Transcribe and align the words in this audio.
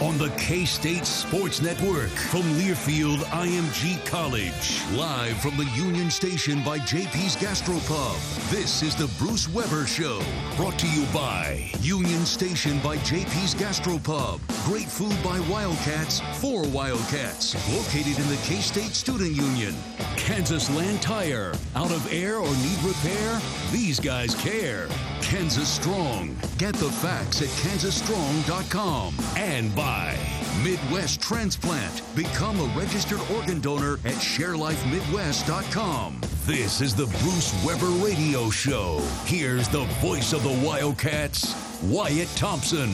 On 0.00 0.18
the 0.18 0.28
K 0.36 0.64
State 0.66 1.06
Sports 1.06 1.62
Network 1.62 2.10
from 2.10 2.42
Learfield 2.58 3.18
IMG 3.32 4.04
College. 4.04 4.82
Live 4.92 5.36
from 5.38 5.56
the 5.56 5.64
Union 5.74 6.10
Station 6.10 6.62
by 6.62 6.78
JP's 6.80 7.36
Gastropub. 7.36 8.50
This 8.50 8.82
is 8.82 8.94
the 8.94 9.08
Bruce 9.18 9.48
Weber 9.48 9.86
Show. 9.86 10.20
Brought 10.56 10.78
to 10.80 10.88
you 10.88 11.06
by 11.14 11.70
Union 11.80 12.26
Station 12.26 12.78
by 12.80 12.98
JP's 12.98 13.54
Gastropub. 13.54 14.40
Great 14.66 14.88
food 14.88 15.16
by 15.24 15.40
Wildcats 15.50 16.20
for 16.40 16.66
Wildcats. 16.68 17.54
Located 17.74 18.18
in 18.18 18.28
the 18.28 18.40
K 18.44 18.56
State 18.56 18.92
Student 18.92 19.34
Union. 19.34 19.74
Kansas 20.16 20.68
Land 20.76 21.00
Tire. 21.00 21.54
Out 21.74 21.90
of 21.90 22.12
air 22.12 22.36
or 22.36 22.48
need 22.48 22.82
repair? 22.82 23.40
These 23.72 24.00
guys 24.00 24.34
care. 24.34 24.88
Kansas 25.22 25.68
Strong. 25.68 26.36
Get 26.58 26.74
the 26.74 26.90
facts 26.90 27.40
at 27.40 27.48
kansasstrong.com. 27.48 29.14
And 29.36 29.74
by 29.74 29.85
Midwest 30.66 31.20
Transplant. 31.20 32.02
Become 32.16 32.58
a 32.58 32.64
registered 32.76 33.20
organ 33.36 33.60
donor 33.60 33.94
at 34.04 34.14
sharelifemidwest.com. 34.14 36.20
This 36.44 36.80
is 36.80 36.94
the 36.94 37.06
Bruce 37.06 37.54
Weber 37.64 37.90
Radio 38.04 38.50
Show. 38.50 38.98
Here's 39.26 39.68
the 39.68 39.84
voice 40.00 40.32
of 40.32 40.42
the 40.42 40.66
Wildcats, 40.66 41.82
Wyatt 41.84 42.28
Thompson. 42.34 42.92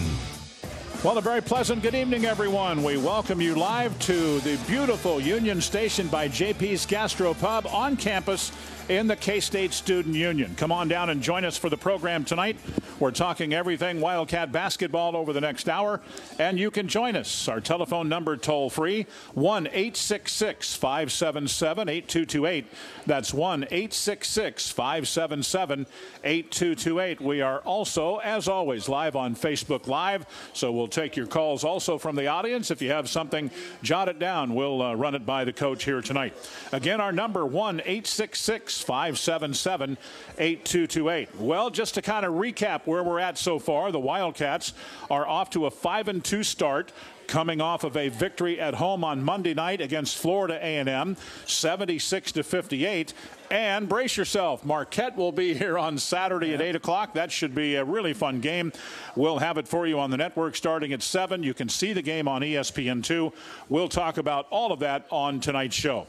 Well, 1.02 1.16
a 1.16 1.22
very 1.22 1.40
pleasant 1.40 1.82
good 1.82 1.94
evening, 1.94 2.26
everyone. 2.26 2.82
We 2.82 2.96
welcome 2.96 3.40
you 3.40 3.54
live 3.54 3.98
to 4.00 4.40
the 4.40 4.56
beautiful 4.68 5.18
Union 5.18 5.60
Station 5.60 6.08
by 6.08 6.28
JP's 6.28 6.84
Gastro 6.84 7.32
Pub 7.34 7.66
on 7.68 7.96
campus 7.96 8.52
in 8.88 9.06
the 9.06 9.16
K 9.16 9.40
State 9.40 9.72
Student 9.72 10.14
Union. 10.14 10.54
Come 10.56 10.72
on 10.72 10.88
down 10.88 11.10
and 11.10 11.22
join 11.22 11.44
us 11.44 11.56
for 11.56 11.68
the 11.68 11.76
program 11.76 12.24
tonight. 12.24 12.56
We're 12.98 13.10
talking 13.10 13.52
everything 13.52 14.00
Wildcat 14.00 14.52
basketball 14.52 15.16
over 15.16 15.32
the 15.32 15.40
next 15.40 15.68
hour, 15.68 16.00
and 16.38 16.58
you 16.58 16.70
can 16.70 16.88
join 16.88 17.16
us. 17.16 17.48
Our 17.48 17.60
telephone 17.60 18.08
number 18.08 18.36
toll 18.36 18.70
free 18.70 19.06
1 19.34 19.66
866 19.66 20.74
577 20.74 21.88
8228. 21.88 22.66
That's 23.06 23.34
1 23.34 23.64
866 23.64 24.70
577 24.70 25.86
8228. 26.24 27.20
We 27.20 27.40
are 27.40 27.58
also, 27.60 28.18
as 28.18 28.48
always, 28.48 28.88
live 28.88 29.16
on 29.16 29.34
Facebook 29.34 29.86
Live, 29.86 30.26
so 30.52 30.70
we'll 30.72 30.88
take 30.88 31.16
your 31.16 31.26
calls 31.26 31.64
also 31.64 31.98
from 31.98 32.16
the 32.16 32.28
audience. 32.28 32.70
If 32.70 32.80
you 32.80 32.90
have 32.90 33.08
something, 33.08 33.50
jot 33.82 34.08
it 34.08 34.18
down. 34.18 34.54
We'll 34.54 34.80
uh, 34.80 34.94
run 34.94 35.14
it 35.14 35.26
by 35.26 35.44
the 35.44 35.52
coach 35.52 35.84
here 35.84 36.02
tonight. 36.02 36.34
Again, 36.72 37.00
our 37.00 37.12
number 37.12 37.44
1 37.44 37.80
866 37.80 38.71
577 38.80 39.98
8228. 40.38 41.40
Well, 41.40 41.70
just 41.70 41.94
to 41.94 42.02
kind 42.02 42.24
of 42.24 42.34
recap 42.34 42.86
where 42.86 43.02
we're 43.02 43.18
at 43.18 43.36
so 43.38 43.58
far, 43.58 43.92
the 43.92 44.00
Wildcats 44.00 44.72
are 45.10 45.26
off 45.26 45.50
to 45.50 45.66
a 45.66 45.70
5 45.70 46.08
and 46.08 46.24
2 46.24 46.42
start 46.42 46.92
coming 47.26 47.60
off 47.60 47.84
of 47.84 47.96
a 47.96 48.08
victory 48.08 48.60
at 48.60 48.74
home 48.74 49.02
on 49.02 49.22
Monday 49.22 49.54
night 49.54 49.80
against 49.80 50.18
Florida 50.18 50.58
A&M 50.60 51.16
76 51.46 52.32
to 52.32 52.42
58 52.42 53.14
and 53.50 53.88
brace 53.88 54.16
yourself 54.16 54.64
Marquette 54.64 55.16
will 55.16 55.32
be 55.32 55.54
here 55.62 55.78
on 55.78 55.96
Saturday 55.96 56.52
at 56.52 56.60
8 56.60 56.76
o'clock. 56.76 57.14
That 57.14 57.32
should 57.32 57.54
be 57.54 57.76
a 57.76 57.84
really 57.84 58.12
fun 58.12 58.40
game. 58.40 58.72
We'll 59.16 59.38
have 59.38 59.56
it 59.56 59.66
for 59.66 59.86
you 59.86 59.98
on 59.98 60.10
the 60.10 60.16
network 60.16 60.56
starting 60.56 60.92
at 60.92 61.02
7 61.02 61.42
you 61.42 61.54
can 61.54 61.68
see 61.68 61.92
the 61.92 62.02
game 62.02 62.28
on 62.28 62.42
ESPN2 62.42 63.32
we'll 63.68 63.88
talk 63.88 64.18
about 64.18 64.46
all 64.50 64.72
of 64.72 64.80
that 64.80 65.06
on 65.10 65.40
tonight's 65.40 65.76
show 65.76 66.06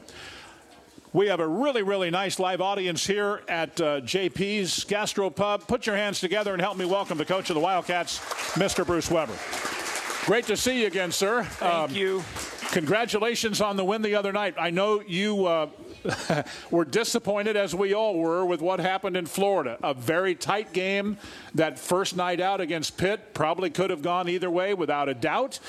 we 1.14 1.28
have 1.28 1.38
a 1.38 1.46
really, 1.46 1.82
really 1.82 2.10
nice 2.10 2.40
live 2.40 2.60
audience 2.60 3.06
here 3.06 3.40
at 3.46 3.80
uh, 3.80 4.00
JP's 4.00 4.82
Gastro 4.82 5.30
Pub. 5.30 5.64
Put 5.68 5.86
your 5.86 5.94
hands 5.94 6.18
together 6.18 6.52
and 6.52 6.60
help 6.60 6.76
me 6.76 6.84
welcome 6.84 7.16
the 7.16 7.24
coach 7.24 7.50
of 7.50 7.54
the 7.54 7.60
Wildcats, 7.60 8.18
Mr. 8.54 8.84
Bruce 8.84 9.08
Weber. 9.08 9.32
Great 10.26 10.44
to 10.46 10.56
see 10.56 10.80
you 10.80 10.88
again, 10.88 11.12
sir. 11.12 11.44
Thank 11.44 11.72
um, 11.72 11.92
you. 11.92 12.24
Congratulations 12.72 13.60
on 13.60 13.76
the 13.76 13.84
win 13.84 14.02
the 14.02 14.16
other 14.16 14.32
night. 14.32 14.56
I 14.58 14.70
know 14.70 15.02
you 15.02 15.46
uh, 15.46 15.68
were 16.72 16.84
disappointed, 16.84 17.56
as 17.56 17.76
we 17.76 17.94
all 17.94 18.18
were, 18.18 18.44
with 18.44 18.60
what 18.60 18.80
happened 18.80 19.16
in 19.16 19.26
Florida. 19.26 19.78
A 19.84 19.94
very 19.94 20.34
tight 20.34 20.72
game. 20.72 21.16
That 21.54 21.78
first 21.78 22.16
night 22.16 22.40
out 22.40 22.60
against 22.60 22.96
Pitt 22.96 23.34
probably 23.34 23.70
could 23.70 23.90
have 23.90 24.02
gone 24.02 24.28
either 24.28 24.50
way, 24.50 24.74
without 24.74 25.08
a 25.08 25.14
doubt. 25.14 25.60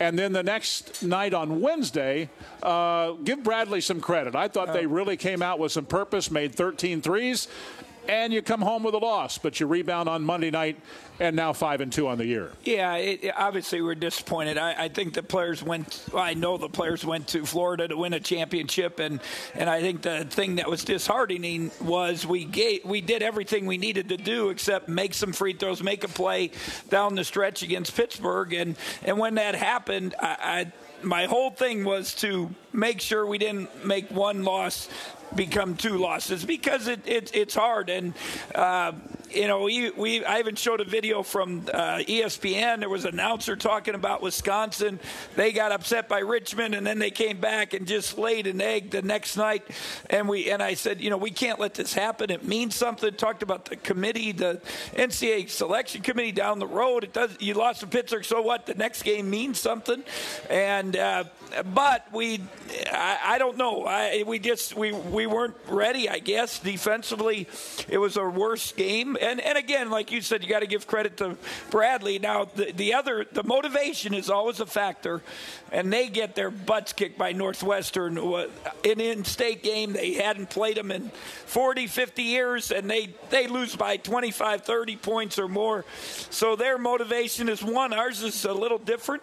And 0.00 0.18
then 0.18 0.32
the 0.32 0.42
next 0.42 1.02
night 1.02 1.34
on 1.34 1.60
Wednesday, 1.60 2.28
uh, 2.62 3.12
give 3.12 3.42
Bradley 3.44 3.80
some 3.80 4.00
credit. 4.00 4.34
I 4.34 4.48
thought 4.48 4.72
they 4.72 4.86
really 4.86 5.16
came 5.16 5.40
out 5.40 5.58
with 5.58 5.72
some 5.72 5.86
purpose, 5.86 6.30
made 6.30 6.54
13 6.54 7.00
threes, 7.00 7.46
and 8.08 8.32
you 8.32 8.42
come 8.42 8.60
home 8.60 8.82
with 8.82 8.94
a 8.94 8.98
loss, 8.98 9.38
but 9.38 9.60
you 9.60 9.66
rebound 9.66 10.08
on 10.08 10.22
Monday 10.22 10.50
night 10.50 10.80
and 11.20 11.36
now 11.36 11.52
five 11.52 11.80
and 11.80 11.92
two 11.92 12.08
on 12.08 12.18
the 12.18 12.26
year. 12.26 12.50
Yeah, 12.64 12.96
it, 12.96 13.32
obviously 13.36 13.80
we're 13.80 13.94
disappointed. 13.94 14.58
I, 14.58 14.84
I, 14.84 14.88
think 14.88 15.14
the 15.14 15.22
players 15.22 15.62
went. 15.62 16.04
Well, 16.12 16.22
I 16.22 16.34
know 16.34 16.56
the 16.56 16.68
players 16.68 17.04
went 17.04 17.28
to 17.28 17.46
Florida 17.46 17.88
to 17.88 17.96
win 17.96 18.12
a 18.14 18.20
championship, 18.20 18.98
and 18.98 19.20
and 19.54 19.70
I 19.70 19.80
think 19.80 20.02
the 20.02 20.24
thing 20.24 20.56
that 20.56 20.68
was 20.68 20.84
disheartening 20.84 21.70
was 21.80 22.26
we 22.26 22.44
gave, 22.44 22.84
we 22.84 23.00
did 23.00 23.22
everything 23.22 23.66
we 23.66 23.78
needed 23.78 24.08
to 24.08 24.16
do 24.16 24.50
except 24.50 24.88
make 24.88 25.14
some 25.14 25.32
free 25.32 25.52
throws, 25.52 25.82
make 25.82 26.04
a 26.04 26.08
play 26.08 26.50
down 26.90 27.14
the 27.14 27.24
stretch 27.24 27.62
against 27.62 27.96
Pittsburgh, 27.96 28.52
and 28.52 28.76
and 29.04 29.18
when 29.18 29.36
that 29.36 29.54
happened, 29.54 30.14
I, 30.20 30.36
I 30.40 30.72
my 31.04 31.26
whole 31.26 31.50
thing 31.50 31.84
was 31.84 32.14
to 32.16 32.50
make 32.72 33.00
sure 33.00 33.26
we 33.26 33.38
didn't 33.38 33.84
make 33.84 34.10
one 34.10 34.42
loss 34.42 34.88
become 35.36 35.76
two 35.76 35.98
losses 35.98 36.44
because 36.44 36.88
it, 36.88 37.06
it 37.06 37.30
it's 37.34 37.54
hard 37.54 37.90
and. 37.90 38.14
Uh, 38.54 38.92
you 39.34 39.48
know, 39.48 39.62
we, 39.62 39.90
we 39.90 40.24
I 40.24 40.38
even 40.38 40.54
showed 40.54 40.80
a 40.80 40.84
video 40.84 41.22
from 41.22 41.66
uh, 41.72 41.98
ESPN. 41.98 42.80
There 42.80 42.88
was 42.88 43.04
an 43.04 43.14
announcer 43.14 43.56
talking 43.56 43.94
about 43.94 44.22
Wisconsin. 44.22 45.00
They 45.34 45.52
got 45.52 45.72
upset 45.72 46.08
by 46.08 46.20
Richmond, 46.20 46.74
and 46.74 46.86
then 46.86 46.98
they 46.98 47.10
came 47.10 47.40
back 47.40 47.74
and 47.74 47.86
just 47.86 48.16
laid 48.16 48.46
an 48.46 48.60
egg 48.60 48.90
the 48.90 49.02
next 49.02 49.36
night. 49.36 49.64
And 50.08 50.28
we 50.28 50.50
and 50.50 50.62
I 50.62 50.74
said, 50.74 51.00
you 51.00 51.10
know, 51.10 51.16
we 51.16 51.30
can't 51.30 51.58
let 51.58 51.74
this 51.74 51.92
happen. 51.92 52.30
It 52.30 52.44
means 52.44 52.74
something. 52.74 53.12
Talked 53.14 53.42
about 53.42 53.64
the 53.66 53.76
committee, 53.76 54.32
the 54.32 54.60
NCAA 54.94 55.50
selection 55.50 56.02
committee 56.02 56.32
down 56.32 56.58
the 56.58 56.66
road. 56.66 57.04
It 57.04 57.12
does. 57.12 57.36
You 57.40 57.54
lost 57.54 57.80
to 57.80 57.86
Pittsburgh, 57.86 58.24
so 58.24 58.40
what? 58.40 58.66
The 58.66 58.74
next 58.74 59.02
game 59.02 59.30
means 59.30 59.58
something. 59.58 60.04
And 60.48 60.96
uh, 60.96 61.24
but 61.72 62.06
we, 62.12 62.40
I, 62.92 63.18
I 63.24 63.38
don't 63.38 63.56
know. 63.56 63.84
I, 63.84 64.24
we 64.26 64.38
just 64.38 64.76
we 64.76 64.92
we 64.92 65.23
weren't 65.26 65.56
ready. 65.68 66.08
I 66.08 66.18
guess 66.18 66.58
defensively, 66.58 67.48
it 67.88 67.98
was 67.98 68.16
a 68.16 68.24
worse 68.24 68.72
game 68.72 69.16
and 69.20 69.40
and 69.40 69.58
again, 69.58 69.90
like 69.90 70.10
you 70.10 70.20
said, 70.20 70.42
you 70.42 70.48
got 70.48 70.60
to 70.60 70.66
give 70.66 70.86
credit 70.86 71.16
to 71.18 71.36
Bradley. 71.70 72.18
Now, 72.18 72.46
the, 72.46 72.72
the 72.72 72.94
other, 72.94 73.26
the 73.30 73.42
motivation 73.42 74.14
is 74.14 74.30
always 74.30 74.60
a 74.60 74.66
factor, 74.66 75.22
and 75.72 75.92
they 75.92 76.08
get 76.08 76.34
their 76.34 76.50
butts 76.50 76.92
kicked 76.92 77.18
by 77.18 77.32
Northwestern. 77.32 78.18
In 78.82 79.00
in-state 79.00 79.62
game, 79.62 79.92
they 79.92 80.14
hadn't 80.14 80.50
played 80.50 80.76
them 80.76 80.90
in 80.90 81.10
40, 81.46 81.86
50 81.86 82.22
years, 82.22 82.70
and 82.70 82.90
they 82.90 83.14
they 83.30 83.46
lose 83.46 83.76
by 83.76 83.96
25, 83.96 84.62
30 84.62 84.96
points 84.96 85.38
or 85.38 85.48
more. 85.48 85.84
So 86.30 86.56
their 86.56 86.78
motivation 86.78 87.48
is 87.48 87.62
one. 87.62 87.92
Ours 87.92 88.22
is 88.22 88.44
a 88.44 88.52
little 88.52 88.78
different, 88.78 89.22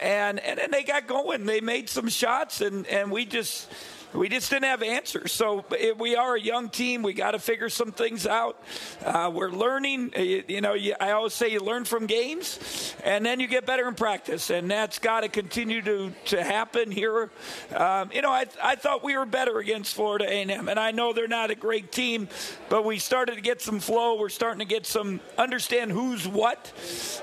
and 0.00 0.40
and, 0.40 0.58
and 0.58 0.72
they 0.72 0.82
got 0.82 1.06
going. 1.06 1.46
They 1.46 1.60
made 1.60 1.88
some 1.88 2.08
shots, 2.08 2.60
and 2.60 2.86
and 2.86 3.10
we 3.10 3.24
just 3.24 3.68
we 4.12 4.28
just 4.28 4.50
didn't 4.50 4.64
have 4.64 4.82
answers. 4.82 5.32
So 5.32 5.64
we 5.96 6.16
are 6.16 6.34
a 6.34 6.40
young 6.40 6.68
team. 6.68 7.02
We 7.02 7.12
got 7.12 7.32
to 7.32 7.38
figure 7.38 7.68
some 7.68 7.92
things 7.92 8.26
out. 8.26 8.60
Uh, 9.04 9.30
we're 9.32 9.50
learning. 9.50 10.12
You, 10.16 10.44
you 10.48 10.60
know, 10.60 10.74
you, 10.74 10.94
I 11.00 11.12
always 11.12 11.32
say 11.32 11.48
you 11.48 11.60
learn 11.60 11.84
from 11.84 12.06
games, 12.06 12.94
and 13.04 13.24
then 13.24 13.40
you 13.40 13.46
get 13.46 13.66
better 13.66 13.86
in 13.88 13.94
practice, 13.94 14.50
and 14.50 14.70
that's 14.70 14.98
got 14.98 15.20
to 15.20 15.28
continue 15.28 15.82
to 15.82 16.12
to 16.26 16.42
happen 16.42 16.90
here. 16.90 17.30
Um, 17.74 18.10
you 18.12 18.22
know, 18.22 18.30
I 18.30 18.46
I 18.62 18.74
thought 18.74 19.04
we 19.04 19.16
were 19.16 19.26
better 19.26 19.58
against 19.58 19.94
Florida 19.94 20.26
A&M, 20.28 20.68
and 20.68 20.80
I 20.80 20.90
know 20.90 21.12
they're 21.12 21.28
not 21.28 21.50
a 21.50 21.54
great 21.54 21.92
team, 21.92 22.28
but 22.68 22.84
we 22.84 22.98
started 22.98 23.36
to 23.36 23.40
get 23.40 23.62
some 23.62 23.78
flow. 23.78 24.18
We're 24.18 24.28
starting 24.28 24.60
to 24.60 24.64
get 24.64 24.86
some 24.86 25.20
understand 25.38 25.92
who's 25.92 26.26
what, 26.26 26.72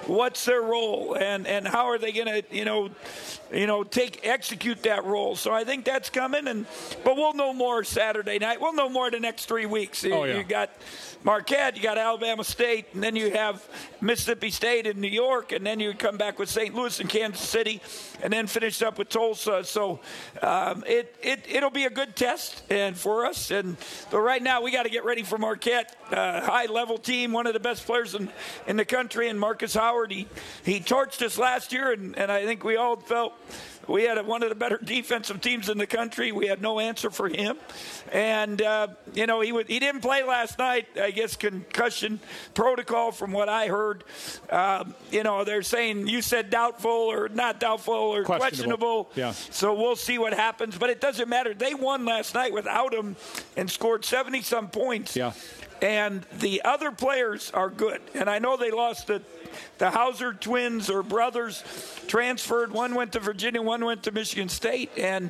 what's 0.06 0.46
their 0.46 0.62
role, 0.62 1.18
and 1.20 1.46
and 1.48 1.68
how 1.68 1.88
are 1.88 1.98
they 1.98 2.12
going 2.12 2.28
to 2.28 2.44
you 2.56 2.66
know 2.66 2.90
you 3.52 3.68
know, 3.68 3.84
take 3.84 4.26
execute 4.26 4.84
that 4.84 5.06
role. 5.06 5.36
So 5.36 5.54
I 5.54 5.64
think 5.64 5.86
that's 5.86 6.10
coming, 6.10 6.48
and 6.48 6.66
but 7.04 7.16
we'll 7.16 7.34
know 7.34 7.54
more 7.54 7.84
Saturday 7.84 8.40
night. 8.40 8.62
We'll 8.62 8.74
know 8.74 8.90
more 8.90 9.10
the 9.12 9.20
next 9.20 9.46
three 9.46 9.66
weeks. 9.66 10.06
Oh, 10.06 10.24
yeah. 10.24 10.38
You 10.38 10.44
got 10.44 10.70
Marquette, 11.24 11.76
you 11.76 11.84
got 11.84 11.98
Alabama 11.98 12.44
State, 12.44 12.86
and 12.94 13.04
then 13.04 13.16
you 13.16 13.32
have 13.32 13.68
Mississippi 14.02 14.52
State 14.52 14.86
in 14.86 15.02
New 15.02 15.10
York, 15.10 15.52
and 15.52 15.66
then 15.66 15.80
you 15.80 15.94
come 15.94 16.18
back 16.18 16.40
with 16.40 16.50
St. 16.50 16.74
Louis 16.74 17.00
and 17.00 17.10
Kansas 17.10 17.48
City, 17.48 17.82
and 18.22 18.32
then 18.32 18.48
finish 18.48 18.82
up 18.82 18.98
with 18.98 19.10
Tulsa. 19.10 19.64
So 19.64 20.00
um, 20.42 20.84
it 20.88 21.16
it 21.22 21.46
it'll 21.50 21.70
be 21.70 21.86
a 21.86 21.90
good 21.90 22.16
test 22.16 22.64
and 22.70 22.96
for 22.96 23.26
us. 23.26 23.52
And 23.52 23.78
but 24.12 24.20
right 24.20 24.42
now 24.42 24.62
we 24.62 24.72
got 24.72 24.84
to 24.84 24.90
get 24.90 25.06
ready 25.06 25.24
for 25.24 25.38
Marquette, 25.38 25.96
uh, 26.12 26.42
high 26.42 26.68
level 26.68 26.98
team, 26.98 27.34
one 27.34 27.48
of 27.48 27.54
the 27.54 27.60
best 27.60 27.86
players 27.86 28.16
in, 28.16 28.30
in 28.68 28.78
the 28.78 28.86
country, 28.86 29.28
and 29.28 29.40
Markus 29.40 29.74
Howard. 29.74 30.12
He 30.12 30.28
he 30.64 30.80
torched 30.80 31.22
us 31.22 31.38
last 31.38 31.74
year, 31.74 31.92
and, 31.92 32.18
and 32.18 32.32
I 32.32 32.46
think 32.46 32.64
we 32.64 32.78
all 32.78 32.96
felt 32.96 33.34
we 33.88 34.04
had 34.04 34.26
one 34.26 34.44
of 34.44 34.50
the 34.50 34.56
better 34.56 34.78
defensive 34.78 35.42
teams 35.42 35.70
in 35.70 35.78
the 35.78 35.88
country. 35.88 36.32
We 36.32 36.48
had 36.48 36.62
no 36.62 36.80
answer 36.80 37.10
for 37.10 37.28
him, 37.28 37.58
and 38.12 38.62
uh, 38.62 38.88
you 39.14 39.26
know 39.26 39.42
he 39.42 39.52
would, 39.52 39.68
he 39.68 39.80
didn't 39.80 40.02
play 40.02 40.24
last 40.24 40.58
night. 40.60 40.88
I 41.00 41.12
guess 41.12 41.36
concussion 41.36 42.20
protocol, 42.54 43.12
from 43.12 43.32
what 43.32 43.50
I 43.50 43.68
heard. 43.68 44.04
Uh, 44.50 44.86
you 45.12 45.24
know 45.24 45.44
they're 45.44 45.62
saying 45.62 46.08
you 46.08 46.22
said 46.22 46.50
doubtful 46.50 46.92
or 46.92 47.30
not 47.30 47.60
doubtful 47.60 47.94
or 47.94 48.24
questionable. 48.24 49.06
questionable. 49.06 49.10
Yeah. 49.16 49.32
So 49.32 49.74
we'll 49.74 49.96
see 49.96 50.18
what 50.18 50.34
happens, 50.34 50.78
but 50.78 50.90
it 50.90 51.02
doesn't 51.02 51.30
matter. 51.30 51.54
They 51.54 51.74
won 51.74 52.06
last 52.06 52.34
night 52.34 52.54
without 52.54 52.94
him 52.94 53.16
and 53.56 53.70
scored 53.70 54.06
seventy 54.06 54.42
some 54.42 54.70
points. 54.70 55.16
Yeah. 55.16 55.34
And 55.82 56.26
the 56.40 56.62
other 56.64 56.92
players 56.92 57.52
are 57.52 57.70
good. 57.70 58.02
And 58.14 58.30
I 58.30 58.40
know 58.40 58.58
they 58.58 58.72
lost 58.72 59.08
the 59.08 59.22
the 59.78 59.92
Hauser 59.92 60.34
twins 60.34 60.90
or 60.90 61.04
brothers 61.04 61.64
transferred. 62.08 62.72
One 62.72 62.96
went 62.96 63.14
to 63.14 63.20
Virginia, 63.20 63.62
one 63.62 63.84
went 63.86 64.04
to 64.04 64.12
Michigan 64.12 64.50
State, 64.50 64.92
and 64.98 65.30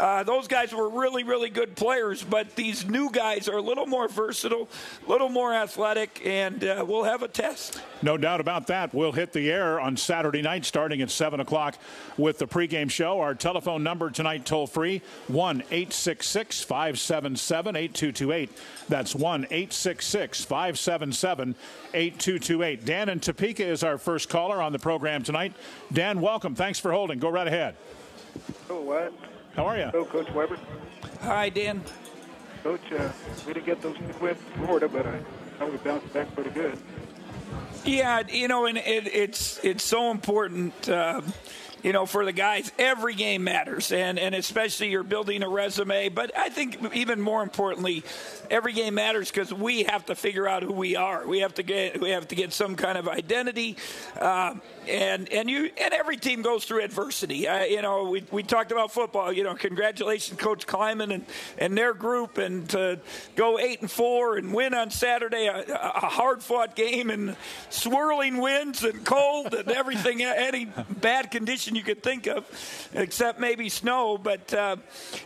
uh, 0.00 0.22
those 0.22 0.48
guys 0.48 0.74
were 0.74 0.88
really, 0.88 1.24
really 1.24 1.50
good 1.50 1.76
players. 1.76 2.22
But 2.22 2.56
these 2.56 2.86
new 2.86 3.10
guys 3.10 3.48
are 3.48 3.58
a 3.58 3.62
little 3.62 3.86
more 3.86 4.08
versatile, 4.08 4.68
a 5.06 5.10
little 5.10 5.28
more 5.28 5.52
athletic, 5.52 6.22
and 6.24 6.64
uh, 6.64 6.84
we'll 6.86 7.04
have 7.04 7.22
a 7.22 7.28
test. 7.28 7.80
No 8.02 8.16
doubt 8.16 8.40
about 8.40 8.66
that. 8.68 8.94
We'll 8.94 9.12
hit 9.12 9.32
the 9.32 9.50
air 9.50 9.78
on 9.78 9.96
Saturday 9.96 10.42
night 10.42 10.64
starting 10.64 11.02
at 11.02 11.10
7 11.10 11.40
o'clock 11.40 11.76
with 12.16 12.38
the 12.38 12.46
pregame 12.46 12.90
show. 12.90 13.20
Our 13.20 13.34
telephone 13.34 13.82
number 13.82 14.10
tonight, 14.10 14.46
toll 14.46 14.66
free 14.66 15.02
1 15.28 15.60
866 15.70 16.62
577 16.64 17.76
8228. 17.76 18.50
That's 18.88 19.14
1 19.14 19.46
866 19.86 20.44
577 20.44 21.56
8228. 21.92 22.84
Dan 22.84 23.08
in 23.08 23.18
Topeka 23.18 23.66
is 23.66 23.82
our 23.82 23.98
first 23.98 24.28
caller 24.28 24.62
on 24.62 24.72
the 24.72 24.78
program 24.78 25.24
tonight. 25.24 25.54
Dan, 25.92 26.20
welcome. 26.20 26.54
Thanks 26.54 26.78
for 26.78 26.92
holding. 26.92 27.18
Go 27.18 27.28
right 27.28 27.48
ahead. 27.48 27.74
Oh, 28.70 28.80
what? 28.80 29.12
How 29.56 29.66
are 29.66 29.76
you? 29.76 29.86
Hello, 29.86 30.04
Coach 30.04 30.30
Weber. 30.30 30.56
Hi, 31.22 31.48
Dan. 31.48 31.82
Coach, 32.62 32.80
uh, 32.92 33.10
we 33.44 33.54
didn't 33.54 33.66
get 33.66 33.82
those 33.82 33.98
wins 34.20 34.38
in 34.54 34.64
Florida, 34.64 34.88
but 34.88 35.04
I 35.04 35.18
know 35.58 35.66
we 35.66 35.76
bounced 35.78 36.12
back 36.12 36.32
pretty 36.32 36.50
good. 36.50 36.78
Yeah, 37.84 38.22
you 38.28 38.46
know, 38.46 38.66
and 38.66 38.78
it, 38.78 39.08
it's 39.12 39.58
it's 39.64 39.82
so 39.82 40.12
important. 40.12 40.88
Uh, 40.88 41.22
you 41.82 41.92
know, 41.92 42.06
for 42.06 42.24
the 42.24 42.32
guys, 42.32 42.70
every 42.78 43.14
game 43.14 43.44
matters, 43.44 43.90
and, 43.92 44.18
and 44.18 44.34
especially 44.34 44.90
you're 44.90 45.02
building 45.02 45.42
a 45.42 45.48
resume. 45.48 46.08
But 46.08 46.36
I 46.36 46.48
think 46.48 46.94
even 46.94 47.20
more 47.20 47.42
importantly, 47.42 48.04
every 48.50 48.72
game 48.72 48.94
matters 48.94 49.30
because 49.30 49.52
we 49.52 49.84
have 49.84 50.06
to 50.06 50.14
figure 50.14 50.46
out 50.46 50.62
who 50.62 50.72
we 50.72 50.94
are. 50.94 51.26
We 51.26 51.40
have 51.40 51.54
to 51.54 51.62
get 51.62 52.00
we 52.00 52.10
have 52.10 52.28
to 52.28 52.34
get 52.34 52.52
some 52.52 52.76
kind 52.76 52.96
of 52.96 53.08
identity, 53.08 53.76
uh, 54.18 54.54
and 54.88 55.28
and 55.32 55.50
you 55.50 55.70
and 55.80 55.94
every 55.94 56.16
team 56.16 56.42
goes 56.42 56.64
through 56.64 56.84
adversity. 56.84 57.48
Uh, 57.48 57.64
you 57.64 57.82
know, 57.82 58.10
we, 58.10 58.24
we 58.30 58.42
talked 58.42 58.70
about 58.70 58.92
football. 58.92 59.32
You 59.32 59.42
know, 59.42 59.54
congratulations, 59.54 60.38
Coach 60.38 60.66
Klieman 60.66 61.12
and 61.12 61.26
and 61.58 61.76
their 61.76 61.94
group, 61.94 62.38
and 62.38 62.68
to 62.70 63.00
go 63.34 63.58
eight 63.58 63.80
and 63.80 63.90
four 63.90 64.36
and 64.36 64.54
win 64.54 64.74
on 64.74 64.90
Saturday, 64.90 65.46
a, 65.46 65.62
a 65.62 66.06
hard 66.06 66.42
fought 66.42 66.76
game 66.76 67.10
and 67.10 67.36
swirling 67.70 68.38
winds 68.38 68.84
and 68.84 69.04
cold 69.04 69.54
and 69.54 69.70
everything, 69.70 70.22
any 70.22 70.66
bad 71.00 71.30
you 71.74 71.82
could 71.82 72.02
think 72.02 72.26
of, 72.26 72.44
except 72.94 73.40
maybe 73.40 73.68
snow. 73.68 74.18
But 74.18 74.52
uh, 74.52 74.76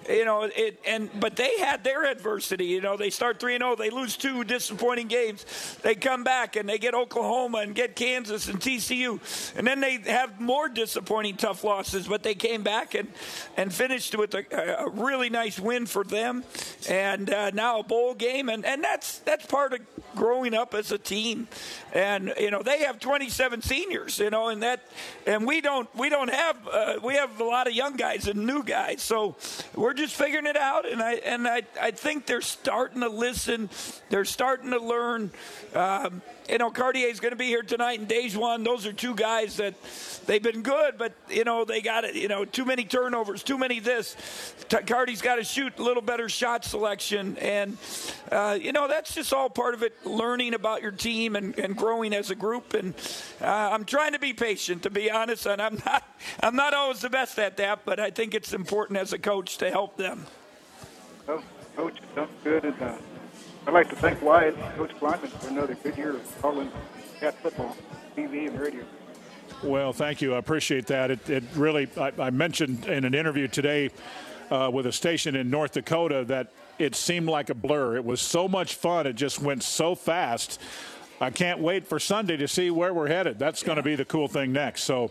you 0.09 0.25
know, 0.25 0.43
it 0.45 0.81
and 0.87 1.11
but 1.19 1.37
they 1.37 1.59
had 1.59 1.85
their 1.85 2.05
adversity. 2.05 2.67
You 2.67 2.81
know, 2.81 2.97
they 2.97 3.11
start 3.11 3.41
three 3.41 3.55
and 3.55 3.63
zero, 3.63 3.77
they 3.77 3.91
lose 3.91 4.17
two 4.17 4.45
disappointing 4.45 5.09
games. 5.09 5.45
They 5.83 5.95
come 5.95 6.25
back 6.25 6.57
and 6.57 6.69
they 6.69 6.79
get 6.79 6.95
Oklahoma 6.95 7.59
and 7.59 7.75
get 7.75 7.97
Kansas 7.97 8.49
and 8.49 8.61
TCU, 8.61 9.21
and 9.57 9.67
then 9.67 9.81
they 9.81 9.99
have 9.99 10.41
more 10.41 10.69
disappointing 10.69 11.37
tough 11.37 11.65
losses. 11.65 12.07
But 12.09 12.23
they 12.23 12.35
came 12.35 12.63
back 12.63 12.95
and 12.95 13.09
and 13.57 13.73
finished 13.73 14.17
with 14.17 14.35
a, 14.35 14.85
a 14.85 14.91
really 14.91 15.31
nice 15.31 15.59
win 15.59 15.87
for 15.87 16.05
them, 16.05 16.45
and 16.89 17.31
uh, 17.31 17.51
now 17.51 17.81
a 17.81 17.83
bowl 17.83 18.15
game, 18.15 18.49
and 18.49 18.65
and 18.65 18.83
that's 18.83 19.19
that's 19.19 19.47
part 19.47 19.73
of 19.73 19.81
growing 20.15 20.55
up 20.55 20.75
as 20.75 20.93
a 20.93 20.99
team. 20.99 21.49
And 21.93 22.33
you 22.39 22.51
know, 22.51 22.63
they 22.63 22.81
have 22.81 23.01
27 23.01 23.63
seniors. 23.63 24.19
You 24.19 24.31
know, 24.31 24.49
and 24.49 24.63
that 24.63 24.83
and 25.27 25.47
we 25.47 25.61
don't 25.61 25.89
we 25.97 26.09
don't 26.09 26.31
have 26.31 26.36
uh, 26.37 26.99
we 27.03 27.15
have 27.15 27.41
a 27.41 27.45
lot 27.45 27.67
of 27.67 27.75
young 27.75 27.97
guys 27.97 28.29
and 28.29 28.47
new 28.47 28.63
guys, 28.63 29.03
so 29.03 29.37
we're 29.75 29.95
just 29.95 30.15
figuring 30.15 30.47
it 30.47 30.57
out. 30.57 30.91
And 30.91 31.03
I 31.03 31.15
and 31.15 31.47
I 31.49 31.63
I 31.81 31.91
think 31.91 32.27
they're 32.27 32.41
starting 32.41 33.01
to 33.01 33.09
listen. 33.09 33.71
They're 34.11 34.25
starting 34.25 34.71
to 34.71 34.81
learn. 34.81 35.31
Um, 35.75 36.23
you 36.49 36.59
know, 36.59 36.73
is 36.95 37.21
going 37.21 37.33
to 37.33 37.37
be 37.37 37.47
here 37.47 37.63
tonight 37.63 37.99
and 37.99 38.09
DaJuan. 38.09 38.65
Those 38.65 38.87
are 38.87 38.93
two 38.93 39.15
guys 39.15 39.57
that 39.57 39.75
they've 40.27 40.43
been 40.43 40.63
good, 40.63 40.99
but 40.99 41.13
you 41.29 41.45
know 41.45 41.65
they 41.65 41.81
got 41.81 42.05
it. 42.05 42.15
You 42.15 42.29
know, 42.29 42.45
too 42.45 42.65
many 42.65 42.85
turnovers, 42.85 43.43
too 43.43 43.59
many 43.59 43.81
this. 43.81 44.17
Carty's 44.87 45.23
got 45.23 45.37
to 45.37 45.45
shoot 45.45 45.79
a 45.79 45.83
little 45.83 46.03
better 46.03 46.29
shot 46.29 46.65
selection, 46.65 47.37
and 47.39 47.77
uh, 48.31 48.59
you 48.61 48.73
know 48.73 48.89
that's 48.89 49.15
just 49.15 49.33
all 49.33 49.51
part 49.51 49.75
of 49.75 49.83
it. 49.83 49.95
Learning 50.07 50.55
about 50.55 50.83
your 50.83 50.93
team 50.93 51.37
and, 51.37 51.59
and 51.59 51.77
growing 51.77 52.15
as 52.15 52.31
a 52.31 52.35
group, 52.35 52.75
and 52.75 52.95
uh, 53.41 53.47
I'm 53.47 53.85
trying 53.85 54.13
to 54.13 54.19
be 54.19 54.33
patient, 54.33 54.83
to 54.85 54.91
be 54.91 55.11
honest, 55.11 55.47
and 55.47 55.61
I'm 55.61 55.81
not. 55.85 56.05
I'm 56.41 56.57
not 56.57 56.75
always 56.75 57.01
the 57.01 57.11
best 57.11 57.39
at 57.39 57.57
that, 57.59 57.85
but 57.85 58.01
I 58.01 58.11
think 58.11 58.35
it's 58.35 58.53
important 58.53 58.99
as 58.99 59.13
a 59.13 59.19
coach 59.19 59.59
to 59.59 59.71
help 59.71 59.97
them. 59.97 60.27
Well, 61.27 61.43
coach, 61.77 61.97
good. 62.45 62.65
And, 62.65 62.83
uh, 62.83 62.97
I'd 63.67 63.75
like 63.75 63.89
to 63.91 63.97
thank 63.97 64.23
Wyatt, 64.23 64.55
and 64.57 64.77
Coach 64.77 64.93
Klieman, 65.01 65.29
for 65.29 65.49
another 65.49 65.75
good 65.75 65.99
year 65.99 66.11
of 66.15 66.41
calling 66.41 66.71
cat 67.19 67.35
football, 67.43 67.77
TV, 68.17 68.47
and 68.47 68.61
radio. 68.61 68.85
Well, 69.65 69.93
thank 69.93 70.23
you. 70.23 70.35
I 70.35 70.39
appreciate 70.39 70.87
that. 70.87 71.11
It, 71.11 71.29
it 71.29 71.43
really, 71.57 71.89
I, 71.97 72.13
I, 72.17 72.31
mentioned 72.31 72.87
in 72.87 73.05
an 73.05 73.13
interview 73.13 73.49
today 73.49 73.91
uh, 74.51 74.71
with 74.73 74.87
a 74.87 74.93
station 74.93 75.35
in 75.35 75.51
North 75.51 75.73
Dakota 75.73 76.25
that 76.27 76.53
it 76.79 76.95
seemed 76.95 77.27
like 77.29 77.51
a 77.51 77.55
blur. 77.55 77.97
It 77.97 78.05
was 78.05 78.21
so 78.21 78.47
much 78.47 78.77
fun. 78.77 79.07
It 79.07 79.15
just 79.15 79.41
went 79.41 79.65
so 79.65 79.97
fast. 79.97 80.61
I 81.21 81.31
can't 81.31 81.59
wait 81.59 81.89
for 81.89 81.99
Sunday 81.99 82.37
to 82.37 82.47
see 82.47 82.71
where 82.71 82.95
we're 82.95 83.09
headed. 83.09 83.37
That's 83.39 83.65
going 83.65 83.77
to 83.77 83.83
be 83.83 83.97
the 83.97 84.05
cool 84.05 84.29
thing 84.29 84.53
next. 84.53 84.85
So, 84.85 85.11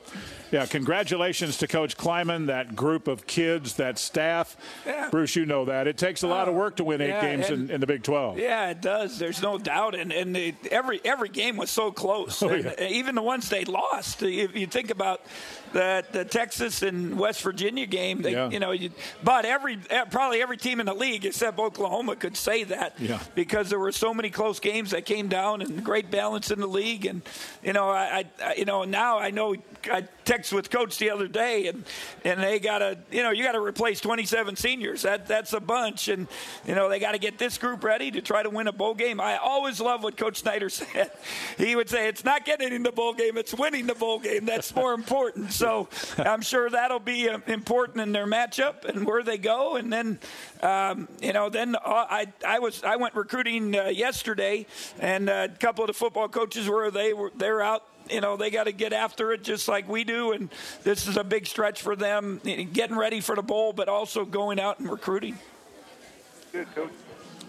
yeah, 0.56 0.66
congratulations 0.66 1.58
to 1.58 1.68
Coach 1.68 1.98
Klieman, 1.98 2.48
that 2.48 2.76
group 2.76 3.10
of 3.10 3.28
kids, 3.28 3.74
that 3.74 4.00
staff. 4.00 4.56
Yeah. 4.86 5.10
Bruce, 5.10 5.36
you 5.36 5.46
know 5.46 5.66
that. 5.66 5.86
It 5.88 5.98
takes 5.98 6.24
a 6.24 6.28
lot 6.28 6.48
of 6.48 6.54
work 6.54 6.78
to 6.78 6.86
win 6.86 7.02
eight 7.02 7.10
yeah, 7.10 7.22
games 7.22 7.50
in, 7.50 7.70
in, 7.70 7.82
the 7.82 7.88
Big 7.88 8.04
12. 8.04 8.40
Yeah, 8.40 8.70
it 8.70 8.82
does. 8.82 9.20
There's 9.20 9.42
no 9.42 9.58
doubt. 9.58 9.96
And, 9.96 10.14
and 10.14 10.34
the, 10.34 10.56
every, 10.72 11.02
every 11.04 11.28
game 11.28 11.58
was 11.58 11.70
so 11.70 11.92
close. 11.92 12.42
Oh, 12.42 12.54
yeah. 12.54 12.88
Even 12.88 13.16
the 13.16 13.22
ones 13.22 13.50
they 13.50 13.66
lost. 13.66 14.24
If 14.24 14.56
you 14.56 14.68
think 14.68 14.92
about 14.92 15.22
the, 15.76 16.06
the 16.14 16.24
Texas 16.24 16.82
and 16.84 17.20
West 17.20 17.42
Virginia 17.42 17.86
game. 17.86 18.22
They, 18.22 18.32
yeah. 18.32 18.50
You 18.50 18.60
know, 18.60 18.72
you, 18.72 18.92
but 19.24 19.44
every 19.44 19.78
eh, 19.90 20.06
probably 20.06 20.42
every 20.42 20.56
team 20.56 20.80
in 20.80 20.86
the 20.86 20.94
league 20.94 21.26
except 21.26 21.60
Oklahoma 21.60 22.16
could 22.16 22.38
say 22.38 22.64
that 22.64 22.96
yeah. 22.98 23.20
because 23.36 23.70
there 23.70 23.80
were 23.80 23.92
so 23.92 24.14
many 24.14 24.30
close 24.30 24.62
games 24.62 24.92
that 24.92 25.06
came 25.06 25.28
down 25.28 25.62
and 25.62 25.84
great 25.84 26.10
balance 26.10 26.50
in 26.50 26.62
the 26.62 26.68
league. 26.68 27.06
And 27.06 27.22
you 27.62 27.74
know, 27.74 27.90
I, 27.90 28.24
I 28.42 28.56
you 28.56 28.64
know 28.64 28.86
now 28.86 29.20
I 29.20 29.32
know 29.32 29.56
I 29.92 30.08
texted 30.26 30.54
with 30.54 30.70
coach 30.70 30.98
the 30.98 31.10
other 31.12 31.28
day, 31.28 31.68
and 31.68 31.84
and 32.24 32.42
they 32.42 32.60
got 32.60 32.80
to 32.80 32.98
you 33.12 33.24
know 33.24 33.32
you 33.32 33.44
got 33.44 33.54
to 33.54 33.62
replace 33.62 34.02
27 34.02 34.56
seniors. 34.56 35.04
That 35.04 35.28
that's 35.28 35.54
a 35.54 35.60
bunch, 35.60 36.08
and 36.08 36.28
you 36.66 36.76
know 36.76 36.90
they 36.90 37.00
got 37.00 37.14
to 37.14 37.20
get 37.20 37.38
this 37.38 37.58
group 37.58 37.84
ready 37.84 38.12
to 38.12 38.22
try 38.22 38.44
to 38.44 38.50
win 38.50 38.68
a 38.68 38.72
bowl 38.72 38.96
game. 38.96 39.22
I 39.22 39.38
always 39.38 39.80
love 39.80 40.04
what 40.04 40.18
Coach 40.18 40.38
Snyder 40.38 40.70
said. 40.70 41.12
He 41.58 41.76
would 41.76 41.90
say 41.90 42.08
it's 42.08 42.26
not 42.26 42.46
getting 42.46 42.74
in 42.74 42.84
the 42.84 42.92
bowl 42.92 43.14
game, 43.14 43.38
it's 43.38 43.54
winning 43.54 43.86
the 43.88 43.96
bowl 43.96 44.20
game. 44.20 44.46
That's 44.46 44.76
more 44.76 44.94
important. 44.94 45.52
So 45.52 45.88
I'm 46.18 46.42
sure 46.42 46.70
that'll 46.70 47.00
be 47.00 47.30
uh, 47.30 47.40
important 47.48 48.02
in 48.02 48.12
their 48.12 48.28
matchup 48.28 48.86
and 48.86 49.06
where 49.06 49.24
they 49.24 49.38
go, 49.38 49.76
and 49.76 49.94
then 49.94 50.20
um, 50.62 51.08
you 51.22 51.34
know 51.34 51.50
then 51.50 51.76
uh, 51.76 51.80
I 51.86 52.28
I 52.46 52.60
was 52.60 52.84
I 52.84 52.96
went 52.96 53.16
recruiting 53.16 53.76
uh, 53.76 53.86
yesterday, 53.86 54.66
and 55.00 55.30
a 55.30 55.50
couple 55.50 55.84
of 55.84 55.88
the 55.88 55.94
football 55.94 56.28
coaches 56.28 56.68
were 56.68 56.90
they 56.90 57.14
were 57.14 57.32
they're 57.36 57.62
out 57.62 57.84
you 58.10 58.22
know 58.22 58.38
they 58.38 58.50
got 58.50 58.66
to 58.66 58.72
get 58.72 58.94
after 58.94 59.32
it 59.32 59.44
just 59.44 59.68
like 59.68 59.88
we 59.88 60.04
do 60.04 60.32
and 60.32 60.50
this 60.84 61.08
is 61.08 61.18
a 61.18 61.24
big 61.24 61.46
stretch 61.46 61.82
for 61.82 61.96
them 61.96 62.40
getting 62.74 62.98
ready 62.98 63.22
for 63.22 63.36
the 63.36 63.42
bowl 63.42 63.74
but 63.74 63.88
also 63.90 64.26
going 64.26 64.60
out 64.60 64.80
and 64.80 64.90
recruiting. 64.90 65.38
Good 66.52 66.74
coach. 66.74 66.90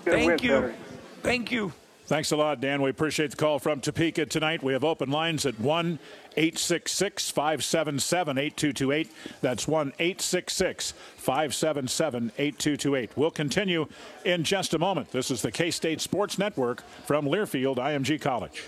Good 0.05 0.15
thank 0.15 0.43
you. 0.43 0.51
Better. 0.51 0.75
thank 1.23 1.53
you. 1.53 1.73
Thanks 2.07 2.31
a 2.31 2.37
lot 2.37 2.61
dan. 2.61 2.83
We 2.83 2.91
appreciate 2.91 3.33
the 3.33 3.37
call 3.37 3.59
from 3.59 3.81
topeka 3.81 4.27
tonight. 4.27 4.63
We 4.63 4.73
have 4.75 4.85
open 4.85 5.11
lines 5.11 5.45
at 5.45 5.59
1 5.59 5.99
866 6.37 7.31
577 7.31 8.39
8228 8.39 9.13
that's 9.41 9.67
1 9.67 9.93
866 9.99 10.93
577 11.17 12.33
8228 12.39 13.17
we'll 13.17 13.31
continue 13.31 13.87
in 14.25 14.45
just 14.45 14.75
a 14.75 14.79
moment. 14.79 15.11
This 15.11 15.31
is 15.31 15.43
the 15.43 15.51
k-state 15.51 16.01
sports 16.01 16.39
network 16.39 16.83
from 17.07 17.27
learfield 17.27 17.79
img 17.79 18.21
college 18.21 18.65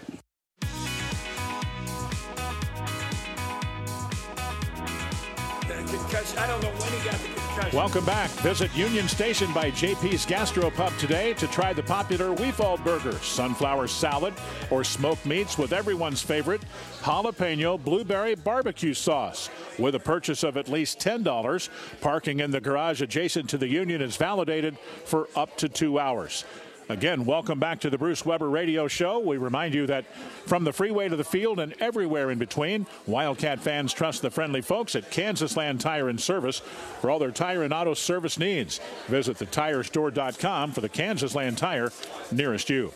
concussion. 6.08 6.38
I 6.38 6.46
don't 6.46 6.62
know 6.62 6.70
when 6.70 6.92
he 6.92 7.04
got 7.04 7.18
the 7.18 7.28
concussion. 7.28 7.76
Welcome 7.76 8.04
back. 8.04 8.30
Visit 8.30 8.74
Union 8.74 9.08
Station 9.08 9.52
by 9.52 9.70
JP's 9.70 10.24
Gastropub 10.24 10.96
today 10.98 11.34
to 11.34 11.46
try 11.48 11.72
the 11.72 11.82
popular 11.82 12.34
Wefald 12.34 12.82
burger, 12.84 13.12
sunflower 13.12 13.88
salad, 13.88 14.34
or 14.70 14.84
smoked 14.84 15.26
meats 15.26 15.58
with 15.58 15.72
everyone's 15.72 16.22
favorite 16.22 16.62
jalapeno 17.02 17.82
blueberry 17.82 18.34
barbecue 18.34 18.94
sauce. 18.94 19.50
With 19.78 19.94
a 19.94 20.00
purchase 20.00 20.42
of 20.42 20.56
at 20.56 20.68
least 20.68 20.98
$10, 20.98 21.68
parking 22.00 22.40
in 22.40 22.50
the 22.50 22.60
garage 22.60 23.02
adjacent 23.02 23.50
to 23.50 23.58
the 23.58 23.68
Union 23.68 24.02
is 24.02 24.16
validated 24.16 24.78
for 25.04 25.28
up 25.36 25.56
to 25.58 25.68
two 25.68 25.98
hours. 25.98 26.44
Again, 26.90 27.26
welcome 27.26 27.59
back 27.59 27.80
to 27.80 27.90
the 27.90 27.99
Bruce 27.99 28.25
Weber 28.25 28.49
Radio 28.49 28.88
Show. 28.88 29.18
We 29.18 29.37
remind 29.37 29.75
you 29.75 29.87
that 29.88 30.07
from 30.47 30.64
the 30.64 30.73
freeway 30.73 31.07
to 31.11 31.16
the 31.16 31.25
field 31.25 31.61
and 31.61 31.75
everywhere 31.80 32.30
in 32.30 32.38
between, 32.38 32.87
Wildcat 33.07 33.61
fans 33.61 33.92
trust 33.92 34.23
the 34.23 34.30
friendly 34.30 34.62
folks 34.62 34.97
at 34.97 35.11
Kansas 35.11 35.54
Land 35.54 35.83
Tire 35.83 36.09
and 36.09 36.18
Service 36.18 36.61
for 37.00 37.11
all 37.11 37.18
their 37.18 37.30
tire 37.30 37.62
and 37.62 37.75
auto 37.75 37.92
service 37.92 38.38
needs. 38.38 38.80
Visit 39.07 39.37
thetirestore.com 39.37 40.73
for 40.73 40.80
the 40.80 40.88
Kansas 40.88 41.35
Land 41.35 41.59
Tire 41.59 41.92
nearest 42.33 42.71
you. 42.71 42.95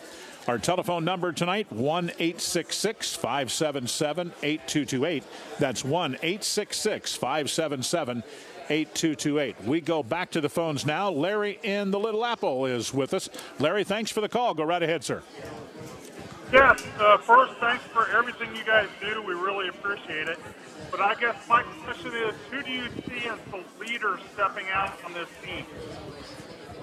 Our 0.49 0.59
telephone 0.59 1.05
number 1.05 1.31
tonight, 1.31 1.71
1 1.71 2.13
866 2.19 3.15
577 3.15 4.33
8228. 4.43 5.25
That's 5.59 5.85
1 5.85 6.15
866 6.15 7.15
577 7.15 8.25
8228. 8.69 9.65
We 9.65 9.81
go 9.81 10.03
back 10.03 10.31
to 10.33 10.41
the 10.41 10.49
phones 10.49 10.87
now. 10.87 11.11
Larry 11.11 11.59
in 11.63 11.91
the 11.91 11.99
Little 11.99 12.25
Apple 12.25 12.67
is 12.67 12.93
with 12.93 13.15
us. 13.15 13.29
Larry, 13.59 13.85
thanks 13.85 14.11
for 14.11 14.21
the 14.21 14.29
call. 14.29 14.55
Go 14.55 14.65
right 14.65 14.83
ahead, 14.83 15.05
sir. 15.05 15.23
Yes, 16.53 16.85
uh, 17.01 17.17
first, 17.17 17.55
thanks 17.61 17.83
for 17.85 18.09
everything 18.11 18.55
you 18.55 18.65
guys 18.65 18.87
do. 19.01 19.23
We 19.23 19.33
really 19.33 19.69
appreciate 19.69 20.29
it. 20.29 20.39
But 20.91 21.01
I 21.01 21.15
guess 21.15 21.37
my 21.49 21.63
question 21.85 22.13
is 22.13 22.35
who 22.51 22.63
do 22.63 22.71
you 22.71 22.85
see 23.09 23.27
as 23.27 23.39
the 23.51 23.65
leader 23.81 24.19
stepping 24.35 24.67
out 24.71 24.93
on 25.05 25.15
this 25.15 25.29
team? 25.43 25.65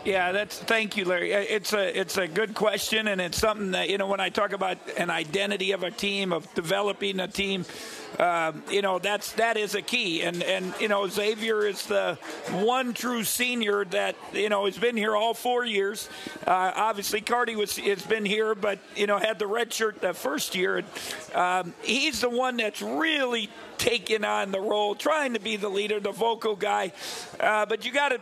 Yeah, 0.06 0.32
that's 0.32 0.58
thank 0.58 0.96
you, 0.96 1.04
Larry. 1.04 1.34
It's 1.34 1.74
a 1.74 2.00
it's 2.00 2.18
a 2.18 2.28
good 2.28 2.56
question, 2.56 3.10
and 3.10 3.20
it's 3.20 3.38
something 3.38 3.72
that 3.72 3.90
you 3.90 3.98
know 3.98 4.08
when 4.08 4.22
I 4.22 4.30
talk 4.30 4.54
about 4.54 4.78
an 4.98 5.10
identity 5.10 5.74
of 5.74 5.84
a 5.84 5.92
team, 5.92 6.32
of 6.32 6.52
developing 6.54 7.20
a 7.20 7.28
team, 7.28 7.66
um, 8.18 8.64
you 8.72 8.82
know 8.82 9.00
that's 9.00 9.34
that 9.34 9.58
is 9.58 9.76
a 9.76 9.82
key. 9.82 10.22
And 10.22 10.42
and 10.42 10.74
you 10.80 10.88
know 10.88 11.06
Xavier 11.08 11.68
is 11.68 11.86
the 11.86 12.18
one 12.52 12.94
true 12.94 13.26
senior 13.26 13.84
that 13.86 14.16
you 14.32 14.48
know 14.48 14.66
has 14.66 14.78
been 14.78 14.96
here 14.96 15.18
all 15.18 15.34
four 15.34 15.66
years. 15.66 16.10
Uh, 16.48 16.72
obviously, 16.76 17.20
Carty 17.20 17.58
was 17.58 17.76
has 17.76 18.02
been 18.04 18.26
here, 18.26 18.56
but 18.56 18.80
you 18.96 19.06
know 19.06 19.18
had 19.18 19.38
the 19.38 19.48
red 19.48 19.74
shirt 19.74 20.00
the 20.00 20.14
first 20.14 20.56
year. 20.56 20.82
Um, 21.36 21.74
he's 21.84 22.22
the 22.22 22.30
one 22.30 22.56
that's 22.56 22.82
really 22.82 23.50
taking 23.78 24.24
on 24.24 24.52
the 24.52 24.60
role, 24.60 24.96
trying 24.96 25.34
to 25.34 25.40
be 25.40 25.58
the 25.58 25.70
leader, 25.70 26.00
the 26.00 26.12
vocal 26.12 26.56
guy. 26.56 26.94
Uh, 27.40 27.66
but 27.66 27.86
you 27.86 27.92
got 27.92 28.10
to 28.10 28.22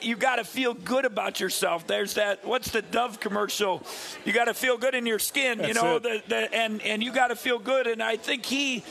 you 0.00 0.16
got 0.16 0.36
to 0.36 0.44
feel 0.44 0.74
good 0.74 1.04
about 1.04 1.40
yourself. 1.40 1.86
There's 1.86 2.14
that. 2.14 2.44
What's 2.44 2.70
the 2.70 2.82
Dove 2.82 3.20
commercial? 3.20 3.82
You 4.24 4.32
got 4.32 4.46
to 4.46 4.54
feel 4.54 4.76
good 4.76 4.94
in 4.94 5.06
your 5.06 5.18
skin, 5.18 5.58
That's 5.58 5.68
you 5.68 5.74
know. 5.74 5.98
The, 5.98 6.22
the, 6.28 6.54
and 6.54 6.82
and 6.82 7.02
you 7.02 7.12
got 7.12 7.28
to 7.28 7.36
feel 7.36 7.58
good. 7.58 7.86
And 7.86 8.02
I 8.02 8.16
think 8.16 8.44
he 8.44 8.84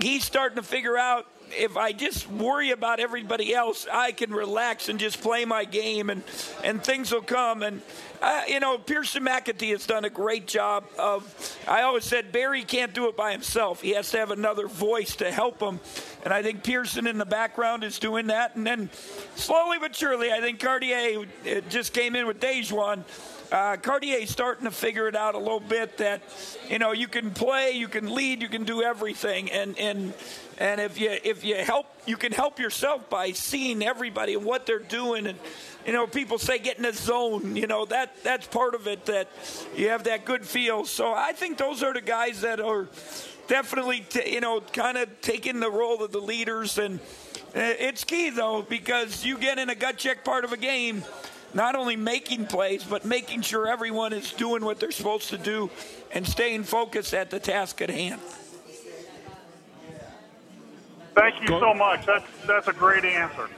he's 0.00 0.24
starting 0.24 0.56
to 0.56 0.62
figure 0.62 0.96
out 0.98 1.26
if 1.56 1.76
I 1.76 1.92
just 1.92 2.30
worry 2.30 2.70
about 2.70 3.00
everybody 3.00 3.54
else, 3.54 3.86
I 3.90 4.12
can 4.12 4.32
relax 4.32 4.88
and 4.88 4.98
just 4.98 5.20
play 5.20 5.44
my 5.44 5.64
game, 5.64 6.10
and 6.10 6.22
and 6.62 6.82
things 6.82 7.12
will 7.12 7.22
come. 7.22 7.62
And 7.62 7.82
uh, 8.20 8.42
you 8.48 8.60
know, 8.60 8.78
Pierson 8.78 9.24
McAtee 9.24 9.70
has 9.70 9.86
done 9.86 10.04
a 10.04 10.10
great 10.10 10.46
job 10.46 10.84
of. 10.98 11.58
I 11.66 11.82
always 11.82 12.04
said 12.04 12.32
Barry 12.32 12.62
can't 12.62 12.92
do 12.92 13.08
it 13.08 13.16
by 13.16 13.32
himself. 13.32 13.82
He 13.82 13.90
has 13.90 14.10
to 14.10 14.18
have 14.18 14.30
another 14.30 14.68
voice 14.68 15.16
to 15.16 15.30
help 15.30 15.60
him, 15.60 15.80
and 16.24 16.32
I 16.32 16.42
think 16.42 16.62
Pierson 16.62 17.06
in 17.06 17.18
the 17.18 17.26
background 17.26 17.84
is 17.84 17.98
doing 17.98 18.28
that. 18.28 18.56
And 18.56 18.66
then 18.66 18.90
slowly 19.36 19.78
but 19.78 19.94
surely, 19.94 20.32
I 20.32 20.40
think 20.40 20.60
Cartier 20.60 21.24
just 21.68 21.92
came 21.92 22.16
in 22.16 22.26
with 22.26 22.40
DaJuan. 22.40 23.04
Uh, 23.52 23.76
Cartier's 23.76 24.30
starting 24.30 24.64
to 24.64 24.70
figure 24.70 25.06
it 25.06 25.14
out 25.14 25.34
a 25.34 25.38
little 25.38 25.60
bit 25.60 25.98
that, 25.98 26.22
you 26.68 26.78
know, 26.78 26.92
you 26.92 27.06
can 27.06 27.30
play, 27.30 27.72
you 27.72 27.86
can 27.86 28.12
lead, 28.12 28.42
you 28.42 28.48
can 28.48 28.64
do 28.64 28.82
everything, 28.82 29.50
and 29.52 29.78
and 29.78 30.12
and 30.58 30.80
if 30.80 31.00
you 31.00 31.10
if 31.24 31.44
you 31.44 31.56
help, 31.56 31.86
you 32.06 32.16
can 32.16 32.32
help 32.32 32.58
yourself 32.58 33.08
by 33.10 33.32
seeing 33.32 33.82
everybody 33.82 34.34
and 34.34 34.44
what 34.44 34.66
they're 34.66 34.78
doing. 34.78 35.26
And 35.26 35.38
you 35.86 35.92
know, 35.92 36.06
people 36.06 36.38
say 36.38 36.58
get 36.58 36.76
in 36.76 36.82
the 36.82 36.92
zone. 36.92 37.56
You 37.56 37.66
know 37.66 37.84
that 37.86 38.22
that's 38.22 38.46
part 38.46 38.74
of 38.74 38.86
it. 38.86 39.06
That 39.06 39.28
you 39.76 39.88
have 39.88 40.04
that 40.04 40.24
good 40.24 40.44
feel. 40.44 40.84
So 40.84 41.12
I 41.12 41.32
think 41.32 41.58
those 41.58 41.82
are 41.82 41.92
the 41.92 42.00
guys 42.00 42.42
that 42.42 42.60
are 42.60 42.88
definitely 43.48 44.00
t- 44.08 44.32
you 44.32 44.40
know 44.40 44.60
kind 44.60 44.98
of 44.98 45.20
taking 45.20 45.60
the 45.60 45.70
role 45.70 46.02
of 46.02 46.12
the 46.12 46.20
leaders. 46.20 46.78
And 46.78 47.00
uh, 47.54 47.74
it's 47.78 48.04
key 48.04 48.30
though 48.30 48.62
because 48.62 49.24
you 49.24 49.38
get 49.38 49.58
in 49.58 49.70
a 49.70 49.74
gut 49.74 49.96
check 49.96 50.24
part 50.24 50.44
of 50.44 50.52
a 50.52 50.58
game. 50.58 51.02
Not 51.52 51.76
only 51.76 51.94
making 51.94 52.46
plays, 52.46 52.82
but 52.82 53.04
making 53.04 53.42
sure 53.42 53.68
everyone 53.68 54.12
is 54.12 54.32
doing 54.32 54.64
what 54.64 54.80
they're 54.80 54.90
supposed 54.90 55.28
to 55.28 55.38
do 55.38 55.70
and 56.10 56.26
staying 56.26 56.64
focused 56.64 57.14
at 57.14 57.30
the 57.30 57.38
task 57.38 57.80
at 57.80 57.90
hand. 57.90 58.20
Thank 61.14 61.40
you 61.40 61.48
Go. 61.48 61.60
so 61.60 61.74
much. 61.74 62.06
That's 62.06 62.26
that's 62.46 62.68
a 62.68 62.72
great 62.72 63.04
answer. 63.04 63.48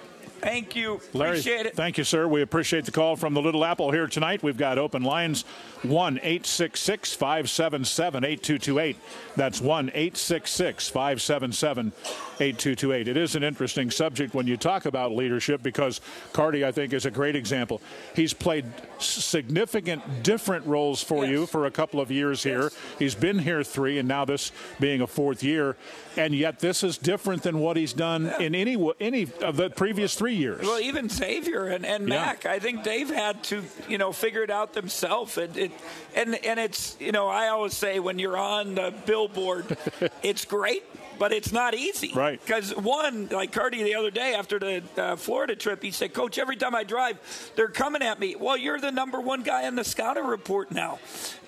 Thank 0.41 0.77
you. 0.77 1.01
Larry, 1.15 1.31
appreciate 1.31 1.67
it. 1.67 1.75
Thank 1.75 1.97
you, 1.99 2.05
sir. 2.05 2.29
We 2.29 2.43
appreciate 2.43 2.85
the 2.85 2.93
call 2.93 3.17
from 3.17 3.33
the 3.35 3.41
Little 3.41 3.65
Apple 3.65 3.91
here 3.91 4.07
tonight. 4.07 4.43
We've 4.43 4.57
got 4.57 4.79
open 4.79 5.03
lines 5.03 5.45
1 5.83 6.19
866 6.19 7.15
577 7.15 8.25
8228. 8.25 8.97
That's 9.35 9.61
1 9.61 9.89
866 9.89 10.89
577 10.91 11.93
8228. 12.41 13.09
It 13.09 13.17
is 13.17 13.35
an 13.35 13.43
interesting 13.43 13.91
subject 13.91 14.35
when 14.35 14.47
you 14.47 14.57
talk 14.57 14.87
about 14.87 15.13
leadership 15.13 15.63
because 15.63 16.01
Carty, 16.33 16.65
I 16.65 16.73
think, 16.73 16.93
is 16.93 17.07
a 17.07 17.11
great 17.11 17.37
example. 17.37 17.81
He's 18.15 18.33
played 18.33 18.65
significant 18.99 20.23
different 20.23 20.67
roles 20.67 21.03
for 21.03 21.25
yes. 21.25 21.31
you 21.31 21.47
for 21.47 21.67
a 21.67 21.71
couple 21.71 22.01
of 22.01 22.11
years 22.11 22.45
yes. 22.45 22.55
here. 22.55 22.71
He's 22.99 23.15
been 23.15 23.39
here 23.39 23.63
three, 23.63 23.99
and 23.99 24.09
now 24.09 24.25
this 24.25 24.53
being 24.81 25.01
a 25.01 25.07
fourth 25.07 25.43
year. 25.43 25.77
And 26.17 26.35
yet, 26.35 26.61
this 26.61 26.83
is 26.83 26.97
different 26.97 27.43
than 27.43 27.59
what 27.59 27.77
he's 27.77 27.93
done 27.93 28.25
yeah. 28.25 28.41
in 28.41 28.55
any 28.55 28.77
any 29.01 29.29
of 29.43 29.57
the 29.57 29.71
previous 29.71 30.15
three 30.15 30.35
years. 30.35 30.63
Well, 30.63 30.81
even 30.81 31.09
Xavier 31.09 31.67
and, 31.69 31.85
and 31.85 32.09
Yeah. 32.09 32.27
Mac, 32.27 32.47
I 32.47 32.59
think 32.59 32.85
they've 32.85 33.09
had 33.09 33.43
to, 33.45 33.63
you 33.89 33.99
know, 33.99 34.13
figure 34.13 34.43
it 34.43 34.51
out 34.51 34.73
themselves. 34.73 35.37
And 35.37 35.57
it, 35.57 35.73
and 36.15 36.35
and 36.45 36.59
it's, 36.59 36.97
you 37.01 37.13
know, 37.13 37.29
I 37.29 37.49
always 37.49 37.77
say 37.77 37.99
when 37.99 38.19
you're 38.19 38.39
on 38.39 38.75
the 38.75 38.95
billboard, 39.05 39.77
it's 40.23 40.45
great, 40.45 40.85
but 41.19 41.33
it's 41.33 41.53
not 41.53 41.75
easy. 41.75 42.13
Right. 42.15 42.41
Because 42.45 42.75
one, 42.77 43.29
like 43.29 43.53
Cardi 43.53 43.83
the 43.83 43.95
other 43.95 44.11
day 44.11 44.35
after 44.35 44.59
the 44.59 44.83
uh, 44.97 45.17
Florida 45.17 45.57
trip, 45.57 45.83
he 45.83 45.91
said, 45.91 46.13
"Coach, 46.13 46.39
every 46.39 46.57
time 46.57 46.75
I 46.75 46.85
drive, 46.85 47.19
they're 47.57 47.69
coming 47.69 48.03
at 48.03 48.19
me." 48.21 48.37
Well, 48.37 48.57
you're 48.57 48.81
the 48.81 48.93
number 48.93 49.21
one 49.21 49.43
guy 49.43 49.67
on 49.67 49.75
the 49.75 49.85
scouting 49.85 50.25
report 50.27 50.71
now, 50.71 50.99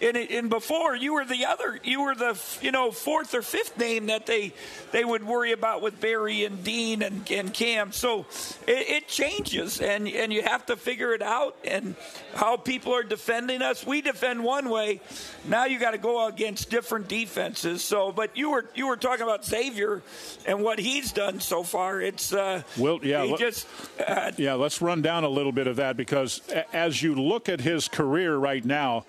and 0.00 0.16
it- 0.16 0.30
and 0.30 0.50
before 0.50 0.94
you 0.94 1.14
were 1.14 1.24
the 1.24 1.46
other, 1.46 1.78
you 1.82 2.02
were 2.02 2.14
the 2.14 2.38
you 2.60 2.70
know 2.72 2.90
fourth 2.90 3.34
or 3.34 3.42
fifth 3.42 3.78
name 3.78 4.06
that 4.06 4.26
they 4.26 4.52
they 4.92 5.04
would 5.04 5.24
worry 5.24 5.52
about 5.52 5.82
with 5.82 6.00
Barry 6.00 6.44
and 6.44 6.62
Dean 6.64 7.02
and, 7.02 7.30
and 7.30 7.52
Cam. 7.52 7.92
So 7.92 8.26
it, 8.66 8.88
it 8.90 9.08
changes, 9.08 9.80
and 9.80 10.08
and 10.08 10.32
you 10.32 10.42
have 10.42 10.66
to 10.66 10.76
figure 10.76 11.12
it 11.14 11.22
out 11.22 11.56
and 11.64 11.94
how 12.34 12.56
people 12.56 12.94
are 12.94 13.02
defending 13.02 13.62
us. 13.62 13.86
We 13.86 14.00
defend 14.02 14.44
one 14.44 14.68
way, 14.70 15.00
now 15.46 15.64
you 15.64 15.78
got 15.78 15.92
to 15.92 15.98
go 15.98 16.26
against 16.26 16.70
different 16.70 17.08
defenses. 17.08 17.82
So, 17.82 18.12
but 18.12 18.36
you 18.36 18.50
were 18.50 18.64
you 18.74 18.86
were 18.86 18.96
talking 18.96 19.22
about 19.22 19.44
Xavier 19.62 20.02
and 20.46 20.62
what 20.62 20.78
he's 20.78 21.12
done 21.12 21.40
so 21.40 21.62
far. 21.62 22.00
It's 22.00 22.32
uh, 22.32 22.62
Well, 22.78 23.00
yeah, 23.02 23.24
he 23.24 23.30
let- 23.30 23.40
just 23.40 23.66
uh, 24.06 24.32
Yeah, 24.36 24.54
let's 24.54 24.80
run 24.80 25.02
down 25.02 25.24
a 25.24 25.28
little 25.28 25.52
bit 25.52 25.66
of 25.66 25.76
that 25.76 25.96
because 25.96 26.40
as 26.72 27.02
you 27.02 27.14
look 27.14 27.48
at 27.48 27.60
his 27.60 27.88
career 27.88 28.36
right 28.36 28.64
now, 28.64 29.04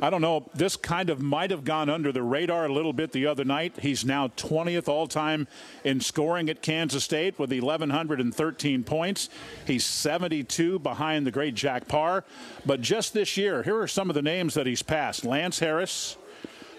I 0.00 0.10
don't 0.10 0.22
know, 0.22 0.50
this 0.54 0.74
kind 0.74 1.08
of 1.08 1.22
might 1.22 1.52
have 1.52 1.62
gone 1.62 1.88
under 1.88 2.10
the 2.10 2.22
radar 2.22 2.66
a 2.66 2.72
little 2.72 2.92
bit 2.92 3.12
the 3.12 3.26
other 3.26 3.44
night. 3.44 3.74
He's 3.80 4.04
now 4.04 4.26
20th 4.28 4.88
all 4.88 5.06
time 5.06 5.46
in 5.84 6.00
scoring 6.00 6.50
at 6.50 6.62
Kansas 6.62 7.04
State 7.04 7.38
with 7.38 7.50
1,113 7.52 8.82
points. 8.82 9.28
He's 9.66 9.84
72 9.84 10.80
behind 10.80 11.26
the 11.26 11.30
great 11.30 11.54
Jack 11.54 11.86
Parr. 11.86 12.24
But 12.66 12.80
just 12.80 13.14
this 13.14 13.36
year, 13.36 13.62
here 13.62 13.78
are 13.78 13.86
some 13.86 14.10
of 14.10 14.14
the 14.14 14.22
names 14.22 14.54
that 14.54 14.66
he's 14.66 14.82
passed 14.82 15.24
Lance 15.24 15.60
Harris, 15.60 16.16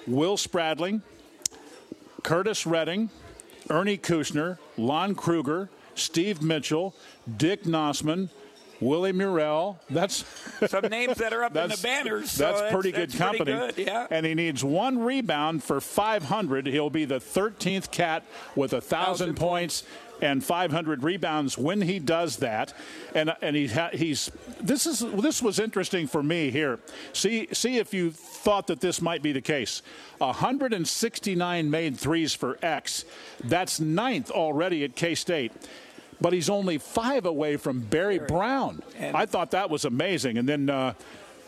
Will 0.07 0.35
Spradling, 0.35 1.01
Curtis 2.25 2.65
Redding, 2.65 3.11
Ernie 3.69 3.99
Kusnyer, 3.99 4.57
Lon 4.77 5.13
Kruger, 5.13 5.69
Steve 5.93 6.41
Mitchell, 6.41 6.95
Dick 7.37 7.65
Knostman, 7.65 8.29
Willie 8.81 9.11
Murrell. 9.11 9.79
That's 9.91 10.25
some 10.67 10.85
names 10.85 11.17
that 11.17 11.33
are 11.33 11.43
up 11.43 11.55
in 11.55 11.69
the 11.69 11.79
banners. 11.83 12.31
so 12.31 12.43
that's 12.43 12.73
pretty 12.73 12.91
good 12.91 13.11
that's 13.11 13.19
company. 13.19 13.53
Pretty 13.53 13.83
good, 13.83 13.87
yeah. 13.87 14.07
And 14.09 14.25
he 14.25 14.33
needs 14.33 14.63
one 14.63 14.97
rebound 14.97 15.63
for 15.63 15.79
500. 15.79 16.65
He'll 16.65 16.89
be 16.89 17.05
the 17.05 17.19
13th 17.19 17.91
cat 17.91 18.25
with 18.55 18.73
a 18.73 18.81
thousand 18.81 19.05
Thousand 19.05 19.35
points 19.35 19.83
and 20.25 20.43
500 20.43 21.03
rebounds 21.03 21.57
when 21.57 21.81
he 21.81 21.99
does 21.99 22.37
that. 22.37 22.73
And 23.13 23.33
and 23.41 23.55
he 23.55 23.67
ha- 23.67 23.91
he's 23.93 24.31
this 24.59 24.85
is 24.85 24.99
this 24.99 25.41
was 25.41 25.59
interesting 25.59 26.07
for 26.07 26.23
me 26.23 26.49
here. 26.49 26.79
See 27.13 27.47
see 27.53 27.77
if 27.77 27.93
you 27.93 28.11
thought 28.11 28.67
that 28.67 28.81
this 28.81 29.01
might 29.01 29.21
be 29.21 29.31
the 29.31 29.41
case. 29.41 29.81
169 30.17 31.69
made 31.69 31.97
threes 31.97 32.33
for 32.33 32.57
X. 32.61 33.05
That's 33.43 33.79
ninth 33.79 34.31
already 34.31 34.83
at 34.83 34.95
K 34.95 35.15
State. 35.15 35.51
But 36.19 36.33
he's 36.33 36.49
only 36.49 36.77
five 36.77 37.25
away 37.25 37.57
from 37.57 37.81
Barry 37.81 38.19
Brown. 38.19 38.81
And- 38.97 39.15
I 39.15 39.25
thought 39.25 39.51
that 39.51 39.69
was 39.69 39.83
amazing. 39.85 40.37
And 40.37 40.47
then, 40.47 40.69
uh, 40.69 40.93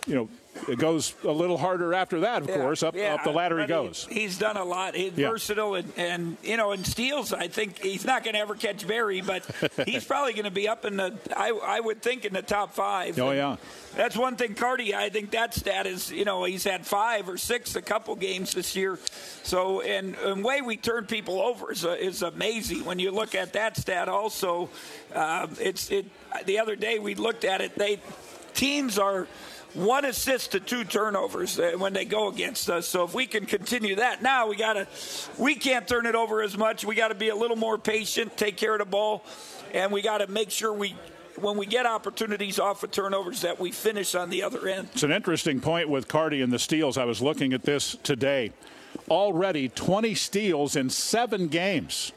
you 0.06 0.14
know, 0.16 0.30
it 0.68 0.80
goes 0.80 1.14
a 1.24 1.32
little 1.32 1.58
harder 1.58 1.94
after 1.94 2.22
that, 2.22 2.42
of 2.44 2.50
Yeah, 2.50 2.58
course. 2.58 2.84
Up, 2.84 2.96
yeah, 2.96 3.14
up 3.16 3.24
the 3.24 3.32
ladder 3.32 3.60
he 3.60 3.68
goes. 3.68 4.08
he's 4.10 4.38
done 4.38 4.58
a 4.58 4.64
lot. 4.66 4.96
He's 4.96 5.14
Yeah. 5.16 5.30
versatile 5.30 5.76
and, 5.76 5.92
and 5.98 6.38
you 6.44 6.58
know, 6.58 6.72
in 6.72 6.84
steals, 6.84 7.34
I 7.34 7.48
think 7.48 7.80
he's 7.80 8.06
not 8.06 8.24
going 8.24 8.34
to 8.36 8.40
ever 8.40 8.56
catch 8.56 8.88
Barry, 8.88 9.22
but 9.22 9.46
he's 9.86 10.04
probably 10.06 10.34
going 10.34 10.46
to 10.46 10.52
be 10.52 10.68
up 10.68 10.86
in 10.86 10.98
the. 10.98 11.18
I, 11.36 11.50
I 11.52 11.80
would 11.80 12.02
think 12.02 12.26
in 12.26 12.34
the 12.34 12.42
top 12.42 12.74
five. 12.74 13.18
Oh, 13.20 13.30
And 13.30 13.38
yeah. 13.38 13.56
That's 13.96 14.16
one 14.16 14.36
thing, 14.36 14.54
Cardi. 14.54 14.94
I 14.94 15.10
think 15.10 15.32
that 15.32 15.56
stat 15.56 15.88
is, 15.88 16.12
you 16.12 16.24
know, 16.24 16.44
he's 16.44 16.64
had 16.64 16.86
five 16.86 17.28
or 17.28 17.38
six 17.38 17.76
a 17.76 17.82
couple 17.82 18.16
games 18.16 18.54
this 18.54 18.76
year. 18.76 19.00
So, 19.42 19.82
and 19.82 20.14
the 20.14 20.36
way 20.36 20.62
we 20.62 20.78
turn 20.78 21.06
people 21.08 21.42
over 21.42 21.72
is, 21.72 21.84
uh, 21.84 21.92
is 22.00 22.22
amazing. 22.22 22.86
When 22.86 23.00
you 23.00 23.10
look 23.10 23.34
at 23.34 23.54
that 23.54 23.76
stat, 23.76 24.08
also, 24.08 24.70
uh, 25.16 25.48
it's 25.60 25.90
it. 25.90 26.06
The 26.46 26.60
other 26.60 26.76
day 26.76 27.00
we 27.00 27.16
looked 27.16 27.44
at 27.44 27.62
it. 27.62 27.74
They 27.76 28.00
teams 28.54 29.00
are 29.00 29.28
one 29.78 30.06
assist 30.06 30.52
to 30.54 30.60
two 30.60 30.84
turnovers 30.84 31.60
uh, 31.60 31.74
when 31.78 31.94
they 31.94 32.04
go 32.04 32.30
against 32.30 32.70
us. 32.70 32.88
So 32.88 33.04
if 33.04 33.14
we 33.14 33.28
can 33.28 33.46
continue 33.46 33.96
that, 33.98 34.24
now 34.24 34.48
we 34.48 34.56
got 34.56 34.74
to 34.74 34.88
we 35.38 35.56
can't 35.56 35.88
turn 35.88 36.06
it 36.06 36.16
over 36.16 36.42
as 36.42 36.58
much. 36.58 36.84
We 36.84 36.96
got 36.96 37.10
to 37.10 37.16
be 37.16 37.30
a 37.30 37.36
little 37.36 37.56
more 37.56 37.78
patient, 37.78 38.36
take 38.36 38.58
care 38.58 38.74
of 38.74 38.80
the 38.80 38.86
ball, 38.86 39.24
and 39.74 39.92
we 39.92 40.02
got 40.02 40.18
to 40.20 40.28
make 40.28 40.50
sure 40.50 40.74
we 40.74 40.96
when 41.36 41.58
we 41.58 41.68
get 41.68 41.86
opportunities 41.86 42.60
off 42.60 42.84
of 42.84 42.90
turnovers 42.90 43.42
that 43.42 43.60
we 43.60 43.72
finish 43.72 44.16
on 44.16 44.32
the 44.32 44.42
other 44.42 44.68
end. 44.68 44.90
It's 44.94 45.04
an 45.04 45.12
interesting 45.12 45.60
point 45.62 45.88
with 45.88 46.08
Cardi 46.08 46.42
and 46.42 46.52
the 46.52 46.58
steals. 46.58 46.98
I 46.98 47.06
was 47.06 47.22
looking 47.22 47.54
at 47.54 47.62
this 47.62 47.96
today. 48.02 48.52
Already 49.10 49.70
20 49.70 50.16
steals 50.16 50.76
in 50.76 50.90
seven 50.90 51.48
games. 51.48 52.12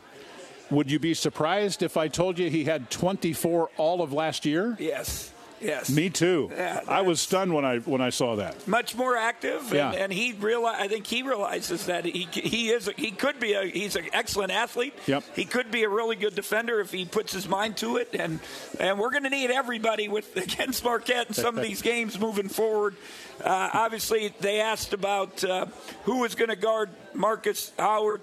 Would 0.71 0.91
you 0.91 0.99
be 0.99 1.13
surprised 1.13 1.83
if 1.83 1.99
I 1.99 2.09
told 2.09 2.39
you 2.39 2.49
he 2.49 2.65
had 2.65 2.91
24 2.91 3.71
all 3.77 4.01
of 4.01 4.13
last 4.15 4.47
year? 4.47 4.77
Yes. 4.79 5.33
Yes. 5.61 5.91
Me 5.91 6.09
too. 6.11 6.51
Yeah, 6.53 6.81
I 6.89 7.03
was 7.03 7.21
stunned 7.21 7.53
when 7.55 7.65
I 7.65 7.79
when 7.81 8.01
I 8.01 8.11
saw 8.11 8.37
that. 8.37 8.67
much 8.67 8.95
more 8.97 9.17
active, 9.17 9.61
and, 9.67 9.73
Yeah. 9.75 9.91
and 9.93 10.13
he 10.13 10.33
realize. 10.33 10.77
I 10.81 10.89
think 10.89 11.07
he 11.07 11.23
realizes 11.23 11.87
that 11.87 12.05
he 12.05 12.27
he 12.33 12.71
is 12.71 12.89
he 12.97 13.11
could 13.11 13.39
be 13.39 13.53
a 13.53 13.65
he's 13.67 13.97
an 13.97 14.07
excellent 14.13 14.53
athlete. 14.53 14.95
Yep. 15.07 15.25
He 15.37 15.45
could 15.45 15.71
be 15.71 15.83
a 15.85 15.89
really 15.89 16.17
good 16.17 16.35
defender 16.35 16.81
if 16.81 16.91
he 16.91 17.05
puts 17.05 17.33
his 17.33 17.49
mind 17.49 17.77
to 17.79 17.97
it, 17.99 18.09
and 18.15 18.41
and 18.79 18.99
we're 18.99 19.11
going 19.11 19.25
to 19.25 19.31
need 19.31 19.51
everybody 19.51 20.09
with 20.09 20.35
against 20.37 20.83
Marquette 20.85 21.29
in 21.29 21.35
some 21.35 21.59
of 21.59 21.63
these 21.65 21.83
games 21.83 22.19
moving 22.19 22.49
forward. 22.49 22.97
Uh, 23.45 23.71
obviously, 23.73 24.33
they 24.41 24.61
asked 24.61 24.93
about 24.93 25.43
uh, 25.45 25.67
who 26.05 26.19
was 26.21 26.35
going 26.35 26.51
to 26.51 26.57
guard 26.57 26.91
Markus 27.15 27.73
Howard. 27.79 28.23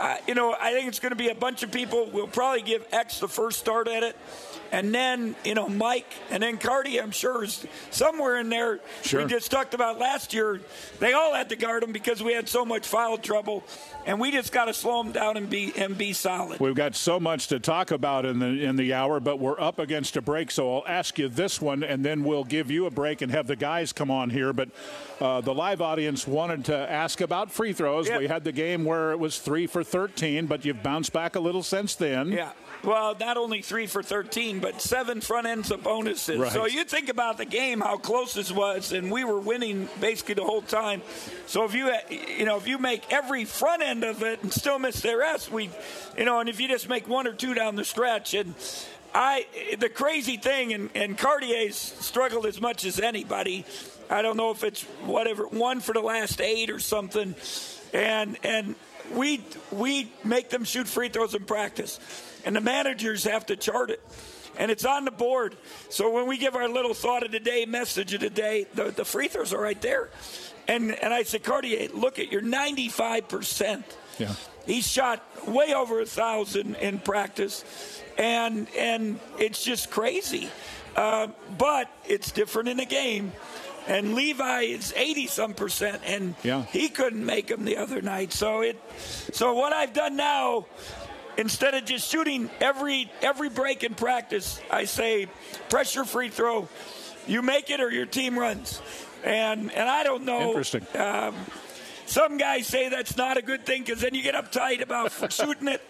Uh, 0.00 0.16
you 0.26 0.34
know, 0.34 0.56
I 0.58 0.72
think 0.72 0.88
it's 0.88 0.98
going 0.98 1.12
to 1.12 1.16
be 1.16 1.28
a 1.28 1.34
bunch 1.36 1.62
of 1.62 1.70
people. 1.70 2.10
We'll 2.12 2.26
probably 2.26 2.62
give 2.62 2.84
X 2.92 3.20
the 3.20 3.28
first 3.28 3.60
start 3.60 3.86
at 3.88 4.02
it. 4.02 4.16
And 4.74 4.92
then, 4.92 5.36
you 5.44 5.54
know, 5.54 5.68
Mike 5.68 6.12
and 6.30 6.42
then 6.42 6.58
Cardi, 6.58 7.00
I'm 7.00 7.12
sure, 7.12 7.44
is 7.44 7.64
somewhere 7.92 8.38
in 8.38 8.48
there. 8.48 8.80
Sure. 9.02 9.22
We 9.22 9.28
just 9.28 9.48
talked 9.48 9.72
about 9.72 10.00
last 10.00 10.34
year. 10.34 10.60
They 10.98 11.12
all 11.12 11.32
had 11.32 11.50
to 11.50 11.56
guard 11.56 11.84
him 11.84 11.92
because 11.92 12.20
we 12.24 12.32
had 12.32 12.48
so 12.48 12.64
much 12.64 12.84
foul 12.84 13.16
trouble. 13.16 13.62
And 14.04 14.18
we 14.18 14.32
just 14.32 14.50
got 14.50 14.64
to 14.64 14.74
slow 14.74 15.00
them 15.02 15.12
down 15.12 15.36
and 15.36 15.48
be 15.48 15.72
and 15.76 15.96
be 15.96 16.12
solid. 16.12 16.58
We've 16.58 16.74
got 16.74 16.96
so 16.96 17.20
much 17.20 17.46
to 17.48 17.60
talk 17.60 17.92
about 17.92 18.26
in 18.26 18.40
the 18.40 18.64
in 18.64 18.74
the 18.74 18.94
hour, 18.94 19.20
but 19.20 19.38
we're 19.38 19.60
up 19.60 19.78
against 19.78 20.16
a 20.16 20.20
break, 20.20 20.50
so 20.50 20.76
I'll 20.76 20.86
ask 20.88 21.18
you 21.18 21.28
this 21.28 21.60
one, 21.60 21.84
and 21.84 22.04
then 22.04 22.24
we'll 22.24 22.44
give 22.44 22.70
you 22.70 22.86
a 22.86 22.90
break 22.90 23.22
and 23.22 23.30
have 23.30 23.46
the 23.46 23.56
guys 23.56 23.92
come 23.92 24.10
on 24.10 24.28
here. 24.28 24.52
But 24.52 24.70
uh, 25.20 25.40
the 25.40 25.54
live 25.54 25.80
audience 25.80 26.26
wanted 26.26 26.64
to 26.66 26.76
ask 26.76 27.20
about 27.20 27.52
free 27.52 27.72
throws. 27.72 28.10
We 28.10 28.26
had 28.26 28.44
the 28.44 28.52
game 28.52 28.84
where 28.84 29.12
it 29.12 29.18
was 29.18 29.38
three 29.38 29.66
for 29.66 29.84
13, 29.84 30.46
but 30.46 30.64
you've 30.64 30.82
bounced 30.82 31.12
back 31.12 31.36
a 31.36 31.40
little 31.40 31.62
since 31.62 31.94
then. 31.94 32.32
Yeah. 32.32 32.50
Well, 32.82 33.16
not 33.18 33.36
only 33.36 33.62
three 33.62 33.86
for 33.86 34.02
13, 34.02 34.60
but 34.64 34.80
seven 34.80 35.20
front 35.20 35.46
ends 35.46 35.70
of 35.70 35.82
bonuses. 35.82 36.38
Right. 36.38 36.50
So 36.50 36.64
you 36.64 36.84
think 36.84 37.10
about 37.10 37.36
the 37.36 37.44
game, 37.44 37.82
how 37.82 37.98
close 37.98 38.32
this 38.32 38.50
was, 38.50 38.92
and 38.92 39.12
we 39.12 39.22
were 39.22 39.38
winning 39.38 39.90
basically 40.00 40.36
the 40.36 40.44
whole 40.44 40.62
time. 40.62 41.02
So 41.46 41.64
if 41.64 41.74
you, 41.74 41.92
you 42.10 42.46
know, 42.46 42.56
if 42.56 42.66
you 42.66 42.78
make 42.78 43.12
every 43.12 43.44
front 43.44 43.82
end 43.82 44.04
of 44.04 44.22
it 44.22 44.42
and 44.42 44.50
still 44.50 44.78
miss 44.78 45.02
the 45.02 45.18
rest, 45.18 45.52
we, 45.52 45.68
you 46.16 46.24
know, 46.24 46.40
and 46.40 46.48
if 46.48 46.60
you 46.60 46.68
just 46.68 46.88
make 46.88 47.06
one 47.06 47.26
or 47.26 47.34
two 47.34 47.52
down 47.52 47.76
the 47.76 47.84
stretch, 47.84 48.32
and 48.32 48.54
I, 49.14 49.44
the 49.78 49.90
crazy 49.90 50.38
thing, 50.38 50.72
and, 50.72 50.88
and 50.94 51.18
Cartier's 51.18 51.76
struggled 51.76 52.46
as 52.46 52.58
much 52.58 52.86
as 52.86 52.98
anybody. 52.98 53.66
I 54.08 54.22
don't 54.22 54.38
know 54.38 54.50
if 54.50 54.64
it's 54.64 54.82
whatever 55.04 55.46
one 55.46 55.80
for 55.80 55.92
the 55.92 56.00
last 56.00 56.40
eight 56.40 56.70
or 56.70 56.78
something, 56.78 57.34
and 57.92 58.38
and 58.42 58.76
we 59.14 59.44
we 59.70 60.10
make 60.24 60.48
them 60.48 60.64
shoot 60.64 60.88
free 60.88 61.10
throws 61.10 61.34
in 61.34 61.44
practice, 61.44 62.00
and 62.46 62.56
the 62.56 62.62
managers 62.62 63.24
have 63.24 63.44
to 63.46 63.56
chart 63.56 63.90
it. 63.90 64.00
And 64.58 64.70
it's 64.70 64.84
on 64.84 65.04
the 65.04 65.10
board. 65.10 65.56
So 65.90 66.10
when 66.10 66.26
we 66.28 66.38
give 66.38 66.54
our 66.54 66.68
little 66.68 66.94
thought 66.94 67.24
of 67.24 67.32
the 67.32 67.40
day 67.40 67.66
message 67.66 68.14
of 68.14 68.20
the 68.20 68.30
day, 68.30 68.66
the, 68.74 68.90
the 68.90 69.04
free 69.04 69.28
throws 69.28 69.52
are 69.52 69.60
right 69.60 69.80
there. 69.82 70.10
And 70.68 70.92
and 71.02 71.12
I 71.12 71.24
said, 71.24 71.42
Cartier, 71.42 71.88
look 71.92 72.18
at 72.18 72.30
your 72.32 72.40
95 72.40 73.28
percent. 73.28 73.84
Yeah. 74.18 74.34
He 74.66 74.80
shot 74.80 75.22
way 75.46 75.74
over 75.74 76.00
a 76.00 76.06
thousand 76.06 76.76
in 76.76 76.98
practice, 77.00 77.64
and 78.16 78.66
and 78.78 79.18
it's 79.38 79.62
just 79.62 79.90
crazy. 79.90 80.48
Uh, 80.96 81.26
but 81.58 81.90
it's 82.06 82.30
different 82.30 82.68
in 82.68 82.76
the 82.78 82.86
game. 82.86 83.32
And 83.86 84.14
Levi 84.14 84.60
is 84.62 84.94
80 84.96 85.26
some 85.26 85.52
percent, 85.52 86.00
and 86.06 86.34
Yeah. 86.42 86.62
he 86.72 86.88
couldn't 86.88 87.26
make 87.26 87.48
them 87.48 87.66
the 87.66 87.76
other 87.76 88.00
night. 88.00 88.32
So 88.32 88.62
it, 88.62 88.80
so 89.32 89.52
what 89.52 89.74
I've 89.74 89.92
done 89.92 90.16
now, 90.16 90.64
instead 91.36 91.74
of 91.74 91.84
just 91.84 92.10
shooting 92.10 92.50
every 92.60 93.10
every 93.22 93.48
break 93.48 93.84
in 93.84 93.94
practice, 93.94 94.60
I 94.70 94.84
say 94.84 95.28
pressure 95.68 96.04
free 96.04 96.28
throw. 96.28 96.68
You 97.26 97.42
make 97.42 97.70
it 97.70 97.80
or 97.80 97.90
your 97.90 98.06
team 98.06 98.38
runs. 98.38 98.80
And 99.24 99.72
and 99.72 99.88
I 99.88 100.02
don't 100.02 100.24
know. 100.24 100.48
Interesting. 100.48 100.86
Um, 100.96 101.34
some 102.06 102.36
guys 102.36 102.66
say 102.66 102.90
that's 102.90 103.16
not 103.16 103.38
a 103.38 103.42
good 103.42 103.64
thing 103.64 103.82
because 103.82 104.00
then 104.00 104.14
you 104.14 104.22
get 104.22 104.34
uptight 104.34 104.82
about 104.82 105.12
shooting 105.32 105.68
it. 105.68 105.82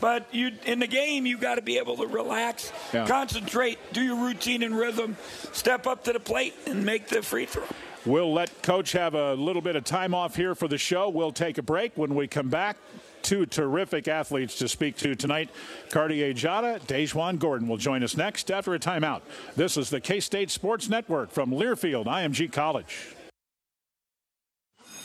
But 0.00 0.26
you 0.32 0.52
in 0.64 0.78
the 0.78 0.86
game, 0.86 1.26
you 1.26 1.38
got 1.38 1.56
to 1.56 1.62
be 1.62 1.78
able 1.78 1.96
to 1.98 2.06
relax, 2.06 2.72
yeah. 2.92 3.06
concentrate, 3.06 3.78
do 3.92 4.02
your 4.02 4.16
routine 4.16 4.62
and 4.62 4.76
rhythm, 4.76 5.16
step 5.52 5.86
up 5.86 6.04
to 6.04 6.12
the 6.12 6.20
plate, 6.20 6.54
and 6.66 6.84
make 6.84 7.08
the 7.08 7.22
free 7.22 7.46
throw. 7.46 7.64
We'll 8.06 8.32
let 8.32 8.62
Coach 8.62 8.92
have 8.92 9.14
a 9.14 9.34
little 9.34 9.60
bit 9.60 9.76
of 9.76 9.84
time 9.84 10.14
off 10.14 10.36
here 10.36 10.54
for 10.54 10.68
the 10.68 10.78
show. 10.78 11.10
We'll 11.10 11.32
take 11.32 11.58
a 11.58 11.62
break. 11.62 11.92
When 11.96 12.14
we 12.14 12.26
come 12.26 12.48
back, 12.48 12.78
two 13.22 13.46
terrific 13.46 14.08
athletes 14.08 14.56
to 14.58 14.68
speak 14.68 14.96
to 14.98 15.14
tonight. 15.14 15.50
Cartier 15.90 16.32
Diarra, 16.32 16.80
DaJuan 16.80 17.38
Gordon 17.38 17.68
will 17.68 17.76
join 17.76 18.02
us 18.02 18.16
next 18.16 18.50
after 18.50 18.74
a 18.74 18.78
timeout. 18.78 19.22
This 19.56 19.76
is 19.76 19.90
the 19.90 20.00
K 20.00 20.20
State 20.20 20.50
Sports 20.50 20.88
Network 20.88 21.30
from 21.30 21.50
Learfield 21.50 22.06
IMG 22.06 22.52
College. 22.52 23.14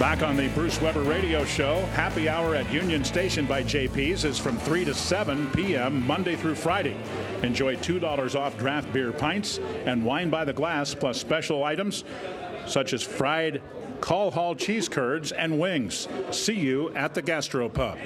Back 0.00 0.22
on 0.22 0.34
the 0.34 0.48
Bruce 0.54 0.80
Weber 0.80 1.02
Radio 1.02 1.44
Show, 1.44 1.84
happy 1.92 2.26
hour 2.26 2.54
at 2.54 2.72
Union 2.72 3.04
Station 3.04 3.44
by 3.44 3.62
JP's 3.62 4.24
is 4.24 4.38
from 4.38 4.56
3 4.56 4.86
to 4.86 4.94
7 4.94 5.50
p.m. 5.50 6.06
Monday 6.06 6.36
through 6.36 6.54
Friday. 6.54 6.96
Enjoy 7.42 7.76
$2 7.76 8.34
off 8.34 8.56
draft 8.56 8.90
beer 8.94 9.12
pints 9.12 9.58
and 9.84 10.02
wine 10.02 10.30
by 10.30 10.46
the 10.46 10.54
glass, 10.54 10.94
plus 10.94 11.20
special 11.20 11.64
items 11.64 12.04
such 12.66 12.94
as 12.94 13.02
fried 13.02 13.60
Call 14.00 14.30
Hall 14.30 14.54
cheese 14.54 14.88
curds 14.88 15.32
and 15.32 15.60
wings. 15.60 16.08
See 16.30 16.58
you 16.58 16.94
at 16.94 17.12
the 17.12 17.20
Gastropub. 17.20 17.98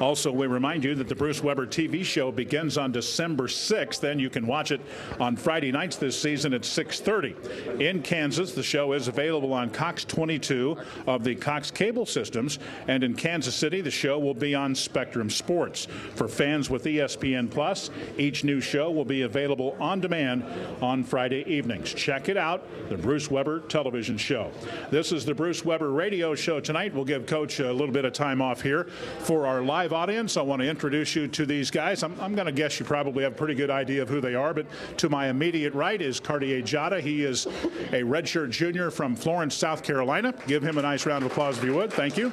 Also, 0.00 0.32
we 0.32 0.46
remind 0.46 0.82
you 0.82 0.94
that 0.96 1.08
the 1.08 1.14
Bruce 1.14 1.42
Weber 1.42 1.66
TV 1.66 2.04
show 2.04 2.32
begins 2.32 2.76
on 2.76 2.90
December 2.90 3.46
6th. 3.46 4.00
Then 4.00 4.18
you 4.18 4.28
can 4.28 4.46
watch 4.46 4.72
it 4.72 4.80
on 5.20 5.36
Friday 5.36 5.70
nights 5.70 5.96
this 5.96 6.20
season 6.20 6.52
at 6.52 6.64
6:30. 6.64 7.34
In 7.80 8.02
Kansas, 8.02 8.52
the 8.52 8.62
show 8.62 8.92
is 8.92 9.06
available 9.06 9.52
on 9.52 9.70
Cox 9.70 10.04
22 10.04 10.76
of 11.06 11.22
the 11.22 11.36
Cox 11.36 11.70
cable 11.70 12.06
systems, 12.06 12.58
and 12.88 13.04
in 13.04 13.14
Kansas 13.14 13.54
City, 13.54 13.80
the 13.80 13.90
show 13.90 14.18
will 14.18 14.34
be 14.34 14.54
on 14.54 14.74
Spectrum 14.74 15.30
Sports. 15.30 15.86
For 16.14 16.26
fans 16.26 16.68
with 16.68 16.84
ESPN 16.86 17.48
Plus, 17.48 17.90
each 18.18 18.42
new 18.42 18.60
show 18.60 18.90
will 18.90 19.04
be 19.04 19.22
available 19.22 19.76
on 19.80 20.00
demand 20.00 20.44
on 20.82 21.04
Friday 21.04 21.44
evenings. 21.46 21.94
Check 21.94 22.28
it 22.28 22.36
out, 22.36 22.66
the 22.88 22.96
Bruce 22.96 23.30
Weber 23.30 23.60
television 23.60 24.18
show. 24.18 24.50
This 24.90 25.12
is 25.12 25.24
the 25.24 25.34
Bruce 25.34 25.64
Weber 25.64 25.90
radio 25.90 26.34
show 26.34 26.58
tonight. 26.58 26.92
We'll 26.94 27.04
give 27.04 27.26
Coach 27.26 27.60
a 27.60 27.72
little 27.72 27.92
bit 27.92 28.04
of 28.04 28.12
time 28.12 28.42
off 28.42 28.60
here 28.60 28.88
for 29.20 29.46
our 29.46 29.62
live 29.62 29.83
live 29.84 29.92
audience, 29.92 30.38
I 30.38 30.40
want 30.40 30.62
to 30.62 30.66
introduce 30.66 31.14
you 31.14 31.28
to 31.28 31.44
these 31.44 31.70
guys. 31.70 32.02
I'm, 32.02 32.18
I'm 32.18 32.34
going 32.34 32.46
to 32.46 32.52
guess 32.52 32.80
you 32.80 32.86
probably 32.86 33.22
have 33.22 33.34
a 33.34 33.36
pretty 33.36 33.54
good 33.54 33.68
idea 33.68 34.00
of 34.00 34.08
who 34.08 34.18
they 34.18 34.34
are, 34.34 34.54
but 34.54 34.64
to 34.96 35.10
my 35.10 35.28
immediate 35.28 35.74
right 35.74 36.00
is 36.00 36.18
Cartier 36.18 36.62
Diarra. 36.62 37.02
He 37.02 37.22
is 37.22 37.44
a 37.44 38.00
redshirt 38.00 38.48
junior 38.48 38.90
from 38.90 39.14
Florence, 39.14 39.54
South 39.54 39.82
Carolina. 39.82 40.32
Give 40.46 40.62
him 40.62 40.78
a 40.78 40.82
nice 40.82 41.04
round 41.04 41.22
of 41.22 41.30
applause 41.30 41.58
if 41.58 41.64
you 41.64 41.74
would. 41.74 41.92
Thank 41.92 42.16
you. 42.16 42.32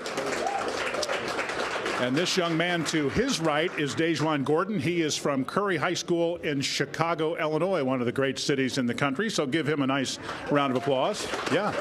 And 1.99 2.15
this 2.15 2.37
young 2.37 2.55
man 2.55 2.85
to 2.85 3.09
his 3.09 3.41
right 3.41 3.69
is 3.77 3.95
DaJuan 3.95 4.45
Gordon. 4.45 4.79
He 4.79 5.01
is 5.01 5.17
from 5.17 5.43
Curie 5.43 5.75
High 5.75 5.93
School 5.93 6.37
in 6.37 6.61
Chicago, 6.61 7.35
Illinois, 7.35 7.83
one 7.83 7.99
of 7.99 8.05
the 8.05 8.13
great 8.13 8.39
cities 8.39 8.77
in 8.77 8.85
the 8.85 8.93
country. 8.93 9.29
So 9.29 9.45
give 9.45 9.67
him 9.67 9.81
a 9.81 9.87
nice 9.87 10.19
round 10.51 10.71
of 10.73 10.81
applause. 10.81 11.27
Yeah. 11.51 11.73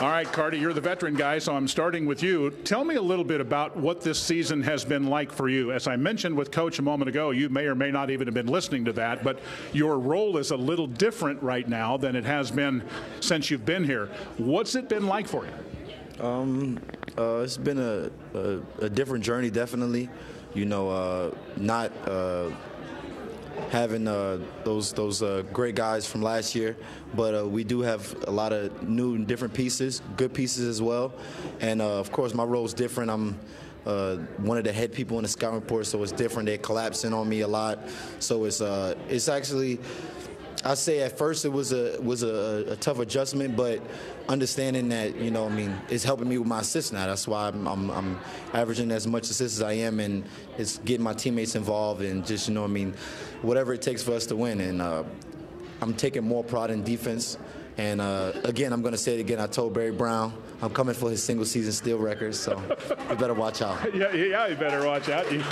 All 0.00 0.08
right, 0.08 0.32
Carty, 0.32 0.58
you're 0.58 0.72
the 0.72 0.80
veteran 0.80 1.14
guy, 1.14 1.38
so 1.38 1.54
I'm 1.54 1.68
starting 1.68 2.06
with 2.06 2.22
you. 2.22 2.48
Tell 2.64 2.86
me 2.86 2.94
a 2.94 3.02
little 3.02 3.24
bit 3.24 3.38
about 3.38 3.76
what 3.76 4.00
this 4.00 4.18
season 4.18 4.62
has 4.62 4.82
been 4.82 5.08
like 5.08 5.30
for 5.30 5.46
you. 5.50 5.72
As 5.72 5.86
I 5.86 5.96
mentioned 5.96 6.34
with 6.38 6.50
Coach 6.50 6.78
a 6.78 6.82
moment 6.82 7.10
ago, 7.10 7.32
you 7.32 7.50
may 7.50 7.66
or 7.66 7.74
may 7.74 7.90
not 7.90 8.08
even 8.08 8.26
have 8.26 8.32
been 8.32 8.46
listening 8.46 8.86
to 8.86 8.94
that, 8.94 9.22
but 9.22 9.40
your 9.74 9.98
role 9.98 10.38
is 10.38 10.52
a 10.52 10.56
little 10.56 10.86
different 10.86 11.42
right 11.42 11.68
now 11.68 11.98
than 11.98 12.16
it 12.16 12.24
has 12.24 12.50
been 12.50 12.82
since 13.20 13.50
you've 13.50 13.66
been 13.66 13.84
here. 13.84 14.08
What's 14.38 14.74
it 14.74 14.88
been 14.88 15.06
like 15.06 15.28
for 15.28 15.44
you? 15.44 16.24
Um, 16.24 16.80
uh, 17.18 17.40
it's 17.40 17.58
been 17.58 17.78
a, 17.78 18.10
a, 18.38 18.60
a, 18.80 18.88
different 18.88 19.22
journey, 19.22 19.50
definitely. 19.50 20.08
You 20.54 20.64
know, 20.64 20.88
uh, 20.88 21.34
not. 21.58 21.92
Uh, 22.08 22.48
having 23.70 24.08
uh, 24.08 24.38
those 24.64 24.92
those 24.92 25.22
uh, 25.22 25.42
great 25.52 25.74
guys 25.74 26.06
from 26.06 26.22
last 26.22 26.54
year, 26.54 26.76
but 27.14 27.34
uh, 27.34 27.46
we 27.46 27.64
do 27.64 27.80
have 27.80 28.14
a 28.26 28.30
lot 28.30 28.52
of 28.52 28.88
new 28.88 29.14
and 29.14 29.26
different 29.26 29.54
pieces, 29.54 30.02
good 30.16 30.32
pieces 30.32 30.66
as 30.66 30.80
well. 30.80 31.12
And 31.60 31.80
uh, 31.80 31.98
of 31.98 32.10
course, 32.10 32.34
my 32.34 32.44
role 32.44 32.64
is 32.64 32.74
different. 32.74 33.10
I'm 33.10 33.38
uh, 33.86 34.16
one 34.38 34.58
of 34.58 34.64
the 34.64 34.72
head 34.72 34.92
people 34.92 35.18
in 35.18 35.22
the 35.22 35.28
scouting 35.28 35.60
report, 35.60 35.86
so 35.86 36.02
it's 36.02 36.12
different. 36.12 36.46
They're 36.46 36.58
collapsing 36.58 37.12
on 37.12 37.28
me 37.28 37.40
a 37.40 37.48
lot, 37.48 37.78
so 38.18 38.44
it's 38.44 38.60
it's 38.60 39.28
actually 39.28 39.78
I 40.62 40.74
say 40.74 41.00
at 41.00 41.16
first 41.16 41.44
it 41.44 41.48
was 41.48 41.72
a 41.72 41.98
was 42.02 42.22
a, 42.22 42.72
a, 42.72 42.76
tough 42.76 42.98
adjustment, 42.98 43.56
but 43.56 43.80
understanding 44.28 44.90
that 44.90 45.16
you 45.16 45.30
know, 45.30 45.46
I 45.46 45.48
mean, 45.48 45.74
it's 45.88 46.04
helping 46.04 46.28
me 46.28 46.36
with 46.36 46.46
my 46.46 46.60
assists 46.60 46.92
now. 46.92 47.06
That's 47.06 47.26
why 47.26 47.48
I'm, 47.48 47.66
I'm, 47.66 47.90
I'm 47.90 48.20
averaging 48.52 48.90
as 48.90 49.06
much 49.06 49.30
assists 49.30 49.58
as 49.58 49.62
I 49.62 49.72
am, 49.72 50.00
and 50.00 50.22
it's 50.58 50.76
getting 50.78 51.02
my 51.02 51.14
teammates 51.14 51.54
involved 51.54 52.02
and 52.02 52.26
just 52.26 52.48
you 52.48 52.54
know, 52.54 52.64
I 52.64 52.68
mean, 52.68 52.94
whatever 53.40 53.72
it 53.72 53.80
takes 53.80 54.02
for 54.02 54.12
us 54.12 54.26
to 54.26 54.36
win. 54.36 54.60
And 54.60 54.82
uh, 54.82 55.04
I'm 55.80 55.94
taking 55.94 56.24
more 56.24 56.44
pride 56.44 56.70
in 56.70 56.84
defense. 56.84 57.38
And 57.78 58.02
uh, 58.02 58.32
again, 58.44 58.74
I'm 58.74 58.82
going 58.82 58.92
to 58.92 58.98
say 58.98 59.16
it 59.16 59.20
again. 59.20 59.40
I 59.40 59.46
told 59.46 59.72
Barry 59.72 59.92
Brown 59.92 60.34
I'm 60.60 60.70
coming 60.70 60.94
for 60.94 61.08
his 61.08 61.22
single 61.22 61.46
season 61.46 61.72
steal 61.72 61.96
record, 61.98 62.34
so 62.34 62.60
you 63.08 63.16
better 63.16 63.32
watch 63.32 63.62
out. 63.62 63.94
Yeah, 63.94 64.12
yeah, 64.12 64.46
you 64.46 64.56
better 64.56 64.84
watch 64.84 65.08
out. 65.08 65.32
You- 65.32 65.42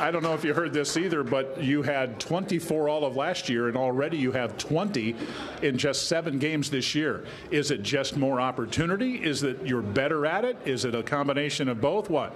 I 0.00 0.10
don't 0.10 0.22
know 0.22 0.34
if 0.34 0.44
you 0.44 0.54
heard 0.54 0.72
this 0.72 0.96
either, 0.96 1.22
but 1.22 1.62
you 1.62 1.82
had 1.82 2.18
24 2.20 2.88
all 2.88 3.04
of 3.04 3.16
last 3.16 3.48
year, 3.48 3.68
and 3.68 3.76
already 3.76 4.16
you 4.16 4.32
have 4.32 4.58
20 4.58 5.14
in 5.62 5.78
just 5.78 6.08
seven 6.08 6.38
games 6.38 6.70
this 6.70 6.94
year. 6.94 7.24
Is 7.50 7.70
it 7.70 7.82
just 7.82 8.16
more 8.16 8.40
opportunity? 8.40 9.14
Is 9.14 9.42
it 9.42 9.64
you're 9.64 9.82
better 9.82 10.26
at 10.26 10.44
it? 10.44 10.56
Is 10.64 10.84
it 10.84 10.94
a 10.94 11.02
combination 11.02 11.68
of 11.68 11.80
both? 11.80 12.10
What? 12.10 12.34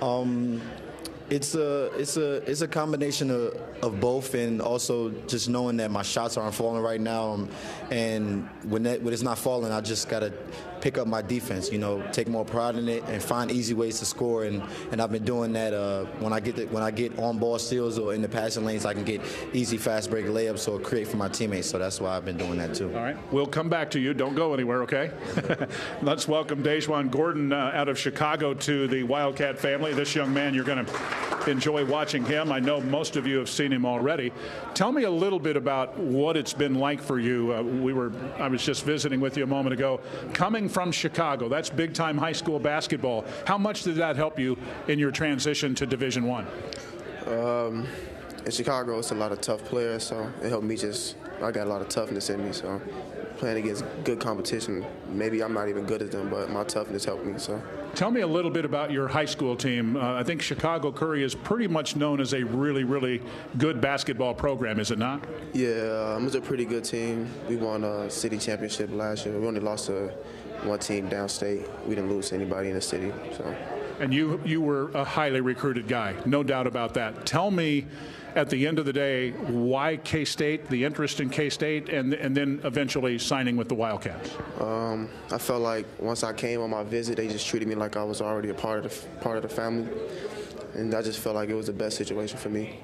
Um, 0.00 0.60
it's 1.30 1.54
a 1.54 1.86
it's 1.98 2.16
a 2.18 2.48
it's 2.50 2.60
a 2.60 2.68
combination 2.68 3.30
of, 3.30 3.58
of 3.82 3.98
both, 3.98 4.34
and 4.34 4.60
also 4.60 5.10
just 5.26 5.48
knowing 5.48 5.78
that 5.78 5.90
my 5.90 6.02
shots 6.02 6.36
aren't 6.36 6.54
falling 6.54 6.82
right 6.82 7.00
now, 7.00 7.32
um, 7.32 7.48
and 7.90 8.48
when 8.64 8.82
that 8.82 9.02
when 9.02 9.14
it's 9.14 9.22
not 9.22 9.38
falling, 9.38 9.72
I 9.72 9.80
just 9.80 10.08
gotta 10.08 10.32
pick 10.84 10.98
up 10.98 11.06
my 11.06 11.22
defense. 11.22 11.72
You 11.72 11.78
know, 11.78 12.06
take 12.12 12.28
more 12.28 12.44
pride 12.44 12.76
in 12.76 12.90
it 12.90 13.02
and 13.04 13.22
find 13.22 13.50
easy 13.50 13.72
ways 13.72 14.00
to 14.00 14.04
score. 14.04 14.44
And, 14.44 14.62
and 14.92 15.00
I've 15.00 15.10
been 15.10 15.24
doing 15.24 15.54
that 15.54 15.72
uh, 15.72 16.04
when 16.20 16.34
I 16.34 16.40
get 16.40 16.56
the, 16.56 16.66
when 16.66 16.82
I 16.82 16.90
get 16.90 17.18
on 17.18 17.38
ball 17.38 17.58
steals 17.58 17.98
or 17.98 18.12
in 18.12 18.20
the 18.20 18.28
passing 18.28 18.66
lanes, 18.66 18.84
I 18.84 18.92
can 18.92 19.02
get 19.02 19.22
easy 19.54 19.78
fast 19.78 20.10
break 20.10 20.26
layups 20.26 20.70
or 20.70 20.78
create 20.78 21.08
for 21.08 21.16
my 21.16 21.28
teammates. 21.28 21.70
So 21.70 21.78
that's 21.78 22.02
why 22.02 22.14
I've 22.14 22.26
been 22.26 22.36
doing 22.36 22.58
that 22.58 22.74
too. 22.74 22.94
All 22.94 23.02
right, 23.02 23.16
we'll 23.32 23.46
come 23.46 23.70
back 23.70 23.90
to 23.92 23.98
you. 23.98 24.12
Don't 24.12 24.34
go 24.34 24.52
anywhere, 24.52 24.82
okay? 24.82 25.10
Let's 26.02 26.28
welcome 26.28 26.62
DaJuan 26.62 27.10
Gordon 27.10 27.54
uh, 27.54 27.72
out 27.72 27.88
of 27.88 27.98
Chicago 27.98 28.52
to 28.52 28.86
the 28.86 29.04
Wildcat 29.04 29.58
family. 29.58 29.94
This 29.94 30.14
young 30.14 30.34
man, 30.34 30.52
you're 30.52 30.64
going 30.64 30.84
to 30.84 31.50
enjoy 31.50 31.86
watching 31.86 32.26
him. 32.26 32.52
I 32.52 32.60
know 32.60 32.82
most 32.82 33.16
of 33.16 33.26
you 33.26 33.38
have 33.38 33.48
seen 33.48 33.72
him 33.72 33.86
already. 33.86 34.32
Tell 34.74 34.92
me 34.92 35.04
a 35.04 35.10
little 35.10 35.38
bit 35.38 35.56
about 35.56 35.98
what 35.98 36.36
it's 36.36 36.52
been 36.52 36.74
like 36.74 37.00
for 37.00 37.18
you. 37.18 37.54
Uh, 37.54 37.62
we 37.62 37.94
were 37.94 38.12
I 38.38 38.48
was 38.48 38.62
just 38.62 38.84
visiting 38.84 39.20
with 39.20 39.38
you 39.38 39.44
a 39.44 39.46
moment 39.46 39.72
ago, 39.72 40.00
coming 40.34 40.68
from 40.74 40.90
Chicago. 40.90 41.48
That's 41.48 41.70
big 41.70 41.94
time 41.94 42.18
high 42.18 42.32
school 42.32 42.58
basketball. 42.58 43.24
How 43.46 43.56
much 43.56 43.84
did 43.84 43.94
that 43.96 44.16
help 44.16 44.38
you 44.38 44.58
in 44.88 44.98
your 44.98 45.12
transition 45.12 45.74
to 45.76 45.86
Division 45.86 46.24
One? 46.24 46.46
Um, 47.28 47.86
in 48.44 48.50
Chicago, 48.50 48.98
it's 48.98 49.12
a 49.12 49.14
lot 49.14 49.30
of 49.32 49.40
tough 49.40 49.64
players, 49.64 50.02
so 50.02 50.30
it 50.42 50.48
helped 50.48 50.66
me 50.66 50.76
just. 50.76 51.16
I 51.42 51.50
got 51.50 51.66
a 51.66 51.70
lot 51.70 51.80
of 51.80 51.88
toughness 51.88 52.28
in 52.30 52.44
me, 52.44 52.52
so 52.52 52.80
playing 53.38 53.58
against 53.58 53.84
good 54.04 54.20
competition. 54.20 54.84
Maybe 55.08 55.42
I'm 55.42 55.52
not 55.52 55.68
even 55.68 55.84
good 55.84 56.02
at 56.02 56.10
them, 56.10 56.28
but 56.28 56.50
my 56.50 56.64
toughness 56.64 57.04
helped 57.04 57.24
me. 57.24 57.38
So. 57.38 57.60
Tell 57.94 58.10
me 58.10 58.22
a 58.22 58.26
little 58.26 58.50
bit 58.50 58.64
about 58.64 58.90
your 58.90 59.06
high 59.06 59.24
school 59.24 59.56
team. 59.56 59.96
Uh, 59.96 60.14
I 60.14 60.22
think 60.22 60.42
Chicago 60.42 60.90
Curie 60.90 61.22
is 61.22 61.34
pretty 61.34 61.68
much 61.68 61.96
known 61.96 62.20
as 62.20 62.34
a 62.34 62.42
really, 62.42 62.84
really 62.84 63.22
good 63.58 63.80
basketball 63.80 64.34
program, 64.34 64.80
is 64.80 64.90
it 64.90 64.98
not? 64.98 65.24
Yeah, 65.52 66.14
um, 66.14 66.22
it 66.22 66.24
was 66.26 66.34
a 66.34 66.40
pretty 66.40 66.64
good 66.64 66.84
team. 66.84 67.28
We 67.48 67.56
won 67.56 67.84
a 67.84 68.10
city 68.10 68.38
championship 68.38 68.90
last 68.92 69.26
year. 69.26 69.38
We 69.38 69.46
only 69.46 69.60
lost 69.60 69.86
to 69.86 70.12
one 70.64 70.78
team 70.78 71.08
downstate. 71.08 71.68
We 71.86 71.94
didn't 71.94 72.10
lose 72.10 72.32
anybody 72.32 72.68
in 72.68 72.74
the 72.74 72.80
city. 72.80 73.12
So. 73.36 73.56
And 74.00 74.12
you 74.12 74.40
you 74.44 74.60
were 74.60 74.90
a 74.92 75.04
highly 75.04 75.40
recruited 75.40 75.86
guy, 75.86 76.14
no 76.26 76.42
doubt 76.42 76.66
about 76.66 76.94
that. 76.94 77.26
Tell 77.26 77.50
me, 77.50 77.86
at 78.34 78.50
the 78.50 78.66
end 78.66 78.80
of 78.80 78.86
the 78.86 78.92
day, 78.92 79.30
why 79.30 79.96
K 79.98 80.24
State, 80.24 80.68
the 80.68 80.84
interest 80.84 81.20
in 81.20 81.30
K 81.30 81.48
State, 81.48 81.88
and 81.88 82.12
and 82.14 82.36
then 82.36 82.60
eventually 82.64 83.18
signing 83.18 83.56
with 83.56 83.68
the 83.68 83.74
Wildcats. 83.74 84.30
Um, 84.60 85.08
I 85.30 85.38
felt 85.38 85.62
like 85.62 85.86
once 86.00 86.24
I 86.24 86.32
came 86.32 86.60
on 86.60 86.70
my 86.70 86.82
visit, 86.82 87.16
they 87.16 87.28
just 87.28 87.46
treated 87.46 87.68
me 87.68 87.76
like 87.76 87.96
I 87.96 88.02
was 88.02 88.20
already 88.20 88.48
a 88.48 88.54
part 88.54 88.84
of 88.84 88.90
the 88.90 89.20
part 89.20 89.36
of 89.36 89.42
the 89.42 89.48
family, 89.48 89.88
and 90.74 90.92
I 90.94 91.02
just 91.02 91.20
felt 91.20 91.36
like 91.36 91.48
it 91.48 91.54
was 91.54 91.66
the 91.66 91.72
best 91.72 91.96
situation 91.96 92.36
for 92.38 92.48
me. 92.48 92.80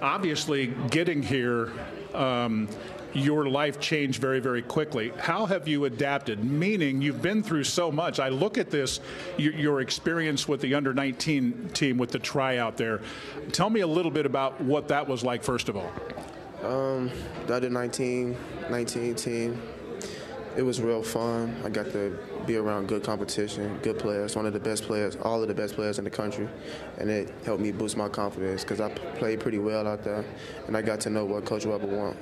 Obviously, 0.00 0.68
getting 0.88 1.22
here. 1.22 1.70
Um, 2.14 2.68
your 3.12 3.48
life 3.48 3.80
changed 3.80 4.20
very, 4.20 4.40
very 4.40 4.62
quickly. 4.62 5.12
How 5.18 5.46
have 5.46 5.66
you 5.66 5.84
adapted? 5.84 6.44
Meaning, 6.44 7.02
you've 7.02 7.22
been 7.22 7.42
through 7.42 7.64
so 7.64 7.90
much. 7.90 8.20
I 8.20 8.28
look 8.28 8.58
at 8.58 8.70
this, 8.70 9.00
your, 9.36 9.52
your 9.54 9.80
experience 9.80 10.46
with 10.46 10.60
the 10.60 10.74
under 10.74 10.94
19 10.94 11.70
team 11.72 11.98
with 11.98 12.10
the 12.10 12.18
tryout 12.18 12.76
there. 12.76 13.00
Tell 13.52 13.70
me 13.70 13.80
a 13.80 13.86
little 13.86 14.10
bit 14.10 14.26
about 14.26 14.60
what 14.60 14.88
that 14.88 15.06
was 15.06 15.24
like, 15.24 15.42
first 15.42 15.68
of 15.68 15.76
all. 15.76 15.92
Um, 16.62 17.10
the 17.46 17.56
under 17.56 17.70
19, 17.70 18.36
19 18.70 19.14
team, 19.14 19.62
it 20.56 20.62
was 20.62 20.80
real 20.80 21.02
fun. 21.02 21.56
I 21.64 21.68
got 21.68 21.86
to 21.92 22.18
be 22.46 22.56
around 22.56 22.88
good 22.88 23.02
competition, 23.02 23.78
good 23.82 23.98
players, 23.98 24.36
one 24.36 24.46
of 24.46 24.52
the 24.52 24.60
best 24.60 24.84
players, 24.84 25.16
all 25.22 25.42
of 25.42 25.48
the 25.48 25.54
best 25.54 25.74
players 25.74 25.98
in 25.98 26.04
the 26.04 26.10
country, 26.10 26.48
and 26.98 27.08
it 27.08 27.32
helped 27.44 27.62
me 27.62 27.72
boost 27.72 27.96
my 27.96 28.08
confidence 28.08 28.62
because 28.62 28.80
I 28.80 28.90
played 28.90 29.40
pretty 29.40 29.58
well 29.58 29.86
out 29.86 30.04
there, 30.04 30.24
and 30.66 30.76
I 30.76 30.82
got 30.82 31.00
to 31.00 31.10
know 31.10 31.24
what 31.24 31.44
Coach 31.44 31.66
Weber 31.66 31.86
wants. 31.86 32.18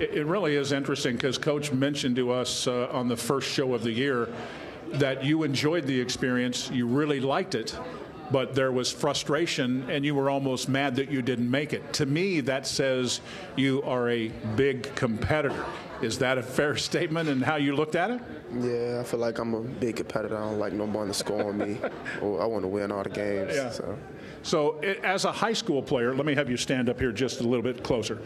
It 0.00 0.24
really 0.24 0.56
is 0.56 0.72
interesting 0.72 1.16
because 1.16 1.36
Coach 1.36 1.72
mentioned 1.72 2.16
to 2.16 2.32
us 2.32 2.66
uh, 2.66 2.88
on 2.90 3.06
the 3.06 3.16
first 3.16 3.50
show 3.50 3.74
of 3.74 3.82
the 3.82 3.92
year 3.92 4.30
that 4.94 5.22
you 5.22 5.42
enjoyed 5.42 5.86
the 5.86 6.00
experience, 6.00 6.70
you 6.70 6.86
really 6.86 7.20
liked 7.20 7.54
it, 7.54 7.78
but 8.30 8.54
there 8.54 8.72
was 8.72 8.90
frustration 8.90 9.88
and 9.90 10.02
you 10.02 10.14
were 10.14 10.30
almost 10.30 10.70
mad 10.70 10.96
that 10.96 11.10
you 11.10 11.20
didn't 11.20 11.50
make 11.50 11.74
it. 11.74 11.92
To 11.94 12.06
me, 12.06 12.40
that 12.40 12.66
says 12.66 13.20
you 13.56 13.82
are 13.82 14.08
a 14.08 14.28
big 14.56 14.94
competitor. 14.94 15.66
Is 16.00 16.18
that 16.20 16.38
a 16.38 16.42
fair 16.42 16.76
statement 16.88 17.28
and 17.28 17.44
how 17.44 17.56
you 17.56 17.76
looked 17.76 17.94
at 17.94 18.10
it? 18.10 18.22
Yeah, 18.58 19.00
I 19.00 19.04
feel 19.04 19.20
like 19.20 19.38
I'm 19.38 19.52
a 19.52 19.60
big 19.60 19.96
competitor. 19.96 20.34
I 20.38 20.40
don't 20.40 20.58
like 20.58 20.72
no 20.72 20.86
one 20.86 21.08
to 21.08 21.14
score 21.14 21.50
on 21.50 21.58
me. 21.58 21.76
I 22.22 22.24
want 22.24 22.62
to 22.62 22.68
win 22.68 22.90
all 22.90 23.02
the 23.02 23.10
games. 23.10 23.52
Yeah. 23.54 23.70
So. 23.70 23.98
So, 24.42 24.78
as 25.02 25.26
a 25.26 25.32
high 25.32 25.52
school 25.52 25.82
player, 25.82 26.14
let 26.14 26.24
me 26.24 26.34
have 26.34 26.48
you 26.48 26.56
stand 26.56 26.88
up 26.88 26.98
here 26.98 27.12
just 27.12 27.40
a 27.40 27.42
little 27.42 27.62
bit 27.62 27.84
closer. 27.84 28.18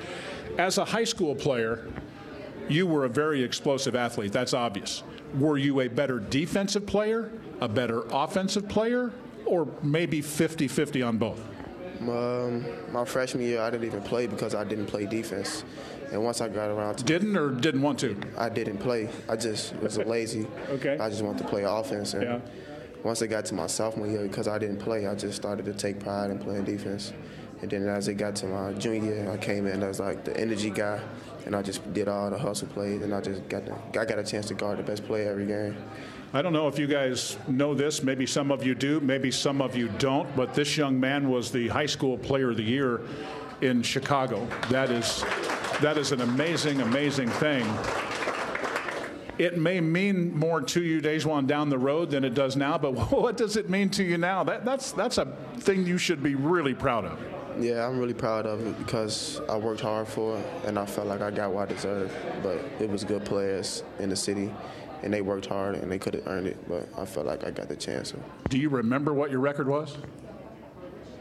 As 0.59 0.79
a 0.79 0.85
high 0.85 1.05
school 1.05 1.35
player, 1.35 1.87
you 2.69 2.87
were 2.87 3.05
a 3.05 3.09
very 3.09 3.43
explosive 3.43 3.95
athlete. 3.95 4.33
That's 4.33 4.55
obvious. 4.55 5.03
Were 5.39 5.59
you 5.59 5.81
a 5.81 5.89
better 5.89 6.19
defensive 6.19 6.87
player, 6.87 7.31
a 7.61 7.69
better 7.69 8.05
offensive 8.11 8.69
player, 8.69 9.13
or 9.47 9.69
maybe 9.83 10.21
50 10.21 10.69
50 10.69 11.03
on 11.03 11.19
both? 11.19 11.41
Um, 12.01 12.65
my 12.93 13.05
freshman 13.05 13.45
year, 13.45 13.61
I 13.61 13.71
didn't 13.71 13.87
even 13.87 14.03
play 14.03 14.27
because 14.27 14.55
I 14.55 14.65
didn't 14.65 14.87
play 14.87 15.07
defense. 15.07 15.65
And 16.13 16.23
once 16.23 16.41
I 16.41 16.49
got 16.49 16.69
around 16.69 16.97
to 16.97 17.05
didn't 17.05 17.37
or 17.37 17.51
didn't 17.51 17.83
want 17.83 17.99
to, 18.01 18.17
I 18.37 18.49
didn't 18.49 18.79
play. 18.79 19.09
I 19.29 19.37
just 19.37 19.75
was 19.77 19.99
lazy. 19.99 20.47
okay. 20.71 20.99
I 20.99 21.09
just 21.09 21.23
wanted 21.23 21.39
to 21.39 21.49
play 21.49 21.65
offense. 21.65 22.15
And 22.15 22.23
yeah 22.23 22.41
once 23.05 23.21
I 23.21 23.27
got 23.27 23.45
to 23.47 23.55
my 23.55 23.67
sophomore 23.67 24.07
year, 24.07 24.23
because 24.23 24.49
I 24.49 24.59
didn't 24.59 24.79
play, 24.79 25.07
I 25.07 25.15
just 25.15 25.37
started 25.37 25.67
to 25.67 25.75
take 25.75 26.01
pride 26.01 26.31
in 26.31 26.39
playing 26.39 26.65
defense. 26.65 27.13
And 27.63 27.71
then 27.71 27.89
as 27.89 28.09
it 28.09 28.15
got 28.15 28.37
to 28.37 28.47
my 28.47 28.73
junior 28.73 29.15
year, 29.15 29.31
I 29.31 29.37
came 29.37 29.67
in 29.67 29.83
as 29.83 30.01
like 30.01 30.25
the 30.25 30.37
energy 30.39 30.71
guy, 30.71 31.01
and 31.47 31.55
I 31.55 31.63
just 31.63 31.93
did 31.93 32.09
all 32.09 32.31
the 32.31 32.39
hustle 32.39 32.69
plays, 32.69 33.03
and 33.03 33.15
I 33.15 33.21
just 33.21 33.49
got 33.49 33.65
the, 33.67 34.01
I 34.01 34.05
got 34.05 34.19
a 34.19 34.25
chance 34.25 34.47
to 34.49 34.55
guard 34.55 34.79
the 34.79 34.83
best 34.83 35.05
player 35.07 35.31
every 35.31 35.47
game. 35.47 35.77
I 36.33 36.43
don't 36.43 36.53
know 36.53 36.67
if 36.67 36.79
you 36.79 36.87
guys 36.87 37.39
know 37.47 37.75
this. 37.75 38.03
Maybe 38.03 38.27
some 38.27 38.51
of 38.51 38.65
you 38.65 38.75
do. 38.75 38.99
Maybe 39.01 39.31
some 39.31 39.63
of 39.63 39.77
you 39.77 39.89
don't. 39.99 40.35
But 40.35 40.53
this 40.53 40.77
young 40.77 40.99
man 40.99 41.31
was 41.31 41.53
the 41.53 41.69
high 41.69 41.87
school 41.87 42.19
player 42.19 42.51
of 42.51 42.57
the 42.57 42.65
year 42.65 43.03
in 43.61 43.83
Chicago. 43.83 44.47
That 44.69 44.91
is, 44.91 45.25
that 45.81 45.97
is 45.97 46.11
an 46.11 46.23
amazing, 46.23 46.81
amazing 46.81 47.29
thing 47.29 47.65
it 49.39 49.59
may 49.59 49.81
mean 49.81 50.37
more 50.37 50.61
to 50.61 50.83
you, 50.83 51.01
DaJuan, 51.01 51.47
down 51.47 51.69
the 51.69 51.79
road 51.79 52.11
than 52.11 52.25
it 52.25 52.35
does 52.35 52.57
now. 52.57 52.79
But 52.79 52.93
what 53.13 53.37
does 53.37 53.57
it 53.57 53.69
mean 53.69 53.91
to 53.91 54.05
you 54.05 54.19
now? 54.19 54.45
That, 54.45 54.65
that's 54.65 54.93
that's 54.93 55.19
a 55.19 55.27
thing 55.59 55.87
you 55.87 55.99
should 55.99 56.23
be 56.23 56.35
really 56.35 56.75
proud 56.75 57.05
of. 57.05 57.19
Yeah, 57.59 57.87
I'm 57.87 57.99
really 57.99 58.15
proud 58.15 58.47
of 58.47 58.67
it 58.67 58.77
because 58.79 59.41
I 59.49 59.57
worked 59.57 59.81
hard 59.81 60.09
for 60.09 60.37
it, 60.39 60.47
and 60.65 60.79
I 60.79 60.87
felt 60.87 61.07
like 61.07 61.21
I 61.21 61.31
got 61.31 61.53
what 61.53 61.71
I 61.71 61.73
deserved. 61.73 62.13
But 62.43 62.59
it 62.81 62.91
was 62.91 63.05
good 63.05 63.25
players 63.25 63.85
in 63.99 64.09
the 64.09 64.17
city, 64.17 64.53
and 65.03 65.13
they 65.13 65.23
worked 65.23 65.47
hard, 65.47 65.77
and 65.77 65.91
they 65.91 65.99
could 65.99 66.15
have 66.15 66.27
earned 66.27 66.49
it. 66.49 66.57
But 66.69 66.89
I 66.99 67.05
felt 67.05 67.27
like 67.27 67.45
I 67.45 67.51
got 67.51 67.69
the 67.69 67.77
chance. 67.77 68.13
Do 68.49 68.59
you 68.59 68.69
remember 68.69 69.13
what 69.13 69.31
your 69.31 69.41
record 69.41 69.69
was? 69.69 69.97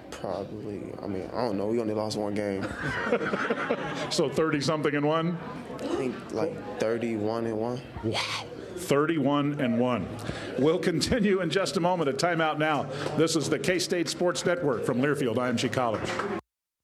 Probably. 0.09 0.81
I 1.01 1.07
mean, 1.07 1.29
I 1.33 1.41
don't 1.41 1.57
know. 1.57 1.67
We 1.67 1.79
only 1.79 1.93
lost 1.93 2.17
one 2.17 2.33
game. 2.33 2.65
so 4.09 4.29
30 4.29 4.61
something 4.61 4.95
and 4.95 5.05
one? 5.05 5.37
I 5.75 5.87
think 5.87 6.15
like 6.33 6.79
31 6.79 7.45
and 7.45 7.57
one. 7.57 7.81
Wow. 8.03 8.45
31 8.83 9.59
and 9.59 9.79
1. 9.79 10.07
We'll 10.59 10.79
continue 10.79 11.41
in 11.41 11.49
just 11.49 11.77
a 11.77 11.79
moment. 11.79 12.09
A 12.09 12.13
timeout 12.13 12.57
now. 12.57 12.83
This 13.17 13.35
is 13.35 13.49
the 13.49 13.59
K 13.59 13.79
State 13.79 14.09
Sports 14.09 14.45
Network 14.45 14.85
from 14.85 15.01
Learfield 15.01 15.35
IMG 15.35 15.71
College. 15.71 16.09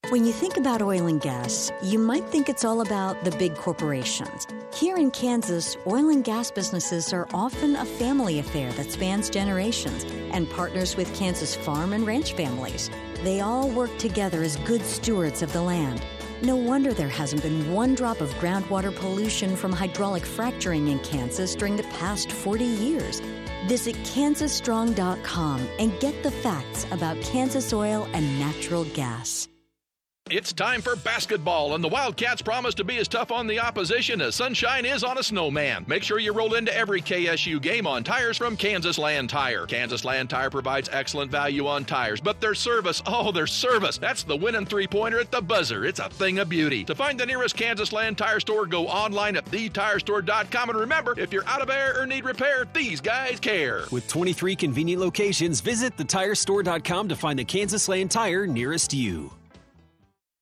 When 0.10 0.26
you 0.26 0.34
think 0.34 0.58
about 0.58 0.82
oil 0.82 1.06
and 1.06 1.22
gas, 1.22 1.72
you 1.84 2.00
might 2.00 2.26
think 2.30 2.50
it's 2.50 2.66
all 2.66 2.82
about 2.82 3.24
the 3.24 3.30
big 3.38 3.54
corporations. 3.54 4.48
Here 4.74 4.98
in 4.98 5.12
Kansas, 5.12 5.78
oil 5.86 6.10
and 6.10 6.24
gas 6.24 6.50
businesses 6.50 7.14
are 7.14 7.28
often 7.32 7.76
a 7.76 7.86
family 7.86 8.40
affair 8.40 8.72
that 8.72 8.92
spans 8.92 9.30
generations 9.30 10.06
and 10.34 10.50
partners 10.50 10.98
with 10.98 11.14
Kansas 11.16 11.56
farm 11.56 11.94
and 11.94 12.08
ranch 12.08 12.34
families. 12.34 12.90
They 13.24 13.42
all 13.42 13.70
work 13.70 13.96
together 14.00 14.42
as 14.42 14.56
good 14.58 14.82
stewards 14.82 15.44
of 15.44 15.54
the 15.54 15.62
land. 15.62 16.02
No 16.42 16.56
wonder 16.56 16.94
there 16.94 17.10
hasn't 17.10 17.42
been 17.42 17.72
one 17.74 17.96
drop 17.96 18.22
of 18.22 18.34
groundwater 18.36 18.96
pollution 18.96 19.58
from 19.58 19.74
hydraulic 19.74 20.26
fracturing 20.26 20.88
in 20.88 21.00
Kansas 21.00 21.54
during 21.54 21.76
the 21.76 21.84
past 21.84 22.32
40 22.32 22.64
years. 22.64 23.22
Visit 23.68 23.96
kansasstrong.com 23.98 25.68
and 25.80 26.00
get 26.00 26.24
the 26.24 26.32
facts 26.32 26.88
about 26.92 27.20
Kansas 27.22 27.74
oil 27.74 28.08
and 28.14 28.40
natural 28.40 28.86
gas. 28.86 29.50
It's 30.32 30.54
time 30.54 30.84
for 30.84 30.96
basketball, 30.96 31.74
and 31.74 31.84
the 31.84 31.88
Wildcats 31.88 32.44
promise 32.44 32.76
to 32.76 32.84
be 32.84 32.98
as 32.98 33.08
tough 33.08 33.32
on 33.32 33.48
the 33.48 33.60
opposition 33.60 34.22
as 34.22 34.36
sunshine 34.36 34.86
is 34.86 35.04
on 35.04 35.18
a 35.18 35.24
snowman. 35.24 35.86
Make 35.88 36.04
sure 36.04 36.20
you 36.20 36.34
roll 36.34 36.54
into 36.54 36.76
every 36.76 37.02
KSU 37.02 37.60
game 37.60 37.88
on 37.88 38.04
tires 38.04 38.38
from 38.38 38.56
Kansas 38.56 39.00
Land 39.00 39.32
Tire. 39.32 39.66
Kansas 39.66 40.06
Land 40.06 40.30
Tire 40.30 40.52
provides 40.52 40.88
excellent 40.92 41.32
value 41.32 41.66
on 41.66 41.84
tires, 41.84 42.22
but 42.22 42.40
their 42.40 42.54
service, 42.54 43.02
oh, 43.08 43.32
their 43.32 43.48
service, 43.48 43.98
that's 43.98 44.22
the 44.22 44.38
winning 44.38 44.68
three 44.68 44.86
pointer 44.86 45.20
at 45.20 45.32
the 45.32 45.42
buzzer. 45.42 45.84
It's 45.84 46.00
a 46.00 46.10
thing 46.10 46.38
of 46.38 46.48
beauty. 46.48 46.84
To 46.84 46.94
find 46.94 47.20
the 47.20 47.26
nearest 47.26 47.56
Kansas 47.58 47.92
Land 47.92 48.20
Tire 48.20 48.40
store, 48.40 48.68
go 48.68 48.88
online 48.88 49.36
at 49.36 49.46
thetirestore.com. 49.46 50.70
And 50.70 50.80
remember, 50.80 51.20
if 51.20 51.34
you're 51.34 51.48
out 51.48 51.64
of 51.64 51.72
air 51.72 52.00
or 52.00 52.06
need 52.06 52.24
repair, 52.24 52.68
these 52.72 53.02
guys 53.02 53.40
care. 53.40 53.86
With 53.92 54.08
23 54.08 54.56
convenient 54.56 55.02
locations, 55.02 55.60
visit 55.60 55.98
thetirestore.com 55.98 57.08
to 57.08 57.16
find 57.16 57.40
the 57.40 57.46
Kansas 57.46 57.90
Land 57.90 58.12
Tire 58.12 58.46
nearest 58.46 58.94
you. 58.94 59.32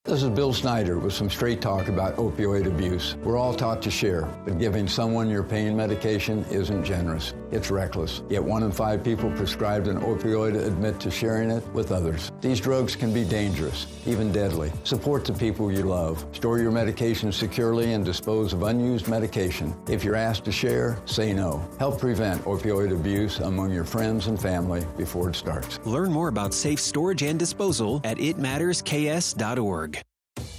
This 0.07 0.23
is 0.23 0.29
Bill 0.29 0.53
Snyder 0.53 0.97
with 0.97 1.11
some 1.11 1.29
straight 1.29 1.59
talk 1.59 1.89
about 1.89 2.15
opioid 2.15 2.65
abuse. 2.65 3.17
We're 3.25 3.35
all 3.35 3.53
taught 3.53 3.81
to 3.81 3.91
share, 3.91 4.21
but 4.45 4.57
giving 4.57 4.87
someone 4.87 5.29
your 5.29 5.43
pain 5.43 5.75
medication 5.75 6.45
isn't 6.49 6.85
generous. 6.85 7.33
It's 7.51 7.69
reckless. 7.69 8.21
Yet 8.29 8.41
one 8.41 8.63
in 8.63 8.71
five 8.71 9.03
people 9.03 9.29
prescribed 9.31 9.87
an 9.87 9.99
opioid 9.99 10.55
admit 10.65 11.01
to 11.01 11.11
sharing 11.11 11.51
it 11.51 11.61
with 11.73 11.91
others. 11.91 12.31
These 12.39 12.61
drugs 12.61 12.95
can 12.95 13.13
be 13.13 13.25
dangerous, 13.25 13.85
even 14.05 14.31
deadly. 14.31 14.71
Support 14.85 15.25
the 15.25 15.33
people 15.33 15.73
you 15.73 15.83
love. 15.83 16.25
Store 16.31 16.57
your 16.57 16.71
medication 16.71 17.33
securely 17.33 17.91
and 17.91 18.05
dispose 18.05 18.53
of 18.53 18.63
unused 18.63 19.09
medication. 19.09 19.75
If 19.89 20.05
you're 20.05 20.15
asked 20.15 20.45
to 20.45 20.53
share, 20.53 20.97
say 21.03 21.33
no. 21.33 21.67
Help 21.79 21.99
prevent 21.99 22.41
opioid 22.45 22.93
abuse 22.93 23.39
among 23.39 23.73
your 23.73 23.83
friends 23.83 24.27
and 24.27 24.41
family 24.41 24.85
before 24.95 25.29
it 25.29 25.35
starts. 25.35 25.81
Learn 25.83 26.13
more 26.13 26.29
about 26.29 26.53
safe 26.53 26.79
storage 26.79 27.23
and 27.23 27.37
disposal 27.37 27.99
at 28.05 28.17
itmattersks.org. 28.17 29.96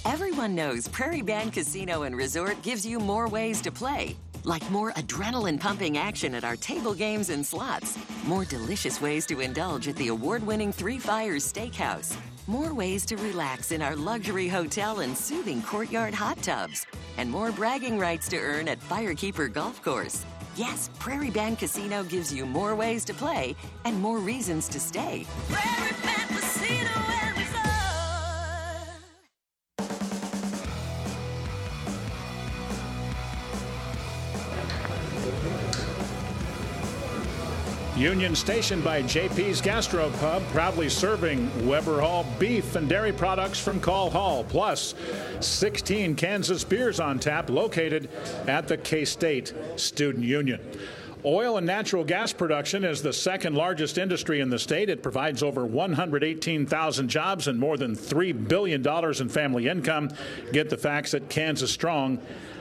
Everyone 0.05 0.55
knows 0.55 0.87
Prairie 0.87 1.21
Band 1.21 1.53
Casino 1.53 2.03
and 2.03 2.15
Resort 2.15 2.61
gives 2.61 2.85
you 2.85 2.99
more 2.99 3.27
ways 3.27 3.61
to 3.61 3.71
play. 3.71 4.15
Like 4.43 4.69
more 4.71 4.91
adrenaline 4.93 5.59
pumping 5.59 5.97
action 5.97 6.33
at 6.35 6.43
our 6.43 6.55
table 6.55 6.93
games 6.93 7.29
and 7.29 7.45
slots, 7.45 7.97
more 8.25 8.45
delicious 8.45 9.01
ways 9.01 9.25
to 9.27 9.41
indulge 9.41 9.87
at 9.87 9.95
the 9.97 10.07
award 10.07 10.45
winning 10.45 10.71
Three 10.71 10.97
Fires 10.97 11.51
Steakhouse, 11.51 12.15
more 12.47 12.73
ways 12.73 13.05
to 13.07 13.17
relax 13.17 13.71
in 13.71 13.81
our 13.81 13.95
luxury 13.95 14.47
hotel 14.47 15.01
and 15.01 15.15
soothing 15.15 15.61
courtyard 15.61 16.13
hot 16.13 16.41
tubs, 16.41 16.85
and 17.17 17.29
more 17.29 17.51
bragging 17.51 17.99
rights 17.99 18.29
to 18.29 18.37
earn 18.37 18.67
at 18.67 18.79
Firekeeper 18.79 19.51
Golf 19.51 19.81
Course. 19.83 20.25
Yes, 20.55 20.89
Prairie 20.99 21.29
Band 21.29 21.59
Casino 21.59 22.03
gives 22.03 22.33
you 22.33 22.45
more 22.45 22.75
ways 22.75 23.05
to 23.05 23.13
play 23.13 23.55
and 23.85 23.99
more 24.01 24.19
reasons 24.19 24.67
to 24.69 24.79
stay. 24.79 25.25
Prairie 25.49 25.95
Band 26.03 26.29
Casino 26.29 27.08
Union 37.99 38.33
Station 38.33 38.79
by 38.79 39.03
JP's 39.03 39.59
Gastro 39.59 40.09
Pub, 40.21 40.41
proudly 40.53 40.87
serving 40.87 41.67
Weber 41.67 41.99
Hall 41.99 42.25
beef 42.39 42.77
and 42.77 42.87
dairy 42.87 43.11
products 43.11 43.59
from 43.59 43.81
Call 43.81 44.09
Hall, 44.09 44.45
plus 44.45 44.95
16 45.41 46.15
Kansas 46.15 46.63
beers 46.63 47.01
on 47.01 47.19
tap 47.19 47.49
located 47.49 48.07
at 48.47 48.69
the 48.69 48.77
K 48.77 49.03
State 49.03 49.53
Student 49.75 50.23
Union. 50.23 50.61
Oil 51.25 51.57
and 51.57 51.67
natural 51.67 52.05
gas 52.05 52.31
production 52.31 52.85
is 52.85 53.01
the 53.01 53.11
second 53.11 53.55
largest 53.55 53.97
industry 53.97 54.39
in 54.39 54.49
the 54.49 54.57
state. 54.57 54.89
It 54.89 55.03
provides 55.03 55.43
over 55.43 55.65
118,000 55.65 57.09
jobs 57.09 57.49
and 57.49 57.59
more 57.59 57.75
than 57.75 57.93
$3 57.93 58.47
billion 58.47 58.87
in 58.87 59.27
family 59.27 59.67
income. 59.67 60.09
Get 60.53 60.69
the 60.69 60.77
facts 60.77 61.13
at 61.13 61.27
Kansas 61.27 61.75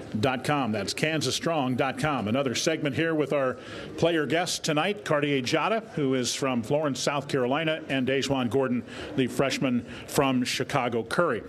Strong. 0.08 0.38
Com. 0.44 0.72
That's 0.72 0.94
kansasstrong.com. 0.94 2.28
Another 2.28 2.54
segment 2.54 2.94
here 2.96 3.14
with 3.14 3.32
our 3.32 3.58
player 3.96 4.26
guest 4.26 4.64
tonight, 4.64 5.04
Cartier 5.04 5.42
Diarra, 5.42 5.82
who 5.90 6.14
is 6.14 6.34
from 6.34 6.62
Florence, 6.62 7.00
South 7.00 7.28
Carolina, 7.28 7.82
and 7.88 8.06
DaJuan 8.08 8.50
Gordon, 8.50 8.82
the 9.16 9.26
freshman 9.26 9.84
from 10.06 10.44
Chicago 10.44 11.02
Curie. 11.02 11.42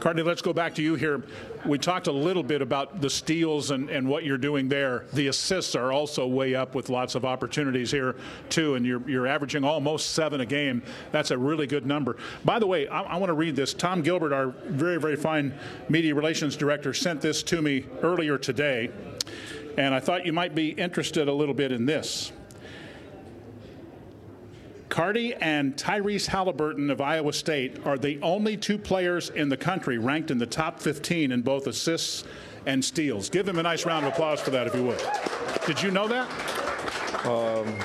Cartier, 0.00 0.24
let's 0.24 0.42
go 0.42 0.52
back 0.52 0.76
to 0.76 0.82
you 0.82 0.94
here. 0.94 1.24
We 1.66 1.76
talked 1.76 2.06
a 2.06 2.12
little 2.12 2.44
bit 2.44 2.62
about 2.62 3.00
the 3.00 3.10
steals 3.10 3.72
and, 3.72 3.90
and 3.90 4.08
what 4.08 4.24
you're 4.24 4.38
doing 4.38 4.68
there. 4.68 5.06
The 5.12 5.26
assists 5.26 5.74
are 5.74 5.90
also 5.90 6.26
way 6.26 6.54
up 6.54 6.76
with 6.76 6.88
lots 6.88 7.16
of 7.16 7.24
opportunities 7.24 7.90
here, 7.90 8.14
too, 8.48 8.76
and 8.76 8.86
you're, 8.86 9.02
you're 9.08 9.26
averaging 9.26 9.64
almost 9.64 10.10
seven 10.10 10.40
a 10.40 10.46
game. 10.46 10.82
That's 11.10 11.32
a 11.32 11.38
really 11.38 11.66
good 11.66 11.84
number. 11.84 12.16
By 12.44 12.60
the 12.60 12.66
way, 12.66 12.86
I, 12.86 13.02
I 13.02 13.16
want 13.16 13.30
to 13.30 13.34
read 13.34 13.56
this. 13.56 13.74
Tom 13.74 14.02
Gilbert, 14.02 14.32
our 14.32 14.48
very, 14.66 15.00
very 15.00 15.16
fine 15.16 15.52
media 15.88 16.14
relations 16.14 16.56
director, 16.56 16.94
sent 16.94 17.20
this 17.20 17.42
to 17.44 17.60
me 17.60 17.84
earlier 18.02 18.38
today, 18.38 18.90
and 19.76 19.92
I 19.94 20.00
thought 20.00 20.24
you 20.24 20.32
might 20.32 20.54
be 20.54 20.70
interested 20.70 21.26
a 21.26 21.32
little 21.32 21.54
bit 21.54 21.72
in 21.72 21.86
this. 21.86 22.30
Cardi 24.88 25.34
and 25.34 25.76
Tyrese 25.76 26.26
Halliburton 26.26 26.90
of 26.90 27.00
Iowa 27.00 27.32
State 27.32 27.86
are 27.86 27.98
the 27.98 28.18
only 28.22 28.56
two 28.56 28.78
players 28.78 29.30
in 29.30 29.48
the 29.48 29.56
country 29.56 29.98
ranked 29.98 30.30
in 30.30 30.38
the 30.38 30.46
top 30.46 30.80
15 30.80 31.32
in 31.32 31.42
both 31.42 31.66
assists 31.66 32.24
and 32.66 32.84
steals. 32.84 33.28
Give 33.28 33.48
him 33.48 33.58
a 33.58 33.62
nice 33.62 33.86
round 33.86 34.06
of 34.06 34.12
applause 34.12 34.40
for 34.40 34.50
that, 34.50 34.66
if 34.66 34.74
you 34.74 34.84
would. 34.84 35.02
Did 35.66 35.82
you 35.82 35.90
know 35.90 36.08
that? 36.08 36.67
Um, 37.24 37.78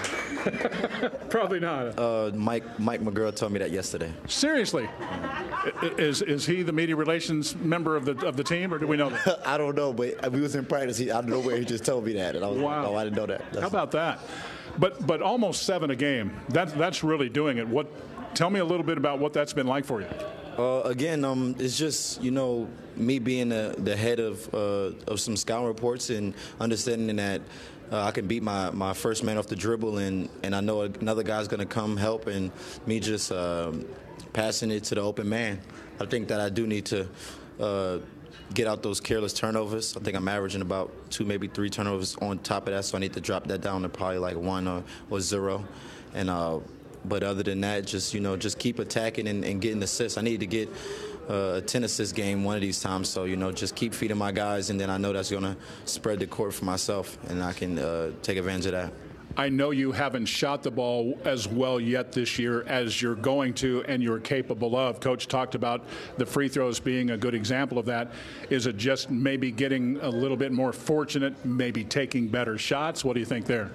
Probably 1.29 1.59
not. 1.59 1.97
Uh, 1.97 2.31
Mike 2.33 2.79
Mike 2.79 3.01
McGuirl 3.01 3.35
told 3.35 3.51
me 3.51 3.59
that 3.59 3.71
yesterday. 3.71 4.11
Seriously, 4.27 4.89
is 5.97 6.21
is 6.21 6.45
he 6.45 6.63
the 6.63 6.73
media 6.73 6.95
relations 6.95 7.55
member 7.55 7.95
of 7.95 8.05
the 8.05 8.25
of 8.25 8.35
the 8.35 8.43
team, 8.43 8.73
or 8.73 8.77
do 8.77 8.87
we 8.87 8.97
know 8.97 9.09
that? 9.09 9.41
I 9.47 9.57
don't 9.57 9.75
know, 9.75 9.93
but 9.93 10.31
we 10.31 10.41
was 10.41 10.55
in 10.55 10.65
practice. 10.65 10.97
He, 10.97 11.11
I 11.11 11.21
don't 11.21 11.29
know 11.29 11.39
where 11.39 11.57
he 11.57 11.65
just 11.65 11.85
told 11.85 12.05
me 12.05 12.13
that, 12.13 12.35
and 12.35 12.43
I 12.43 12.47
was 12.47 12.59
wow. 12.59 12.81
like, 12.81 12.87
oh, 12.89 12.95
I 12.95 13.03
didn't 13.05 13.15
know 13.15 13.25
that. 13.27 13.41
That's 13.51 13.61
How 13.61 13.67
about 13.67 13.91
that? 13.91 14.19
But 14.77 15.05
but 15.05 15.21
almost 15.21 15.63
seven 15.63 15.91
a 15.91 15.95
game. 15.95 16.39
That 16.49 16.77
that's 16.77 17.03
really 17.03 17.29
doing 17.29 17.57
it. 17.57 17.67
What? 17.67 17.87
Tell 18.35 18.49
me 18.49 18.59
a 18.59 18.65
little 18.65 18.85
bit 18.85 18.97
about 18.97 19.19
what 19.19 19.31
that's 19.31 19.53
been 19.53 19.67
like 19.67 19.85
for 19.85 20.01
you. 20.01 20.07
Uh, 20.57 20.81
again, 20.81 21.23
um, 21.25 21.55
it's 21.57 21.77
just 21.77 22.21
you 22.21 22.31
know 22.31 22.67
me 22.95 23.17
being 23.19 23.49
the, 23.49 23.73
the 23.79 23.95
head 23.95 24.19
of 24.19 24.53
uh, 24.53 24.91
of 25.07 25.19
some 25.19 25.35
scouting 25.35 25.67
reports 25.67 26.09
and 26.09 26.33
understanding 26.59 27.15
that 27.15 27.41
uh, 27.93 28.03
I 28.03 28.11
can 28.11 28.25
beat 28.25 28.41
my, 28.41 28.71
my 28.71 28.93
first 28.93 29.23
man 29.23 29.37
off 29.37 29.45
the 29.45 29.55
dribble 29.55 29.99
and, 29.99 30.27
and 30.41 30.55
I 30.55 30.61
know 30.61 30.81
another 30.81 31.21
guy's 31.21 31.47
going 31.47 31.59
to 31.59 31.65
come 31.67 31.95
help 31.95 32.25
and 32.25 32.51
me 32.87 32.99
just 32.99 33.31
um, 33.31 33.85
passing 34.33 34.71
it 34.71 34.85
to 34.85 34.95
the 34.95 35.01
open 35.01 35.29
man. 35.29 35.61
I 35.99 36.07
think 36.07 36.27
that 36.29 36.39
I 36.39 36.49
do 36.49 36.65
need 36.65 36.85
to 36.87 37.07
uh, 37.59 37.99
get 38.55 38.65
out 38.65 38.81
those 38.81 38.99
careless 38.99 39.31
turnovers. 39.31 39.95
I 39.95 39.99
think 39.99 40.17
I'm 40.17 40.27
averaging 40.27 40.63
about 40.63 40.91
two, 41.11 41.23
maybe 41.23 41.47
three 41.47 41.69
turnovers 41.69 42.15
on 42.15 42.39
top 42.39 42.67
of 42.67 42.73
that, 42.73 42.83
so 42.83 42.97
I 42.97 42.99
need 42.99 43.13
to 43.13 43.21
drop 43.21 43.45
that 43.45 43.61
down 43.61 43.83
to 43.83 43.89
probably 43.89 44.17
like 44.17 44.37
one 44.37 44.67
or, 44.67 44.83
or 45.11 45.19
zero. 45.19 45.63
And 46.15 46.31
uh, 46.31 46.61
but 47.05 47.21
other 47.21 47.43
than 47.43 47.61
that, 47.61 47.85
just 47.85 48.13
you 48.13 48.21
know, 48.21 48.35
just 48.37 48.57
keep 48.57 48.79
attacking 48.79 49.27
and, 49.27 49.45
and 49.45 49.61
getting 49.61 49.83
assists. 49.83 50.17
I 50.17 50.21
need 50.21 50.39
to 50.39 50.47
get 50.47 50.69
uh, 51.29 51.55
a 51.55 51.61
10 51.61 51.83
assist 51.83 52.15
game 52.15 52.43
one 52.43 52.55
of 52.55 52.61
these 52.61 52.81
times. 52.81 53.09
So, 53.09 53.25
you 53.25 53.35
know, 53.35 53.51
just 53.51 53.75
keep 53.75 53.93
feeding 53.93 54.17
my 54.17 54.31
guys, 54.31 54.69
and 54.69 54.79
then 54.79 54.89
I 54.89 54.97
know 54.97 55.13
that's 55.13 55.31
going 55.31 55.43
to 55.43 55.55
spread 55.85 56.19
the 56.19 56.27
court 56.27 56.53
for 56.53 56.65
myself, 56.65 57.17
and 57.29 57.43
I 57.43 57.53
can 57.53 57.79
uh, 57.79 58.11
take 58.21 58.37
advantage 58.37 58.67
of 58.67 58.71
that. 58.73 58.93
I 59.35 59.49
know 59.49 59.71
you 59.71 59.91
haven't 59.91 60.27
shot 60.27 60.61
the 60.61 60.69
ball 60.69 61.17
as 61.25 61.47
well 61.47 61.79
yet 61.79 62.11
this 62.11 62.37
year 62.37 62.63
as 62.63 63.01
you're 63.01 63.15
going 63.15 63.55
to 63.55 63.83
and 63.87 64.03
you're 64.03 64.19
capable 64.19 64.75
of. 64.75 64.99
Coach 64.99 65.27
talked 65.27 65.55
about 65.55 65.85
the 66.17 66.25
free 66.25 66.47
throws 66.47 66.79
being 66.79 67.11
a 67.11 67.17
good 67.17 67.33
example 67.33 67.79
of 67.79 67.85
that. 67.87 68.11
Is 68.51 68.67
it 68.67 68.77
just 68.77 69.09
maybe 69.09 69.51
getting 69.51 69.97
a 70.01 70.09
little 70.09 70.37
bit 70.37 70.51
more 70.51 70.71
fortunate, 70.71 71.33
maybe 71.43 71.83
taking 71.83 72.27
better 72.27 72.59
shots? 72.59 73.03
What 73.03 73.13
do 73.13 73.21
you 73.21 73.25
think 73.25 73.47
there? 73.47 73.71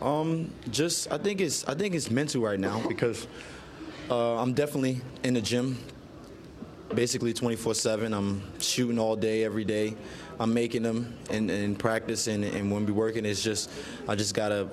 Um, 0.00 0.52
just 0.70 1.10
I 1.10 1.18
think 1.18 1.40
it's 1.40 1.66
I 1.66 1.74
think 1.74 1.94
it's 1.94 2.10
mental 2.10 2.42
right 2.42 2.58
now 2.58 2.80
because 2.86 3.26
uh, 4.08 4.40
I'm 4.40 4.52
definitely 4.52 5.00
in 5.24 5.34
the 5.34 5.40
gym 5.40 5.78
basically 6.94 7.32
24/7. 7.32 8.12
I'm 8.16 8.42
shooting 8.60 8.98
all 8.98 9.16
day, 9.16 9.44
every 9.44 9.64
day. 9.64 9.96
I'm 10.38 10.52
making 10.52 10.82
them 10.82 11.16
in, 11.30 11.50
in 11.50 11.76
practice, 11.76 12.26
and, 12.26 12.44
and 12.44 12.70
when 12.70 12.86
we're 12.86 12.92
working, 12.92 13.24
it's 13.24 13.42
just 13.42 13.70
I 14.08 14.14
just 14.14 14.34
gotta 14.34 14.68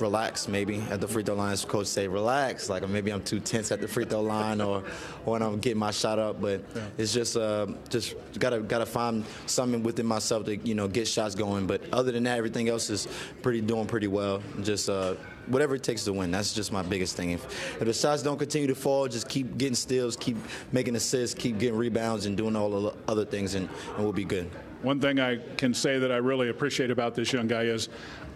relax 0.00 0.48
maybe 0.48 0.80
at 0.90 1.00
the 1.00 1.08
free 1.08 1.22
throw 1.22 1.34
line. 1.34 1.52
As 1.52 1.64
coach 1.64 1.86
say, 1.86 2.08
relax. 2.08 2.68
Like 2.68 2.88
maybe 2.88 3.10
I'm 3.10 3.22
too 3.22 3.40
tense 3.40 3.72
at 3.72 3.80
the 3.80 3.88
free 3.88 4.04
throw 4.04 4.22
line, 4.22 4.60
or, 4.60 4.78
or 5.24 5.32
when 5.32 5.42
I'm 5.42 5.58
getting 5.58 5.78
my 5.78 5.90
shot 5.90 6.18
up. 6.18 6.40
But 6.40 6.62
yeah. 6.74 6.82
it's 6.96 7.12
just 7.12 7.36
uh, 7.36 7.66
just 7.88 8.14
gotta 8.38 8.60
gotta 8.60 8.86
find 8.86 9.24
something 9.46 9.82
within 9.82 10.06
myself 10.06 10.44
to 10.46 10.56
you 10.56 10.74
know 10.74 10.88
get 10.88 11.08
shots 11.08 11.34
going. 11.34 11.66
But 11.66 11.82
other 11.92 12.12
than 12.12 12.24
that, 12.24 12.38
everything 12.38 12.68
else 12.68 12.90
is 12.90 13.08
pretty 13.42 13.60
doing 13.60 13.86
pretty 13.86 14.08
well. 14.08 14.42
Just 14.62 14.88
uh, 14.88 15.14
whatever 15.48 15.74
it 15.74 15.82
takes 15.82 16.04
to 16.04 16.12
win. 16.12 16.30
That's 16.30 16.52
just 16.52 16.72
my 16.72 16.82
biggest 16.82 17.16
thing. 17.16 17.30
If, 17.30 17.44
if 17.80 17.86
the 17.86 17.92
shots 17.92 18.22
don't 18.22 18.38
continue 18.38 18.68
to 18.68 18.74
fall, 18.74 19.08
just 19.08 19.28
keep 19.28 19.58
getting 19.58 19.74
steals, 19.74 20.16
keep 20.16 20.36
making 20.72 20.96
assists, 20.96 21.38
keep 21.38 21.58
getting 21.58 21.76
rebounds, 21.76 22.26
and 22.26 22.36
doing 22.36 22.56
all 22.56 22.70
the 22.70 22.94
other 23.06 23.24
things, 23.24 23.54
and, 23.54 23.68
and 23.96 24.04
we'll 24.04 24.12
be 24.12 24.24
good. 24.24 24.50
One 24.82 25.00
thing 25.00 25.18
I 25.18 25.38
can 25.56 25.74
say 25.74 25.98
that 25.98 26.12
I 26.12 26.16
really 26.16 26.50
appreciate 26.50 26.90
about 26.90 27.14
this 27.14 27.32
young 27.32 27.48
guy 27.48 27.62
is 27.62 27.88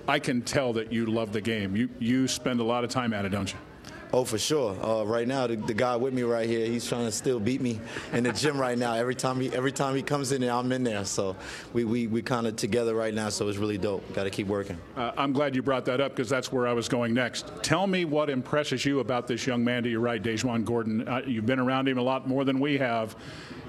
I 0.09 0.18
can 0.18 0.43
tell 0.43 0.72
that 0.72 0.93
you 0.93 1.07
love 1.07 1.32
the 1.32 1.41
game. 1.41 1.76
You 1.76 1.89
you 2.01 2.26
spend 2.26 2.59
a 2.59 2.64
lot 2.64 2.82
of 2.82 2.91
time 2.91 3.12
at 3.12 3.24
it, 3.24 3.28
don't 3.28 3.53
you? 3.53 3.59
Oh, 4.15 4.25
for 4.27 4.37
sure. 4.37 4.77
Uh, 4.85 5.05
right 5.05 5.27
now, 5.27 5.47
the, 5.47 5.57
the, 5.57 5.73
guy 5.73 5.97
with 5.97 6.13
me 6.13 6.23
right 6.23 6.47
here, 6.47 6.67
he's 6.67 6.87
trying 6.87 7.07
to 7.07 7.13
still 7.13 7.41
beat 7.41 7.63
me 7.63 7.81
in 8.13 8.25
the 8.25 8.33
gym 8.33 8.59
right 8.61 8.77
now. 8.77 8.93
Every 8.93 9.15
time 9.15 9.41
he 9.41 9.51
every 9.55 9.73
time 9.73 9.97
he 9.97 10.03
comes 10.03 10.33
in 10.33 10.43
there, 10.43 10.53
I'm 10.53 10.71
in 10.71 10.85
there. 10.85 11.07
So 11.07 11.35
we 11.73 11.85
we, 11.85 12.09
we 12.09 12.21
kind 12.21 12.47
of 12.47 12.57
together 12.57 12.95
right 12.95 13.15
now. 13.15 13.31
So 13.31 13.49
it's 13.49 13.57
really 13.57 13.79
dope. 13.79 14.13
Got 14.13 14.25
to 14.25 14.31
keep 14.31 14.49
working. 14.49 14.77
Uh, 14.99 15.13
I'm 15.17 15.33
glad 15.33 15.57
you 15.57 15.63
brought 15.63 15.87
that 15.87 16.03
up 16.03 16.13
because 16.13 16.29
that's 16.29 16.53
where 16.53 16.69
I 16.69 16.75
was 16.75 16.91
going 16.91 17.15
next. 17.15 17.51
Tell 17.63 17.87
me 17.87 18.05
what 18.05 18.29
impresses 18.29 18.85
you 18.85 19.01
about 19.01 19.27
this 19.27 19.47
young 19.47 19.65
man 19.65 19.83
to 19.85 19.89
your 19.89 20.01
right, 20.01 20.23
DaJuan 20.23 20.67
Gordon. 20.67 21.09
Uh, 21.09 21.23
you've 21.27 21.47
been 21.47 21.61
around 21.61 21.89
him 21.89 21.97
a 21.97 22.03
lot 22.03 22.29
more 22.29 22.45
than 22.45 22.61
we 22.61 22.77
have. 22.77 23.17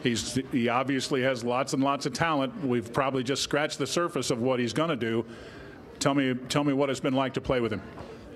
He's 0.01 0.37
he 0.51 0.67
obviously 0.67 1.21
has 1.21 1.45
lots 1.45 1.73
and 1.73 1.81
lots 1.81 2.05
of 2.05 2.11
talent. 2.11 2.65
We've 2.65 2.91
probably 2.91 3.23
just 3.23 3.43
scratched 3.43 3.79
the 3.79 3.87
surface 3.87 4.29
of 4.29 4.41
what 4.41 4.59
he's 4.59 4.73
going 4.73 4.89
to 4.89 4.97
do. 4.97 5.23
Tell 5.99 6.13
me 6.13 6.33
tell 6.49 6.65
me 6.65 6.73
what 6.73 6.89
it's 6.89 6.99
been 6.99 7.13
like 7.13 7.33
to 7.35 7.41
play 7.41 7.61
with 7.61 7.71
him. 7.71 7.81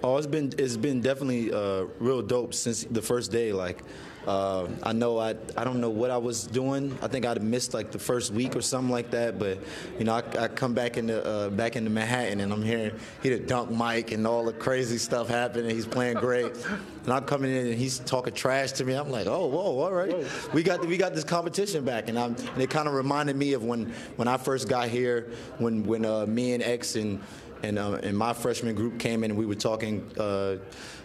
Oh, 0.04 0.18
it's 0.18 0.28
been 0.28 0.54
it's 0.58 0.78
been 0.78 1.02
definitely 1.02 1.52
uh, 1.52 1.86
real 2.00 2.22
dope 2.22 2.54
since 2.54 2.84
the 2.84 3.02
first 3.02 3.32
day. 3.32 3.52
Like, 3.52 3.82
uh, 4.28 4.68
I 4.84 4.94
know 4.94 5.18
I 5.18 5.36
I 5.56 5.64
don't 5.64 5.82
know 5.82 5.90
what 5.90 6.12
I 6.12 6.18
was 6.18 6.46
doing. 6.46 6.96
I 7.02 7.08
think 7.08 7.26
I'd 7.26 7.42
missed 7.42 7.74
like 7.74 7.92
the 7.92 7.98
first 7.98 8.32
week 8.32 8.56
or 8.56 8.62
something 8.62 8.92
like 8.92 9.10
that. 9.12 9.40
But 9.40 9.58
you 9.98 10.06
know, 10.06 10.14
I, 10.14 10.44
I 10.44 10.48
come 10.50 10.76
back 10.76 10.98
into 10.98 11.26
uh, 11.26 11.50
back 11.50 11.76
into 11.76 11.90
Manhattan 11.90 12.42
and 12.42 12.54
I'm 12.54 12.62
hearing 12.62 12.92
he 13.24 13.30
the 13.30 13.40
dunk 13.40 13.72
Mike 13.72 14.12
and 14.12 14.28
all 14.28 14.46
the 14.46 14.54
crazy 14.54 15.00
stuff 15.00 15.30
happening. 15.30 15.72
He's 15.72 15.88
playing 15.88 16.18
great, 16.18 16.54
and 17.04 17.14
I'm 17.14 17.26
coming 17.26 17.52
in 17.52 17.66
and 17.68 17.76
he's 17.76 17.98
talking 17.98 18.36
trash 18.36 18.74
to 18.74 18.86
me. 18.86 18.94
I'm 18.94 19.10
like, 19.10 19.26
oh, 19.26 19.48
whoa, 19.48 19.80
all 19.80 19.94
right, 19.94 20.14
we 20.54 20.62
got 20.62 20.86
we 20.86 20.98
got 20.98 21.16
this 21.16 21.24
competition 21.24 21.84
back, 21.84 22.08
and, 22.08 22.20
I'm, 22.20 22.36
and 22.36 22.62
it 22.62 22.70
kind 22.70 22.88
of 22.88 22.94
reminded 22.94 23.36
me 23.36 23.54
of 23.54 23.64
when 23.64 23.92
when 24.18 24.28
I 24.28 24.38
first 24.38 24.70
got 24.70 24.90
here, 24.90 25.32
when 25.58 25.84
when 25.86 26.06
uh, 26.06 26.28
me 26.28 26.54
and 26.54 26.62
X 26.62 26.96
and 26.96 27.20
and 27.64 27.80
uh, 27.80 28.00
and 28.04 28.18
my 28.18 28.34
freshman 28.34 28.76
group 28.76 29.00
came 29.00 29.24
in 29.24 29.32
and 29.32 29.40
we 29.40 29.46
were 29.46 29.56
talking 29.56 30.10
uh, 30.20 30.58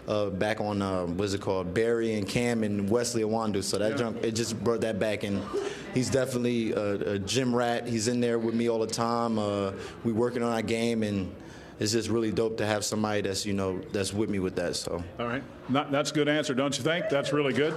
uh, 0.09 0.31
back 0.31 0.61
on 0.61 0.83
uh, 0.83 1.07
what's 1.07 1.33
it 1.33 1.41
called 1.41 1.73
Barry 1.75 2.15
and 2.15 2.29
Cam 2.29 2.65
and 2.65 2.89
Wesley 2.89 3.23
Iwundu. 3.23 3.63
So 3.63 3.79
that 3.79 3.93
yeah. 3.93 3.97
jump 3.97 4.25
it 4.25 4.33
just 4.33 4.63
brought 4.63 4.81
that 4.83 4.99
back 4.99 5.23
and 5.25 5.43
he's 5.95 6.11
definitely 6.11 6.73
a, 6.73 7.15
a, 7.15 7.19
gym 7.19 7.55
rat. 7.55 7.87
He's 7.87 8.09
in 8.09 8.21
there 8.21 8.39
with 8.39 8.55
me 8.55 8.69
all 8.69 8.79
the 8.79 8.87
time. 8.87 9.39
Uh, 9.39 9.73
we 10.05 10.13
working 10.13 10.43
on 10.43 10.53
our 10.53 10.63
game 10.63 11.03
and. 11.03 11.35
It's 11.81 11.91
just 11.91 12.11
really 12.11 12.31
dope 12.31 12.59
to 12.59 12.67
have 12.67 12.85
somebody 12.85 13.23
that's 13.23 13.45
you 13.45 13.55
know 13.55 13.81
that's 13.91 14.13
with 14.13 14.31
me 14.31 14.39
with 14.39 14.55
that. 14.55 14.77
So. 14.77 15.03
All 15.19 15.27
right, 15.27 15.43
Not, 15.69 15.91
that's 15.91 16.13
a 16.13 16.15
good 16.15 16.29
answer, 16.29 16.55
don't 16.55 16.77
you 16.79 16.85
think? 16.85 17.09
That's 17.09 17.33
really 17.33 17.55
good. 17.55 17.75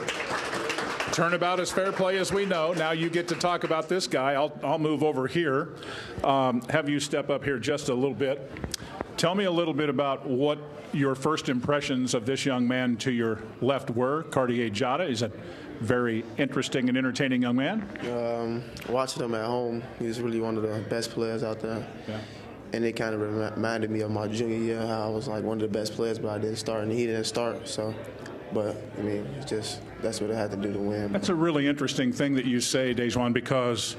Turnabout 1.12 1.60
is 1.60 1.72
fair 1.72 1.92
play, 1.92 2.18
as 2.18 2.34
we 2.34 2.46
know. 2.46 2.74
Now 2.74 2.92
you 2.92 3.10
get 3.10 3.28
to 3.30 3.36
talk 3.36 3.64
about 3.64 3.88
this 3.88 4.08
guy. 4.08 4.34
I'll, 4.34 4.58
I'll 4.64 4.80
move 4.80 5.04
over 5.04 5.28
here. 5.28 5.76
Um, 6.24 6.62
have 6.70 6.90
you 6.90 7.00
step 7.00 7.30
up 7.30 7.44
here 7.44 7.60
just 7.60 7.90
a 7.90 7.94
little 7.94 8.16
bit. 8.16 8.52
Tell 9.18 9.36
me 9.36 9.46
a 9.46 9.52
little 9.52 9.74
bit 9.74 9.88
about 9.90 10.28
what 10.28 10.60
your 10.92 11.16
first 11.16 11.48
impressions 11.48 12.14
of 12.14 12.26
this 12.26 12.46
young 12.46 12.68
man 12.68 12.98
to 12.98 13.12
your 13.12 13.40
left 13.62 13.90
were. 13.90 14.24
Cartier 14.24 14.70
Diarra 14.70 15.10
is 15.10 15.22
a 15.22 15.32
very 15.80 16.26
interesting 16.38 16.90
and 16.90 16.98
entertaining 16.98 17.44
young 17.44 17.56
man. 17.56 17.88
Um, 18.12 18.64
watching 18.90 19.24
him 19.24 19.36
at 19.36 19.46
home, 19.46 19.84
he's 20.00 20.20
really 20.20 20.42
one 20.42 20.58
of 20.58 20.64
the 20.64 20.84
best 20.90 21.12
players 21.12 21.44
out 21.44 21.60
there. 21.60 21.86
Yeah. 22.08 22.20
And 22.74 22.84
it 22.84 22.94
kind 22.94 23.16
of 23.16 23.22
reminded 23.56 23.90
me 23.90 24.02
of 24.02 24.12
my 24.12 24.28
junior 24.28 24.58
year, 24.58 24.86
how 24.86 25.04
I 25.04 25.10
was 25.10 25.28
like 25.28 25.44
one 25.44 25.62
of 25.62 25.72
the 25.72 25.80
best 25.80 25.94
players, 25.94 26.20
but 26.20 26.30
I 26.30 26.40
didn't 26.40 26.58
start, 26.58 26.84
and 26.84 26.92
he 26.92 27.06
didn't 27.06 27.26
start. 27.26 27.68
So 27.68 27.94
but 28.56 28.76
I 28.98 29.02
mean, 29.02 29.26
it's 29.38 29.50
just 29.50 29.82
that's 30.06 30.22
what 30.22 30.30
I 30.32 30.36
had 30.36 30.52
to 30.52 30.58
do 30.58 30.72
to 30.72 30.80
win. 30.80 31.12
That's 31.12 31.30
a 31.30 31.36
really 31.36 31.68
interesting 31.68 32.14
thing 32.14 32.36
that 32.36 32.46
you 32.46 32.62
say, 32.62 32.94
DaJuan, 32.94 33.34
because 33.34 33.96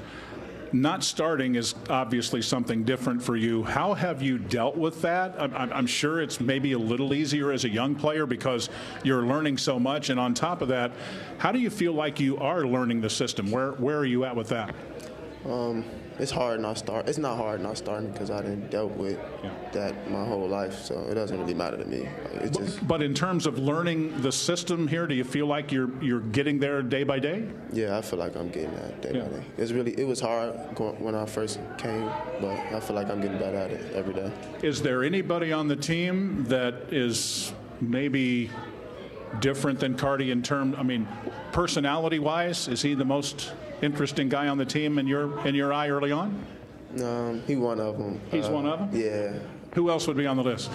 not 0.71 1.03
starting 1.03 1.55
is 1.55 1.75
obviously 1.89 2.41
something 2.41 2.83
different 2.83 3.21
for 3.21 3.35
you. 3.35 3.63
How 3.63 3.93
have 3.93 4.21
you 4.21 4.37
dealt 4.37 4.77
with 4.77 5.01
that? 5.01 5.35
I'm, 5.37 5.53
I'm, 5.53 5.85
sure 5.85 6.21
it's 6.21 6.39
maybe 6.39 6.71
a 6.71 6.79
little 6.79 7.13
easier 7.13 7.51
as 7.51 7.65
a 7.65 7.69
young 7.69 7.93
player 7.93 8.25
because 8.25 8.69
you're 9.03 9.23
learning 9.23 9.57
so 9.57 9.79
much. 9.79 10.09
And 10.09 10.19
on 10.19 10.33
top 10.33 10.61
of 10.61 10.69
that, 10.69 10.93
how 11.39 11.51
do 11.51 11.59
you 11.59 11.69
feel 11.69 11.93
like 11.93 12.19
you 12.19 12.37
are 12.37 12.65
learning 12.65 13.01
the 13.01 13.09
system? 13.09 13.51
Where 13.51 13.73
where 13.73 13.97
are 13.97 14.05
you 14.05 14.23
at 14.23 14.35
with 14.35 14.47
that? 14.49 14.73
Um, 15.45 15.83
it's 16.19 16.31
hard 16.31 16.59
not 16.59 16.77
start. 16.77 17.07
It's 17.07 17.17
not 17.17 17.37
hard 17.37 17.61
not 17.61 17.77
starting 17.77 18.11
because 18.11 18.31
I 18.31 18.41
didn't 18.41 18.69
dealt 18.69 18.91
with 18.93 19.19
yeah. 19.43 19.51
that 19.73 20.11
my 20.11 20.25
whole 20.25 20.47
life, 20.47 20.73
so 20.73 20.99
it 21.09 21.15
doesn't 21.15 21.39
really 21.39 21.53
matter 21.53 21.77
to 21.77 21.85
me. 21.85 22.07
It's 22.35 22.57
just. 22.57 22.87
But 22.87 23.01
in 23.01 23.13
terms 23.13 23.45
of 23.45 23.59
learning 23.59 24.21
the 24.21 24.31
system 24.31 24.87
here, 24.87 25.07
do 25.07 25.15
you 25.15 25.23
feel 25.23 25.45
like 25.45 25.71
you're 25.71 25.91
you're 26.01 26.21
getting 26.21 26.59
there 26.59 26.81
day 26.81 27.03
by 27.03 27.19
day? 27.19 27.47
Yeah, 27.71 27.97
I 27.97 28.01
feel 28.01 28.19
like 28.19 28.35
I'm 28.35 28.49
getting 28.49 28.73
that 28.75 29.01
day 29.01 29.11
yeah. 29.13 29.23
by 29.23 29.37
day. 29.37 29.43
It's 29.57 29.71
really 29.71 29.97
it 29.99 30.07
was 30.07 30.19
hard 30.19 30.53
when 30.99 31.15
I 31.15 31.25
first 31.25 31.59
came, 31.77 32.05
but 32.41 32.57
I 32.73 32.79
feel 32.79 32.95
like 32.95 33.09
I'm 33.09 33.21
getting 33.21 33.39
better 33.39 33.57
at 33.57 33.71
it 33.71 33.93
every 33.93 34.13
day. 34.13 34.31
Is 34.63 34.81
there 34.81 35.03
anybody 35.03 35.53
on 35.53 35.67
the 35.67 35.75
team 35.75 36.45
that 36.45 36.73
is 36.91 37.53
maybe 37.79 38.49
different 39.39 39.79
than 39.79 39.95
Cardi 39.95 40.31
in 40.31 40.41
terms? 40.43 40.75
I 40.77 40.83
mean, 40.83 41.07
personality-wise, 41.51 42.67
is 42.67 42.81
he 42.81 42.93
the 42.93 43.05
most 43.05 43.53
interesting 43.81 44.29
guy 44.29 44.47
on 44.47 44.57
the 44.57 44.65
team 44.65 44.99
in 44.99 45.07
your 45.07 45.45
in 45.47 45.55
your 45.55 45.73
eye 45.73 45.89
early 45.89 46.11
on? 46.11 46.45
Um, 47.03 47.43
he 47.45 47.55
one 47.55 47.79
of 47.79 47.97
them. 47.97 48.19
He's 48.31 48.45
uh, 48.45 48.51
one 48.51 48.65
of 48.65 48.79
them. 48.79 48.89
Yeah. 48.99 49.39
Who 49.73 49.89
else 49.89 50.07
would 50.07 50.17
be 50.17 50.25
on 50.25 50.37
the 50.37 50.43
list? 50.43 50.71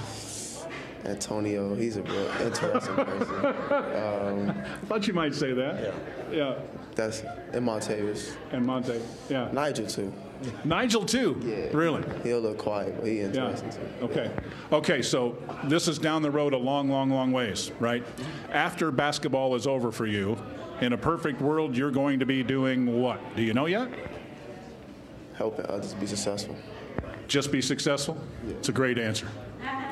Antonio, 1.05 1.75
he's 1.75 1.97
a 1.97 2.03
real 2.03 2.31
interesting 2.41 2.95
person. 2.95 3.55
Um, 4.03 4.51
I 4.51 4.87
thought 4.87 5.07
you 5.09 5.15
might 5.15 5.35
say 5.35 5.53
that. 5.53 5.83
Yeah. 6.31 6.37
Yeah. 6.37 6.55
That's 6.95 7.23
and 7.53 7.67
Montavious. 7.67 8.37
And 8.53 8.65
Monte. 8.65 9.01
Yeah. 9.29 9.51
Nigel 9.53 9.87
too. 9.87 10.13
Nigel 10.65 11.05
too. 11.05 11.41
Yeah. 11.45 11.77
Really. 11.77 12.05
He'll 12.23 12.41
look 12.41 12.59
quiet, 12.59 12.97
but 12.99 13.07
he 13.07 13.21
interesting 13.21 13.69
yeah. 13.69 13.99
too. 14.01 14.05
Okay. 14.05 14.31
Okay. 14.73 15.03
So 15.03 15.37
this 15.65 15.89
is 15.89 15.99
down 15.99 16.23
the 16.23 16.31
road 16.31 16.53
a 16.53 16.59
long, 16.59 16.89
long, 16.89 17.11
long 17.11 17.33
ways, 17.33 17.73
right? 17.81 18.05
After 18.51 18.91
basketball 18.91 19.55
is 19.55 19.67
over 19.67 19.93
for 19.93 20.07
you, 20.07 20.37
in 20.81 20.93
a 20.93 20.99
perfect 20.99 21.41
world, 21.41 21.77
you're 21.77 21.91
going 21.91 22.19
to 22.19 22.27
be 22.27 22.43
doing 22.43 23.01
what? 23.01 23.21
Do 23.37 23.43
you 23.43 23.55
know 23.55 23.67
yet? 23.67 23.89
Helping 25.35 25.67
others 25.67 25.95
be 25.95 26.07
successful. 26.07 26.57
Just 27.29 27.53
be 27.53 27.63
successful? 27.63 28.21
Yeah. 28.47 28.55
It's 28.55 28.69
a 28.69 28.73
great 28.73 28.99
answer. 28.99 29.29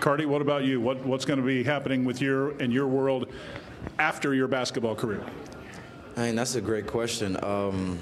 Cardi, 0.00 0.26
what 0.26 0.42
about 0.42 0.64
you? 0.64 0.80
What, 0.80 1.04
what's 1.04 1.24
going 1.24 1.38
to 1.38 1.46
be 1.46 1.62
happening 1.62 2.04
with 2.04 2.20
your 2.20 2.58
in 2.58 2.70
your 2.70 2.88
world 2.88 3.28
after 3.98 4.34
your 4.34 4.48
basketball 4.48 4.94
career? 4.94 5.24
I 6.16 6.26
mean, 6.26 6.34
that's 6.34 6.54
a 6.54 6.60
great 6.60 6.86
question. 6.86 7.36
Um, 7.42 7.98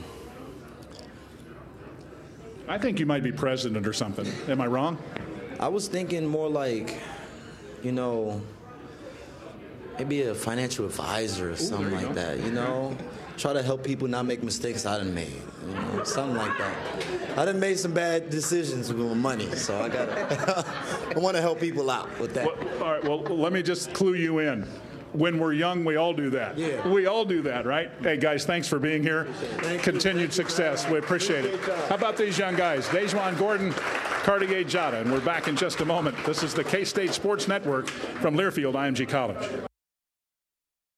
I 2.68 2.76
think 2.76 3.00
you 3.00 3.06
might 3.06 3.22
be 3.22 3.32
president 3.32 3.86
or 3.86 3.92
something. 3.92 4.26
Am 4.48 4.60
I 4.60 4.66
wrong? 4.66 4.98
I 5.58 5.68
was 5.68 5.88
thinking 5.88 6.26
more 6.26 6.48
like, 6.48 7.00
you 7.82 7.92
know, 7.92 8.42
maybe 9.96 10.22
a 10.22 10.34
financial 10.34 10.84
advisor 10.84 11.50
or 11.50 11.56
something 11.56 11.92
like 11.92 12.08
go. 12.08 12.12
that. 12.12 12.40
You 12.40 12.52
know, 12.52 12.96
try 13.38 13.54
to 13.54 13.62
help 13.62 13.82
people 13.82 14.06
not 14.06 14.26
make 14.26 14.42
mistakes 14.42 14.84
I 14.84 14.98
done 14.98 15.14
made. 15.14 15.32
You 15.66 15.74
know, 15.74 16.04
something 16.04 16.36
like 16.36 16.56
that. 16.58 17.38
I 17.38 17.44
done 17.46 17.58
made 17.58 17.78
some 17.78 17.92
bad 17.92 18.28
decisions 18.30 18.92
with 18.92 19.06
my 19.06 19.14
money, 19.14 19.50
so 19.56 19.80
I 19.80 19.88
got. 19.88 20.08
I 21.16 21.18
want 21.18 21.36
to 21.36 21.40
help 21.40 21.60
people 21.60 21.90
out 21.90 22.20
with 22.20 22.34
that. 22.34 22.46
Well, 22.46 22.82
all 22.84 22.92
right. 22.92 23.04
Well, 23.04 23.20
let 23.20 23.52
me 23.52 23.62
just 23.62 23.94
clue 23.94 24.14
you 24.14 24.40
in 24.40 24.68
when 25.12 25.38
we're 25.38 25.52
young, 25.52 25.84
we 25.84 25.96
all 25.96 26.12
do 26.12 26.30
that. 26.30 26.58
Yeah. 26.58 26.86
We 26.88 27.06
all 27.06 27.24
do 27.24 27.42
that, 27.42 27.66
right? 27.66 27.90
Hey, 28.02 28.16
guys, 28.16 28.44
thanks 28.44 28.68
for 28.68 28.78
being 28.78 29.02
here. 29.02 29.26
Continued 29.82 30.32
success. 30.32 30.88
We 30.88 30.98
appreciate 30.98 31.44
it. 31.44 31.60
How 31.88 31.94
about 31.94 32.16
these 32.16 32.38
young 32.38 32.56
guys? 32.56 32.86
DaJuan 32.88 33.38
Gordon, 33.38 33.72
Cartier 33.72 34.64
Diarra. 34.64 35.00
And 35.02 35.12
we're 35.12 35.20
back 35.20 35.48
in 35.48 35.56
just 35.56 35.80
a 35.80 35.84
moment. 35.84 36.16
This 36.24 36.42
is 36.42 36.54
the 36.54 36.64
K 36.64 36.84
State 36.84 37.14
Sports 37.14 37.48
Network 37.48 37.88
from 37.88 38.36
Learfield 38.36 38.74
IMG 38.74 39.08
College. 39.08 39.67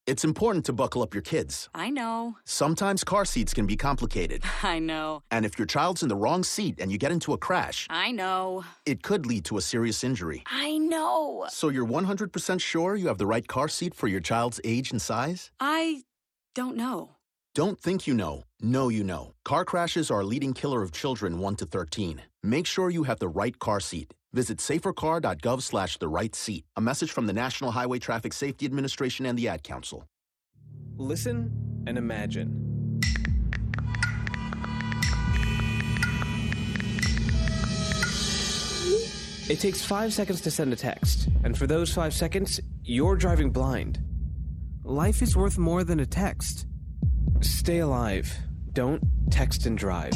It's 0.07 0.25
important 0.25 0.65
to 0.65 0.73
buckle 0.73 1.03
up 1.03 1.15
your 1.15 1.23
kids. 1.23 1.69
I 1.75 1.91
know. 1.91 2.37
Sometimes 2.45 3.05
car 3.05 3.25
seats 3.25 3.55
can 3.55 3.67
be 3.67 3.77
complicated. 3.77 4.43
I 4.63 4.79
know. 4.79 5.23
And 5.31 5.45
if 5.45 5.59
your 5.59 5.67
child's 5.67 6.03
in 6.03 6.09
the 6.09 6.17
wrong 6.17 6.43
seat 6.43 6.81
and 6.81 6.91
you 6.91 6.99
get 6.99 7.13
into 7.13 7.33
a 7.33 7.39
crash, 7.39 7.87
I 7.91 8.11
know. 8.11 8.65
It 8.87 9.03
could 9.03 9.27
lead 9.27 9.45
to 9.47 9.59
a 9.59 9.61
serious 9.61 10.03
injury. 10.03 10.43
I 10.47 10.79
know. 10.79 11.47
So 11.51 11.69
you're 11.69 11.87
100% 11.87 12.61
sure 12.61 12.97
you 12.97 13.09
have 13.09 13.19
the 13.19 13.27
right 13.27 13.47
car 13.47 13.69
seat 13.69 13.95
for 13.95 14.09
your 14.09 14.21
child's 14.21 14.61
age 14.65 14.91
and 14.91 15.01
size? 15.01 15.51
I 15.61 16.03
don't 16.55 16.77
know. 16.77 17.17
Don't 17.55 17.79
think 17.81 18.07
you 18.07 18.15
know. 18.15 18.45
Know 18.61 18.89
you 18.89 19.05
know. 19.05 19.35
Car 19.45 19.65
crashes 19.65 20.11
are 20.11 20.21
a 20.21 20.25
leading 20.25 20.55
killer 20.55 20.83
of 20.83 20.93
children 20.93 21.39
1 21.39 21.57
to 21.57 21.67
13. 21.67 22.23
Make 22.43 22.67
sure 22.67 22.91
you 22.91 23.05
have 23.05 23.19
the 23.19 23.29
right 23.29 23.59
car 23.59 23.81
seat. 23.81 24.15
Visit 24.33 24.59
safercar.gov 24.59 25.63
slash 25.63 25.99
the 25.99 26.09
right 26.09 26.35
seat. 26.35 26.65
A 26.77 26.81
message 26.81 27.11
from 27.11 27.27
the 27.27 27.33
National 27.33 27.73
Highway 27.73 27.99
Traffic 27.99 28.33
Safety 28.33 28.67
Administration 28.67 29.27
and 29.27 29.39
the 29.39 29.49
Ad 29.49 29.63
Council. 29.63 30.05
Listen 30.97 31.51
and 31.87 31.99
imagine. 31.99 32.71
It 39.49 39.59
takes 39.59 39.85
five 39.85 40.13
seconds 40.13 40.41
to 40.43 40.51
send 40.53 40.73
a 40.73 40.77
text, 40.77 41.29
and 41.43 41.59
for 41.59 41.67
those 41.67 41.93
five 41.93 42.15
seconds, 42.15 42.61
you're 42.85 43.17
driving 43.17 43.51
blind. 43.51 43.99
Life 44.85 45.23
is 45.23 45.37
worth 45.37 45.59
more 45.59 45.83
than 45.83 45.99
a 45.99 46.07
text. 46.07 46.67
Stay 47.41 47.81
alive. 47.81 48.33
Don't 48.73 49.03
text 49.31 49.67
and 49.67 49.77
drive. 49.77 50.15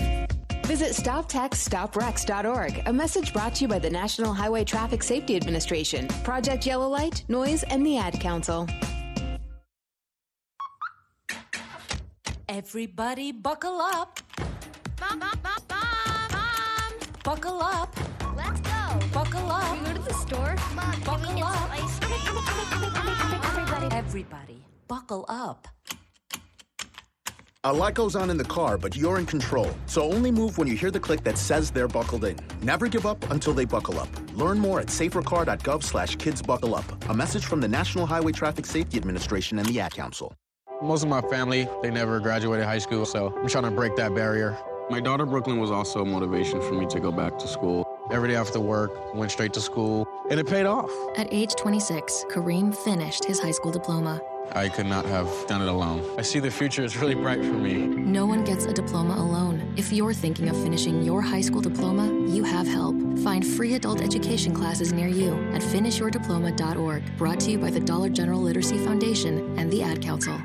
Visit 0.65 0.93
StopTextsStopWrecks.org, 0.93 2.83
a 2.87 2.93
message 2.93 3.35
brought 3.35 3.55
to 3.57 3.65
you 3.65 3.69
by 3.69 3.79
the 3.79 3.91
National 3.91 4.33
Highway 4.33 4.65
Traffic 4.65 5.03
Safety 5.03 5.37
Administration, 5.37 6.09
Project 6.25 6.67
Yellow 6.67 6.89
Light, 6.89 7.23
Noise, 7.29 7.65
and 7.65 7.85
the 7.85 7.99
Ad 7.99 8.19
Council. 8.19 8.67
Everybody 12.49 13.31
buckle 13.31 13.79
up. 13.79 14.21
Buckle 17.23 17.61
up. 17.61 17.95
Let's 18.35 18.61
go. 18.61 19.01
Buckle 19.12 19.51
up. 19.51 19.62
Can 19.62 19.81
we 19.83 19.89
go 19.91 19.95
to 19.97 20.03
the 20.03 20.15
store? 20.15 20.57
Buckle 21.05 21.45
up. 21.45 21.71
Everybody, 23.45 23.95
everybody, 23.95 24.65
buckle 24.89 25.27
up. 25.29 25.69
A 27.67 27.73
lot 27.73 27.95
goes 27.95 28.15
on 28.15 28.29
in 28.29 28.37
the 28.37 28.45
car, 28.45 28.77
but 28.77 28.95
you're 28.95 29.19
in 29.19 29.25
control. 29.25 29.71
So 29.87 30.03
only 30.03 30.31
move 30.31 30.59
when 30.59 30.69
you 30.69 30.77
hear 30.77 30.91
the 30.91 31.01
click 31.01 31.25
that 31.25 31.39
says 31.39 31.71
they're 31.71 31.89
buckled 31.89 32.27
in. 32.27 32.37
Never 32.61 32.89
give 32.89 33.07
up 33.07 33.31
until 33.31 33.55
they 33.55 33.65
buckle 33.65 33.99
up. 33.99 34.11
Learn 34.35 34.59
more 34.59 34.81
at 34.81 34.89
safercar.gov 34.89 35.83
slash 35.83 36.17
kids 36.17 36.43
buckle 36.43 36.75
up. 36.75 36.85
A 37.09 37.15
message 37.15 37.47
from 37.47 37.62
the 37.62 37.69
National 37.69 38.05
Highway 38.05 38.33
Traffic 38.33 38.67
Safety 38.67 38.99
Administration 38.99 39.59
and 39.59 39.67
the 39.67 39.81
Ad 39.81 39.95
Council. 39.95 40.37
Most 40.83 41.05
of 41.05 41.09
my 41.09 41.23
family, 41.23 41.67
they 41.81 41.91
never 41.91 42.21
graduated 42.21 42.67
high 42.67 42.81
school, 42.81 43.07
so 43.07 43.35
I'm 43.35 43.49
trying 43.49 43.65
to 43.65 43.71
break 43.71 43.97
that 43.97 44.15
barrier. 44.15 44.59
My 44.91 45.01
daughter 45.01 45.25
Brooklyn 45.25 45.59
was 45.59 45.71
also 45.71 46.03
a 46.03 46.05
motivation 46.05 46.61
for 46.61 46.75
me 46.75 46.85
to 46.89 47.01
go 47.01 47.11
back 47.11 47.39
to 47.39 47.49
school. 47.49 47.89
Every 48.11 48.29
day 48.29 48.37
after 48.37 48.61
work, 48.61 49.15
went 49.15 49.31
straight 49.31 49.55
to 49.55 49.62
school, 49.62 50.07
and 50.31 50.39
it 50.39 50.47
paid 50.47 50.67
off. 50.67 50.91
At 51.17 51.33
age 51.33 51.55
26, 51.55 52.27
Kareem 52.29 52.77
finished 52.77 53.25
his 53.25 53.41
high 53.41 53.53
school 53.53 53.73
diploma. 53.73 54.21
I 54.53 54.69
could 54.69 54.87
not 54.87 55.05
have 55.07 55.29
done 55.47 55.63
it 55.63 55.69
alone. 55.69 56.03
I 56.19 56.23
see 56.23 56.39
the 56.39 56.51
future 56.51 56.85
is 56.85 56.97
really 56.97 57.15
bright 57.15 57.41
for 57.41 57.53
me. 57.53 57.87
No 57.87 58.27
one 58.27 58.45
gets 58.45 58.67
a 58.67 58.73
diploma 58.73 59.15
alone. 59.15 59.73
If 59.77 59.93
you're 59.93 60.15
thinking 60.15 60.49
of 60.49 60.57
finishing 60.63 61.03
your 61.03 61.21
high 61.21 61.41
school 61.41 61.61
diploma, 61.61 62.07
you 62.29 62.45
have 62.45 62.67
help. 62.67 62.97
Find 63.21 63.47
free 63.47 63.75
adult 63.75 64.01
education 64.01 64.55
classes 64.55 64.93
near 64.93 65.09
you 65.09 65.35
at 65.53 65.63
finishyourdiploma.org. 65.63 67.17
Brought 67.19 67.41
to 67.41 67.51
you 67.51 67.59
by 67.59 67.71
the 67.71 67.81
Dollar 67.81 68.09
General 68.09 68.41
Literacy 68.41 68.79
Foundation 68.79 69.59
and 69.59 69.71
the 69.71 69.83
Ad 69.83 70.01
Council. 70.03 70.41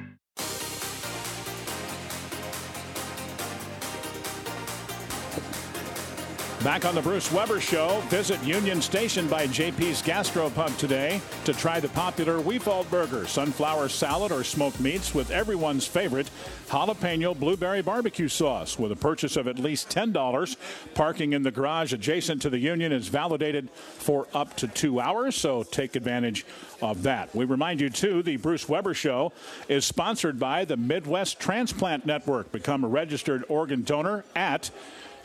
Back 6.63 6.83
on 6.83 6.93
the 6.93 7.01
Bruce 7.01 7.31
Weber 7.31 7.61
Show, 7.61 8.01
visit 8.09 8.43
Union 8.43 8.81
Station 8.81 9.29
by 9.29 9.47
JP's 9.47 10.01
Gastropub 10.01 10.77
today 10.77 11.21
to 11.45 11.53
try 11.53 11.79
the 11.79 11.87
popular 11.87 12.41
Wefald 12.41 12.89
Burger, 12.91 13.25
sunflower 13.27 13.87
salad, 13.87 14.33
or 14.33 14.43
smoked 14.43 14.81
meats 14.81 15.15
with 15.15 15.31
everyone's 15.31 15.87
favorite 15.87 16.29
jalapeno 16.67 17.33
blueberry 17.33 17.81
barbecue 17.81 18.27
sauce. 18.27 18.77
With 18.77 18.91
a 18.91 18.97
purchase 18.97 19.37
of 19.37 19.47
at 19.47 19.57
least 19.57 19.89
$10, 19.89 20.57
parking 20.95 21.31
in 21.31 21.43
the 21.43 21.51
garage 21.51 21.93
adjacent 21.93 22.41
to 22.41 22.49
the 22.49 22.59
Union 22.59 22.91
is 22.91 23.07
validated 23.07 23.69
for 23.69 24.27
up 24.33 24.57
to 24.57 24.67
two 24.67 24.99
hours, 24.99 25.37
so 25.37 25.63
take 25.63 25.95
advantage 25.95 26.45
of 26.81 27.03
that. 27.03 27.33
We 27.33 27.45
remind 27.45 27.79
you, 27.79 27.89
too, 27.89 28.21
the 28.21 28.35
Bruce 28.35 28.67
Weber 28.67 28.93
Show 28.93 29.31
is 29.69 29.85
sponsored 29.85 30.37
by 30.37 30.65
the 30.65 30.75
Midwest 30.75 31.39
Transplant 31.39 32.05
Network. 32.05 32.51
Become 32.51 32.83
a 32.83 32.89
registered 32.89 33.45
organ 33.47 33.83
donor 33.83 34.25
at 34.35 34.71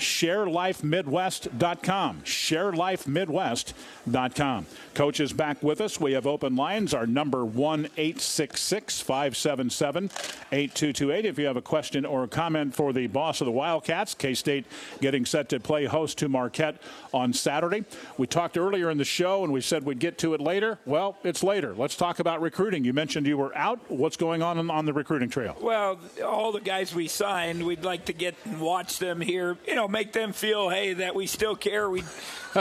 sharelifemidwest.com. 0.05 2.20
Sharelifemidwest.com. 2.24 4.66
Coach 4.94 5.20
is 5.20 5.32
back 5.32 5.62
with 5.62 5.80
us. 5.80 5.98
We 5.98 6.12
have 6.12 6.26
open 6.26 6.57
lines. 6.57 6.92
Our 6.94 7.07
number 7.07 7.44
1 7.44 7.86
866 7.96 9.00
577 9.00 10.05
8228. 10.52 11.24
If 11.24 11.38
you 11.38 11.46
have 11.46 11.57
a 11.57 11.62
question 11.62 12.07
or 12.07 12.22
a 12.24 12.28
comment 12.28 12.74
for 12.74 12.92
the 12.92 13.07
boss 13.09 13.40
of 13.40 13.46
the 13.46 13.52
Wildcats, 13.52 14.14
K 14.14 14.34
State 14.34 14.66
getting 15.00 15.26
set 15.26 15.48
to 15.48 15.59
play 15.59 15.86
host 15.86 16.18
to 16.18 16.28
Marquette 16.28 16.80
on 17.12 17.32
Saturday. 17.32 17.84
We 18.18 18.26
talked 18.26 18.57
earlier 18.57 18.90
in 18.90 18.98
the 18.98 19.05
show 19.05 19.42
and 19.42 19.52
we 19.52 19.61
said 19.61 19.84
we'd 19.84 19.98
get 19.98 20.18
to 20.18 20.34
it 20.34 20.40
later. 20.40 20.78
Well, 20.84 21.16
it's 21.24 21.42
later. 21.42 21.74
Let's 21.74 21.96
talk 21.96 22.18
about 22.18 22.40
recruiting. 22.40 22.84
You 22.84 22.92
mentioned 22.92 23.26
you 23.26 23.38
were 23.38 23.57
out. 23.57 23.80
What's 23.88 24.16
going 24.16 24.42
on 24.42 24.70
on 24.70 24.84
the 24.84 24.92
recruiting 24.92 25.30
trail? 25.30 25.57
Well, 25.61 25.98
all 26.24 26.52
the 26.52 26.61
guys 26.61 26.94
we 26.94 27.09
signed, 27.09 27.66
we'd 27.66 27.84
like 27.84 28.05
to 28.07 28.12
get 28.12 28.34
and 28.44 28.61
watch 28.61 28.98
them 28.98 29.20
here. 29.20 29.57
You 29.66 29.74
know, 29.74 29.88
make 29.95 30.12
them 30.12 30.32
feel, 30.32 30.68
hey, 30.68 30.92
that 30.95 31.14
we 31.14 31.26
still 31.26 31.55
care. 31.57 31.88
We, 31.88 32.03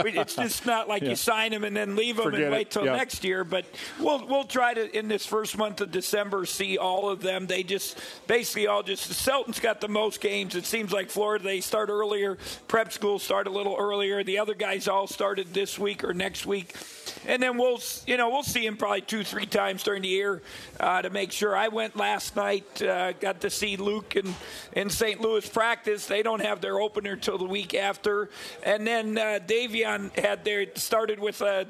we 0.04 0.12
it's 0.18 0.36
just 0.36 0.66
not 0.74 0.88
like 0.88 1.02
Yeah. 1.02 1.10
you 1.10 1.16
sign 1.18 1.52
them 1.52 1.64
and 1.66 1.76
then 1.76 1.96
leave 1.98 2.16
them 2.16 2.26
Forget 2.26 2.40
and 2.42 2.54
it. 2.54 2.56
wait 2.56 2.70
till 2.72 2.86
Yeah. 2.86 2.96
next 2.96 3.24
year. 3.26 3.44
But 3.44 3.66
we'll 4.00 4.26
we'll 4.28 4.44
try 4.46 4.74
to 4.74 4.98
in 4.98 5.08
this 5.10 5.26
first 5.26 5.58
month 5.58 5.82
of 5.82 5.92
December 5.92 6.46
see 6.46 6.78
all 6.78 7.10
of 7.10 7.22
them. 7.22 7.48
They 7.48 7.64
just 7.64 8.00
basically 8.28 8.68
all 8.68 8.84
just 8.84 9.08
the 9.10 9.14
Selton's 9.16 9.60
got 9.60 9.82
the 9.82 9.88
most 9.90 10.22
games. 10.22 10.56
It 10.56 10.66
seems 10.66 10.94
like 10.94 11.10
Florida 11.10 11.44
they 11.44 11.60
start 11.60 11.90
earlier. 11.90 12.38
Prep 12.68 12.94
school 12.94 13.20
start 13.20 13.48
a 13.48 13.52
little 13.52 13.76
earlier. 13.78 14.24
The 14.24 14.38
other 14.38 14.54
guys 14.54 14.88
all 14.88 15.08
started 15.08 15.54
this 15.54 15.78
week 15.80 16.04
or 16.04 16.14
next 16.14 16.46
week. 16.46 16.76
And 17.28 17.42
then 17.42 17.58
we'll, 17.58 17.80
you 18.08 18.18
know, 18.18 18.30
we'll 18.30 18.44
see 18.44 18.66
him 18.66 18.78
probably 18.78 19.02
two, 19.02 19.24
three 19.24 19.46
times 19.46 19.84
during 19.84 20.02
the 20.02 20.10
year 20.10 20.42
uh, 20.80 21.02
to 21.02 21.10
make 21.10 21.32
sure. 21.32 21.56
I 21.56 21.68
went 21.70 21.96
last 21.96 22.36
night, 22.36 22.82
uh, 22.82 23.14
got 23.14 23.42
to 23.42 23.50
see 23.50 23.78
Luke 23.78 24.16
in, 24.16 24.34
in 24.74 24.90
St. 24.90 25.22
Louis 25.22 25.48
practice. 25.48 26.08
They 26.08 26.24
don't 26.24 26.42
have 26.42 26.62
their 26.62 26.80
opener 26.80 27.16
till 27.16 27.38
the 27.38 27.46
week 27.46 27.74
after. 27.74 28.30
And 28.64 28.86
then 28.86 29.18
uh, 29.18 29.40
Davion 29.46 30.18
had 30.18 30.44
their 30.44 30.68
started 30.76 31.20
with 31.20 31.42
a, 31.42 31.68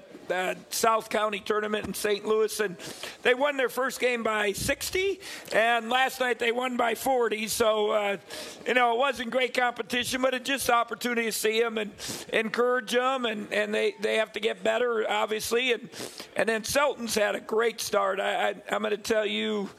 South 0.69 1.09
County 1.09 1.39
tournament 1.39 1.85
in 1.85 1.93
St. 1.93 2.25
Louis, 2.25 2.59
and 2.59 2.77
they 3.21 3.33
won 3.33 3.57
their 3.57 3.69
first 3.69 3.99
game 3.99 4.23
by 4.23 4.53
60. 4.53 5.19
And 5.53 5.89
last 5.89 6.19
night 6.19 6.39
they 6.39 6.51
won 6.51 6.77
by 6.77 6.95
40. 6.95 7.47
So, 7.47 7.91
uh, 7.91 8.17
you 8.65 8.73
know, 8.73 8.93
it 8.93 8.97
wasn't 8.97 9.31
great 9.31 9.53
competition, 9.53 10.21
but 10.21 10.33
it's 10.33 10.47
just 10.47 10.69
opportunity 10.69 11.25
to 11.25 11.31
see 11.31 11.59
them 11.59 11.77
and 11.77 11.91
encourage 12.31 12.91
them, 12.91 13.25
and, 13.25 13.51
and 13.51 13.73
they, 13.73 13.95
they 13.99 14.17
have 14.17 14.33
to 14.33 14.39
get 14.39 14.63
better. 14.63 15.09
And 15.31 15.89
and 16.35 16.49
then 16.49 16.63
Selton's 16.63 17.15
had 17.15 17.35
a 17.35 17.39
great 17.39 17.79
start. 17.81 18.19
I, 18.19 18.49
I, 18.49 18.55
I'm 18.69 18.81
going 18.81 18.91
to 18.91 18.97
tell 18.97 19.25
you, 19.25 19.69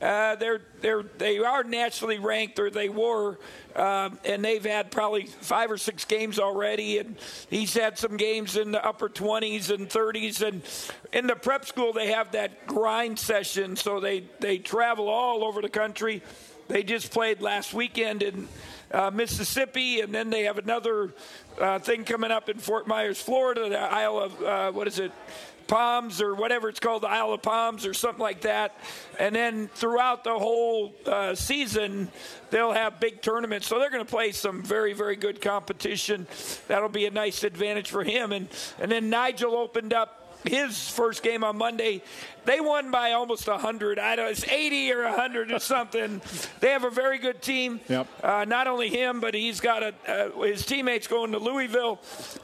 uh, 0.00 0.36
they're 0.36 0.60
they're 0.80 1.02
they 1.18 1.38
are 1.38 1.64
nationally 1.64 2.18
ranked, 2.18 2.58
or 2.58 2.70
they 2.70 2.88
were, 2.88 3.38
um, 3.74 4.18
and 4.24 4.44
they've 4.44 4.64
had 4.64 4.90
probably 4.90 5.26
five 5.26 5.70
or 5.70 5.78
six 5.78 6.04
games 6.04 6.38
already, 6.38 6.98
and 6.98 7.16
he's 7.50 7.74
had 7.74 7.98
some 7.98 8.16
games 8.16 8.56
in 8.56 8.70
the 8.70 8.84
upper 8.84 9.08
20s 9.08 9.70
and 9.74 9.88
30s, 9.88 10.46
and 10.46 10.62
in 11.12 11.26
the 11.26 11.36
prep 11.36 11.64
school 11.64 11.92
they 11.92 12.08
have 12.12 12.32
that 12.32 12.66
grind 12.66 13.18
session, 13.18 13.76
so 13.76 14.00
they 14.00 14.24
they 14.40 14.58
travel 14.58 15.08
all 15.08 15.44
over 15.44 15.60
the 15.62 15.68
country. 15.68 16.22
They 16.68 16.82
just 16.82 17.10
played 17.10 17.40
last 17.40 17.72
weekend 17.72 18.22
in 18.22 18.48
uh, 18.92 19.10
Mississippi, 19.10 20.00
and 20.00 20.14
then 20.14 20.30
they 20.30 20.44
have 20.44 20.58
another 20.58 21.14
uh, 21.58 21.78
thing 21.78 22.04
coming 22.04 22.30
up 22.30 22.48
in 22.48 22.58
Fort 22.58 22.86
Myers, 22.86 23.20
Florida, 23.20 23.68
the 23.68 23.78
Isle 23.78 24.18
of 24.18 24.42
uh, 24.42 24.72
what 24.72 24.86
is 24.86 24.98
it? 24.98 25.12
Palms 25.66 26.22
or 26.22 26.34
whatever 26.34 26.70
it's 26.70 26.80
called, 26.80 27.02
the 27.02 27.08
Isle 27.08 27.34
of 27.34 27.42
Palms 27.42 27.84
or 27.84 27.92
something 27.92 28.22
like 28.22 28.40
that. 28.40 28.74
And 29.20 29.34
then 29.34 29.68
throughout 29.68 30.24
the 30.24 30.38
whole 30.38 30.94
uh, 31.04 31.34
season, 31.34 32.08
they'll 32.48 32.72
have 32.72 33.00
big 33.00 33.20
tournaments. 33.20 33.66
So 33.66 33.78
they're 33.78 33.90
going 33.90 34.04
to 34.04 34.10
play 34.10 34.32
some 34.32 34.62
very, 34.62 34.94
very 34.94 35.14
good 35.14 35.42
competition. 35.42 36.26
That'll 36.68 36.88
be 36.88 37.04
a 37.04 37.10
nice 37.10 37.44
advantage 37.44 37.90
for 37.90 38.02
him. 38.02 38.32
And 38.32 38.48
and 38.80 38.90
then 38.90 39.10
Nijel 39.10 39.52
opened 39.52 39.92
up 39.92 40.17
his 40.44 40.88
first 40.88 41.22
game 41.22 41.44
on 41.44 41.56
Monday. 41.56 42.02
They 42.44 42.60
won 42.60 42.90
by 42.90 43.12
almost 43.12 43.46
100. 43.46 43.98
I 43.98 44.16
don't, 44.16 44.24
know, 44.24 44.30
it's 44.30 44.44
80 44.48 44.92
or 44.92 45.02
100 45.04 45.52
or 45.52 45.58
something. 45.58 46.22
They 46.60 46.70
have 46.70 46.84
a 46.84 46.90
very 46.90 47.18
good 47.18 47.42
team. 47.42 47.80
Yep. 47.88 48.06
Uh, 48.24 48.44
not 48.48 48.66
only 48.66 48.88
him, 48.88 49.20
but 49.20 49.34
he's 49.34 49.60
got 49.60 49.82
a, 49.82 49.94
uh, 50.08 50.42
his 50.42 50.64
teammates 50.64 51.06
going 51.06 51.32
to 51.32 51.38
Louisville, 51.38 52.00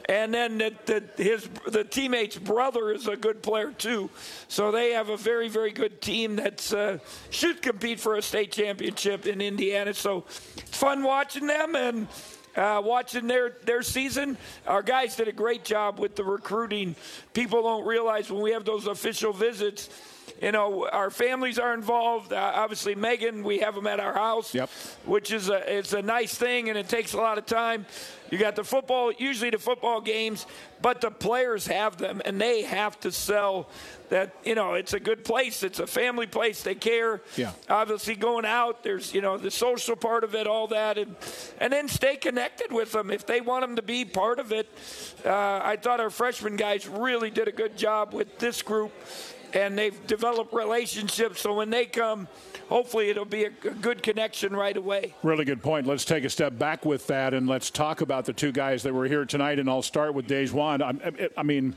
and 0.07 0.31
then 0.31 0.59
the, 0.59 0.73
the, 0.85 1.23
his 1.23 1.49
the 1.67 1.83
teammate's 1.83 2.37
brother 2.37 2.91
is 2.91 3.07
a 3.07 3.15
good 3.15 3.41
player 3.41 3.71
too. 3.71 4.09
So 4.47 4.71
they 4.71 4.91
have 4.91 5.09
a 5.09 5.17
very 5.17 5.47
very 5.47 5.71
good 5.71 6.01
team 6.01 6.35
that 6.35 6.71
uh, 6.73 6.97
should 7.31 7.63
compete 7.63 7.99
for 7.99 8.15
a 8.15 8.21
state 8.21 8.51
championship 8.51 9.25
in 9.25 9.41
Indiana. 9.41 9.93
So 9.93 10.25
it's 10.57 10.77
fun 10.77 11.01
watching 11.03 11.47
them 11.47 11.75
and. 11.75 12.07
Uh, 12.55 12.81
watching 12.83 13.27
their, 13.27 13.51
their 13.65 13.83
season, 13.83 14.37
our 14.65 14.81
guys 14.81 15.17
did 15.17 15.27
a 15.27 15.33
great 15.33 15.65
job 15.65 15.99
with 15.99 16.15
the 16.15 16.23
recruiting. 16.23 16.95
People 17.33 17.61
don't 17.63 17.85
realize 17.85 18.31
when 18.31 18.41
we 18.41 18.51
have 18.51 18.63
those 18.63 18.87
official 18.87 19.33
visits, 19.33 19.89
you 20.41 20.51
know, 20.51 20.87
our 20.89 21.09
families 21.09 21.57
are 21.59 21.73
involved. 21.73 22.33
Uh, 22.33 22.51
obviously, 22.55 22.93
Megan, 22.95 23.43
we 23.43 23.59
have 23.59 23.73
them 23.75 23.87
at 23.87 23.99
our 23.99 24.13
house, 24.13 24.53
Yep. 24.53 24.69
which 25.05 25.31
is 25.31 25.49
a 25.49 25.77
it's 25.77 25.93
a 25.93 26.01
nice 26.01 26.35
thing, 26.35 26.69
and 26.69 26.77
it 26.77 26.89
takes 26.89 27.13
a 27.13 27.17
lot 27.17 27.37
of 27.37 27.45
time. 27.45 27.85
You 28.31 28.39
got 28.39 28.55
the 28.55 28.63
football, 28.63 29.11
usually 29.17 29.51
the 29.51 29.59
football 29.59 30.01
games, 30.01 30.47
but 30.81 30.99
the 30.99 31.11
players 31.11 31.67
have 31.67 31.97
them, 31.97 32.21
and 32.25 32.41
they 32.41 32.63
have 32.63 32.99
to 33.01 33.11
sell 33.11 33.69
that. 34.09 34.35
You 34.43 34.55
know, 34.55 34.73
it's 34.73 34.93
a 34.93 34.99
good 34.99 35.23
place. 35.23 35.63
It's 35.63 35.79
a 35.79 35.87
family 35.87 36.25
place. 36.27 36.63
They 36.63 36.75
care. 36.75 37.21
Yeah. 37.37 37.51
Obviously, 37.69 38.15
going 38.15 38.45
out, 38.45 38.83
there's 38.83 39.13
you 39.13 39.21
know 39.21 39.37
the 39.37 39.51
social 39.51 39.95
part 39.95 40.23
of 40.23 40.35
it, 40.35 40.47
all 40.47 40.67
that, 40.67 40.97
and 40.97 41.15
and 41.59 41.71
then 41.71 41.87
stay 41.87 42.17
connected 42.17 42.71
with 42.73 42.91
them 42.91 43.09
if 43.09 43.25
they 43.25 43.41
want 43.41 43.61
them 43.61 43.75
to 43.77 43.81
be 43.83 44.03
part 44.03 44.39
of 44.39 44.51
it. 44.51 44.67
Uh, 45.23 45.61
I 45.63 45.77
thought 45.77 45.99
our 46.01 46.09
freshman 46.09 46.55
guys 46.57 46.87
really 46.89 47.29
did 47.29 47.47
a 47.47 47.53
good 47.53 47.77
job 47.77 48.13
with 48.13 48.37
this 48.39 48.61
group 48.61 48.91
and 49.55 49.77
they've 49.77 50.05
developed 50.05 50.53
relationships. 50.53 51.41
So 51.41 51.53
when 51.53 51.69
they 51.69 51.85
come, 51.85 52.27
hopefully 52.69 53.09
it'll 53.09 53.25
be 53.25 53.45
a, 53.45 53.49
good 53.49 54.03
connection 54.03 54.55
right 54.55 54.75
away. 54.75 55.15
Really 55.23 55.45
good 55.45 55.63
point. 55.63 55.87
Let's 55.87 56.05
take 56.05 56.25
a 56.25 56.29
step 56.29 56.59
back 56.59 56.85
with 56.85 57.07
that 57.07 57.33
and 57.33 57.47
let's 57.47 57.69
talk 57.69 58.01
about 58.01 58.25
the 58.25 58.33
two 58.33 58.51
guys 58.51 58.83
that 58.83 58.93
were 58.93 59.07
here 59.07 59.25
tonight. 59.25 59.59
And 59.59 59.69
I'll 59.69 59.81
start 59.81 60.13
with 60.13 60.27
DaJuan. 60.27 60.81
I, 60.81 61.29
I 61.37 61.43
mean, 61.43 61.75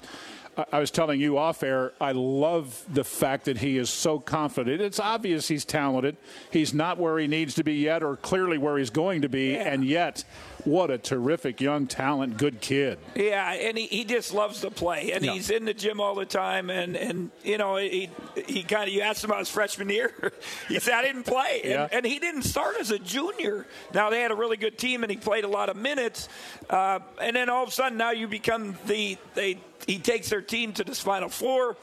I- 0.56 0.64
I 0.72 0.80
was 0.80 0.90
telling 0.90 1.20
you 1.20 1.38
off 1.38 1.62
air, 1.62 1.92
I 2.00 2.10
love 2.10 2.84
the 2.92 3.04
fact 3.04 3.44
that 3.44 3.58
he 3.58 3.78
is 3.78 3.90
so 3.90 4.18
confident. 4.18 4.80
It's 4.80 4.98
obvious 4.98 5.46
he's 5.46 5.64
talented. 5.64 6.16
He's 6.50 6.74
not 6.74 6.98
where 6.98 7.16
he 7.16 7.28
needs 7.28 7.54
to 7.54 7.62
be 7.62 7.74
yet, 7.74 8.02
or 8.02 8.16
clearly 8.16 8.58
where 8.58 8.76
he's 8.76 8.90
going 8.90 9.22
to 9.22 9.28
be, 9.28 9.56
and 9.56 9.84
yet, 9.84 10.24
what 10.68 10.90
a 10.90 10.98
terrific 10.98 11.60
young 11.60 11.86
talent, 11.86 12.36
good 12.36 12.60
kid. 12.60 12.98
Yeah, 13.14 13.52
and 13.52 13.76
he, 13.78 13.86
he 13.86 14.04
just 14.04 14.32
loves 14.34 14.60
to 14.60 14.70
play, 14.70 15.12
and 15.12 15.24
Yeah. 15.24 15.32
he's 15.32 15.50
in 15.50 15.64
the 15.64 15.74
gym 15.74 16.00
all 16.00 16.14
the 16.14 16.26
time. 16.26 16.70
And, 16.70 16.96
and 16.96 17.30
you 17.42 17.58
know, 17.58 17.76
he 17.76 18.10
he 18.46 18.62
kind 18.62 18.88
of 18.88 18.94
you 18.94 19.00
asked 19.00 19.24
him 19.24 19.30
about 19.30 19.40
his 19.40 19.48
freshman 19.48 19.88
year, 19.88 20.32
he 20.68 20.78
said 20.78 20.94
I 20.94 21.02
didn't 21.02 21.24
play, 21.24 21.62
Yeah. 21.64 21.84
and, 21.84 21.92
and 21.94 22.06
he 22.06 22.18
didn't 22.18 22.42
start 22.42 22.76
as 22.78 22.90
a 22.90 22.98
junior. 22.98 23.66
Now 23.94 24.10
they 24.10 24.20
had 24.20 24.30
a 24.30 24.36
really 24.36 24.56
good 24.56 24.78
team, 24.78 25.02
and 25.02 25.10
he 25.10 25.16
played 25.16 25.44
a 25.44 25.48
lot 25.48 25.68
of 25.68 25.76
minutes. 25.76 26.28
Uh, 26.70 27.00
and 27.20 27.34
then 27.34 27.48
all 27.48 27.62
of 27.62 27.70
a 27.70 27.72
sudden, 27.72 27.96
now 27.98 28.10
you 28.12 28.28
become 28.28 28.76
the 28.86 29.16
they. 29.34 29.58
He 29.86 29.98
takes 30.00 30.28
their 30.28 30.42
team 30.42 30.72
to 30.74 30.84
this 30.84 31.00
Final 31.00 31.28
Four 31.28 31.76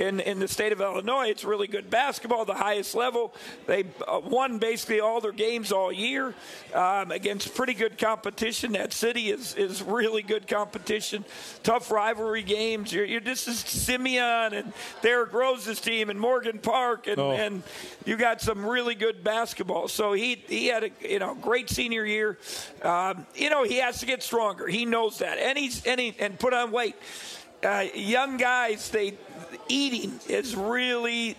in, 0.00 0.18
in 0.20 0.38
the 0.38 0.48
state 0.48 0.72
of 0.72 0.80
Illinois. 0.80 1.28
It's 1.28 1.44
really 1.44 1.66
good 1.66 1.90
basketball, 1.90 2.44
the 2.44 2.54
highest 2.54 2.94
level. 2.94 3.34
They 3.66 3.84
uh, 4.08 4.20
won 4.24 4.58
basically 4.58 5.00
all 5.00 5.20
their 5.20 5.32
games 5.32 5.70
all 5.72 5.92
year 5.92 6.34
um, 6.74 7.10
against 7.10 7.54
pretty 7.54 7.74
good 7.74 7.98
competition. 7.98 8.72
That 8.72 8.92
city 8.92 9.30
is, 9.30 9.54
is 9.54 9.82
really 9.82 10.22
good 10.22 10.48
competition. 10.48 11.24
Tough 11.62 11.90
rivalry 11.90 12.42
games. 12.42 12.92
You're, 12.92 13.04
you're 13.04 13.20
this 13.20 13.46
is 13.46 13.58
Simeon 13.58 14.54
and 14.54 14.72
Derrick 15.02 15.32
Rose's 15.32 15.80
team 15.80 16.08
and 16.10 16.18
Morgan 16.18 16.58
Park 16.58 17.06
and, 17.06 17.18
Oh. 17.20 17.32
and 17.32 17.62
you 18.06 18.16
got 18.16 18.40
some 18.40 18.64
really 18.64 18.94
good 18.94 19.22
basketball. 19.22 19.88
So 19.88 20.14
he 20.14 20.42
he 20.48 20.68
had 20.68 20.84
a 20.84 20.90
you 21.06 21.18
know 21.18 21.34
great 21.34 21.68
senior 21.68 22.06
year. 22.06 22.38
Um, 22.82 23.26
you 23.34 23.50
know 23.50 23.62
he 23.64 23.76
has 23.80 24.00
to 24.00 24.06
get 24.06 24.22
stronger. 24.22 24.66
He 24.66 24.86
knows 24.86 25.18
that, 25.18 25.36
and 25.38 25.58
he's 25.58 25.84
and 25.84 26.00
he 26.00 26.16
and 26.18 26.38
put 26.38 26.54
on 26.54 26.70
weight. 26.72 26.94
Uh, 27.62 27.84
young 27.94 28.38
guys, 28.38 28.88
they 28.88 29.12
eating 29.68 30.20
is 30.28 30.54
really. 30.56 31.36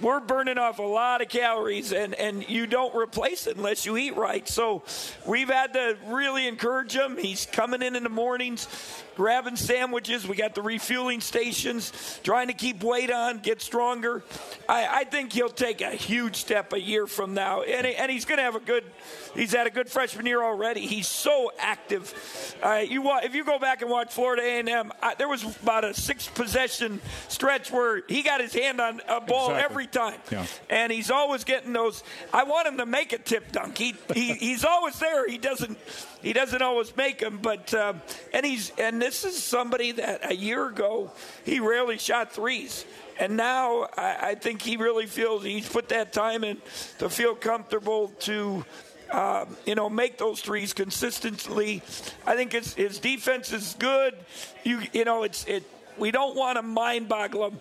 We're 0.00 0.20
burning 0.20 0.58
off 0.58 0.78
a 0.78 0.82
lot 0.82 1.22
of 1.22 1.28
calories, 1.28 1.92
and, 1.92 2.14
and 2.14 2.48
you 2.48 2.68
don't 2.68 2.94
replace 2.94 3.48
it 3.48 3.56
unless 3.56 3.84
you 3.84 3.96
eat 3.96 4.16
right. 4.16 4.46
So 4.48 4.84
we've 5.26 5.48
had 5.48 5.72
to 5.72 5.96
really 6.06 6.46
encourage 6.46 6.94
him. 6.94 7.16
He's 7.16 7.46
coming 7.46 7.82
in 7.82 7.96
in 7.96 8.04
the 8.04 8.08
mornings, 8.08 8.68
grabbing 9.16 9.56
sandwiches. 9.56 10.24
We 10.24 10.36
got 10.36 10.54
the 10.54 10.62
refueling 10.62 11.20
stations, 11.20 12.20
trying 12.22 12.46
to 12.46 12.52
keep 12.52 12.84
weight 12.84 13.10
on, 13.10 13.40
get 13.40 13.60
stronger. 13.60 14.22
I, 14.68 15.00
I 15.00 15.04
think 15.04 15.32
he'll 15.32 15.48
take 15.48 15.80
a 15.80 15.90
huge 15.90 16.36
step 16.36 16.72
a 16.72 16.80
year 16.80 17.08
from 17.08 17.34
now, 17.34 17.62
and, 17.62 17.84
and 17.84 18.08
he's 18.08 18.24
going 18.24 18.38
to 18.38 18.44
have 18.44 18.54
a 18.54 18.60
good. 18.60 18.84
He's 19.38 19.52
had 19.52 19.66
a 19.66 19.70
good 19.70 19.88
freshman 19.88 20.26
year 20.26 20.42
already. 20.42 20.80
He's 20.80 21.06
so 21.06 21.52
active. 21.58 22.12
Uh, 22.62 22.82
you 22.86 23.02
wa- 23.02 23.20
if 23.22 23.34
you 23.36 23.44
go 23.44 23.58
back 23.58 23.82
and 23.82 23.90
watch 23.90 24.12
Florida 24.12 24.42
A&M, 24.42 24.90
I, 25.00 25.14
there 25.14 25.28
was 25.28 25.44
about 25.62 25.84
a 25.84 25.94
six 25.94 26.26
possession 26.26 27.00
stretch 27.28 27.70
where 27.70 28.02
he 28.08 28.22
got 28.22 28.40
his 28.40 28.52
hand 28.52 28.80
on 28.80 29.00
a 29.08 29.20
ball 29.20 29.50
Exactly. 29.50 29.64
every 29.64 29.86
time, 29.86 30.18
Yeah. 30.32 30.44
and 30.68 30.90
he's 30.90 31.10
always 31.12 31.44
getting 31.44 31.72
those. 31.72 32.02
I 32.32 32.42
want 32.44 32.66
him 32.66 32.78
to 32.78 32.86
make 32.86 33.12
a 33.12 33.18
tip 33.18 33.52
dunk. 33.52 33.78
He, 33.78 33.94
he 34.12 34.32
he's 34.48 34.64
always 34.64 34.98
there. 34.98 35.28
He 35.28 35.38
doesn't 35.38 35.78
he 36.20 36.32
doesn't 36.32 36.60
always 36.62 36.96
make 36.96 37.20
them, 37.20 37.38
but 37.40 37.72
um, 37.74 38.02
and 38.34 38.44
he's 38.44 38.72
and 38.76 39.00
this 39.00 39.24
is 39.24 39.40
somebody 39.40 39.92
that 39.92 40.28
a 40.30 40.34
year 40.34 40.66
ago 40.66 41.12
he 41.44 41.60
rarely 41.60 41.98
shot 41.98 42.32
threes. 42.32 42.84
And 43.20 43.36
now 43.36 43.88
I, 43.96 44.16
I 44.30 44.34
think 44.36 44.62
he 44.62 44.76
really 44.76 45.06
feels 45.06 45.42
he's 45.44 45.68
put 45.68 45.88
that 45.90 46.12
time 46.12 46.42
in 46.44 46.56
to 46.98 47.08
feel 47.08 47.34
comfortable 47.34 48.08
to 48.20 48.64
um, 49.10 49.56
you 49.66 49.74
know, 49.74 49.88
make 49.88 50.18
those 50.18 50.40
threes 50.40 50.72
consistently. 50.72 51.82
I 52.26 52.36
think 52.36 52.52
his, 52.52 52.74
his 52.74 52.98
defense 52.98 53.52
is 53.52 53.76
good. 53.78 54.14
You 54.64 54.82
you 54.92 55.04
know, 55.04 55.22
it's 55.22 55.44
it. 55.46 55.64
We 55.98 56.10
don't 56.10 56.36
want 56.36 56.56
to 56.56 56.62
mind 56.62 57.08
boggle 57.08 57.48
him. 57.48 57.60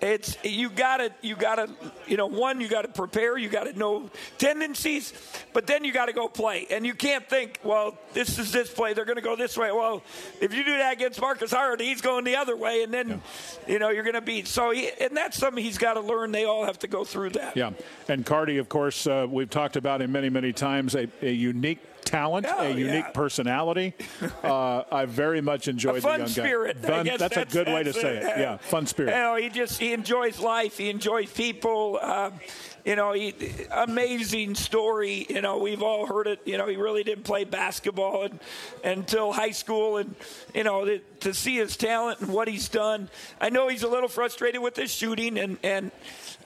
It's 0.00 0.36
you 0.42 0.70
gotta 0.70 1.12
you 1.20 1.36
gotta 1.36 1.68
you 2.06 2.16
know 2.16 2.26
one 2.26 2.60
you 2.60 2.68
gotta 2.68 2.88
prepare 2.88 3.36
you 3.36 3.48
gotta 3.48 3.72
know 3.72 4.10
tendencies, 4.38 5.12
but 5.52 5.66
then 5.66 5.84
you 5.84 5.92
gotta 5.92 6.12
go 6.12 6.28
play. 6.28 6.66
And 6.70 6.86
you 6.86 6.94
can't 6.94 7.28
think 7.28 7.58
well 7.62 7.98
this 8.12 8.38
is 8.38 8.52
this 8.52 8.72
play 8.72 8.94
they're 8.94 9.04
gonna 9.04 9.20
go 9.20 9.36
this 9.36 9.56
way. 9.56 9.72
Well 9.72 10.02
if 10.40 10.54
you 10.54 10.64
do 10.64 10.76
that 10.78 10.94
against 10.94 11.20
Markus 11.20 11.52
Howard 11.52 11.80
he's 11.80 12.00
going 12.00 12.24
the 12.24 12.36
other 12.36 12.56
way 12.56 12.82
and 12.82 12.92
then 12.92 13.20
you 13.66 13.78
know 13.78 13.90
you're 13.90 14.04
gonna 14.04 14.20
beat. 14.20 14.48
So 14.48 14.70
he, 14.70 14.90
and 15.00 15.16
that's 15.16 15.36
something 15.36 15.62
he's 15.62 15.78
got 15.78 15.94
to 15.94 16.00
learn. 16.00 16.32
They 16.32 16.44
all 16.44 16.64
have 16.64 16.78
to 16.80 16.88
go 16.88 17.04
through 17.04 17.30
that. 17.30 17.56
Yeah, 17.56 17.70
and 18.08 18.24
Cardi, 18.24 18.58
of 18.58 18.68
course, 18.68 19.06
uh, 19.06 19.26
we've 19.28 19.50
talked 19.50 19.76
about 19.76 20.02
him 20.02 20.12
many, 20.12 20.28
many 20.28 20.52
times. 20.52 20.94
A, 20.94 21.08
a 21.22 21.30
unique 21.30 21.78
talent, 22.04 22.46
a 22.46 22.70
unique 22.70 23.04
yeah. 23.04 23.10
personality. 23.10 23.94
Uh, 24.42 24.84
I 24.90 25.04
very 25.04 25.40
much 25.40 25.68
enjoyed 25.68 25.98
a 25.98 26.00
the 26.00 26.16
young 26.16 26.26
spirit. 26.26 26.80
guy. 26.80 26.88
Fun, 26.88 27.04
guess 27.04 27.20
that's, 27.20 27.36
a 27.36 27.44
good 27.44 27.66
way 27.68 27.82
to 27.82 27.92
that's 27.92 28.00
say 28.00 28.16
it. 28.16 28.22
Yeah, 28.22 28.56
fun 28.56 28.86
spirit. 28.86 29.10
You 29.10 29.16
know, 29.16 29.36
he 29.36 29.48
just 29.48 29.78
he 29.78 29.92
enjoys 29.92 30.40
life. 30.40 30.78
He 30.78 30.88
enjoys 30.88 31.30
people. 31.30 31.98
Um, 32.00 32.40
you 32.84 32.96
know, 32.96 33.12
he, 33.12 33.34
amazing 33.70 34.54
story. 34.54 35.26
You 35.28 35.42
know, 35.42 35.58
we've 35.58 35.82
all 35.82 36.06
heard 36.06 36.26
it. 36.26 36.40
You 36.44 36.58
know, 36.58 36.66
he 36.66 36.76
really 36.76 37.04
didn't 37.04 37.24
play 37.24 37.44
basketball 37.44 38.24
and, 38.24 38.40
until 38.82 39.32
high 39.32 39.50
school, 39.50 39.98
and 39.98 40.14
you 40.54 40.64
know, 40.64 40.84
to, 40.84 40.98
to 41.20 41.34
see 41.34 41.56
his 41.56 41.76
talent 41.76 42.20
and 42.20 42.32
what 42.32 42.48
he's 42.48 42.68
done. 42.68 43.10
I 43.40 43.50
know 43.50 43.68
he's 43.68 43.82
a 43.82 43.88
little 43.88 44.08
frustrated 44.08 44.62
with 44.62 44.76
his 44.76 44.90
shooting, 44.90 45.38
and 45.38 45.58
and 45.62 45.90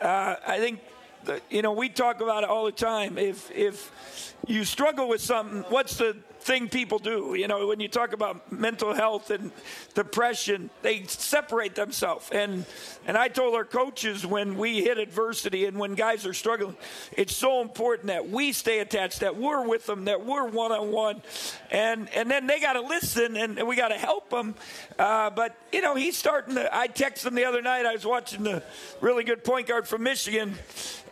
uh, 0.00 0.36
I 0.46 0.58
think 0.58 0.80
you 1.50 1.62
know 1.62 1.72
we 1.72 1.88
talk 1.88 2.20
about 2.20 2.44
it 2.44 2.50
all 2.50 2.64
the 2.64 2.72
time. 2.72 3.18
If 3.18 3.50
if 3.50 4.34
you 4.46 4.64
struggle 4.64 5.08
with 5.08 5.20
something, 5.20 5.64
what's 5.70 5.96
the 5.96 6.16
thing 6.40 6.68
people 6.68 6.98
do? 6.98 7.34
You 7.34 7.48
know, 7.48 7.66
when 7.66 7.80
you 7.80 7.88
talk 7.88 8.12
about 8.12 8.52
mental 8.52 8.92
health 8.92 9.30
and 9.30 9.50
depression, 9.94 10.68
they 10.82 11.04
separate 11.04 11.74
themselves. 11.74 12.28
And 12.30 12.66
and 13.06 13.16
I 13.16 13.28
told 13.28 13.54
our 13.54 13.64
coaches 13.64 14.26
when 14.26 14.58
we 14.58 14.82
hit 14.82 14.98
adversity 14.98 15.64
and 15.64 15.78
when 15.78 15.94
guys 15.94 16.26
are 16.26 16.34
struggling, 16.34 16.76
it's 17.12 17.34
so 17.34 17.62
important 17.62 18.08
that 18.08 18.28
we 18.28 18.52
stay 18.52 18.80
attached, 18.80 19.20
that 19.20 19.36
we're 19.36 19.66
with 19.66 19.86
them, 19.86 20.04
that 20.04 20.24
we're 20.24 20.46
one 20.46 20.72
on 20.72 20.92
one, 20.92 21.22
and 21.70 22.08
and 22.14 22.30
then 22.30 22.46
they 22.46 22.60
got 22.60 22.74
to 22.74 22.82
listen 22.82 23.36
and, 23.36 23.64
we 23.64 23.76
got 23.76 23.88
to 23.88 23.98
help 23.98 24.28
them. 24.28 24.54
Uh, 24.98 25.30
but 25.30 25.56
you 25.72 25.80
know, 25.80 25.94
he's 25.94 26.18
starting 26.18 26.56
to. 26.56 26.76
I 26.76 26.88
texted 26.88 27.26
him 27.26 27.34
the 27.34 27.46
other 27.46 27.62
night. 27.62 27.86
I 27.86 27.94
was 27.94 28.04
watching 28.04 28.42
the 28.42 28.62
really 29.00 29.24
good 29.24 29.42
point 29.42 29.66
guard 29.68 29.88
from 29.88 30.02
Michigan, 30.02 30.54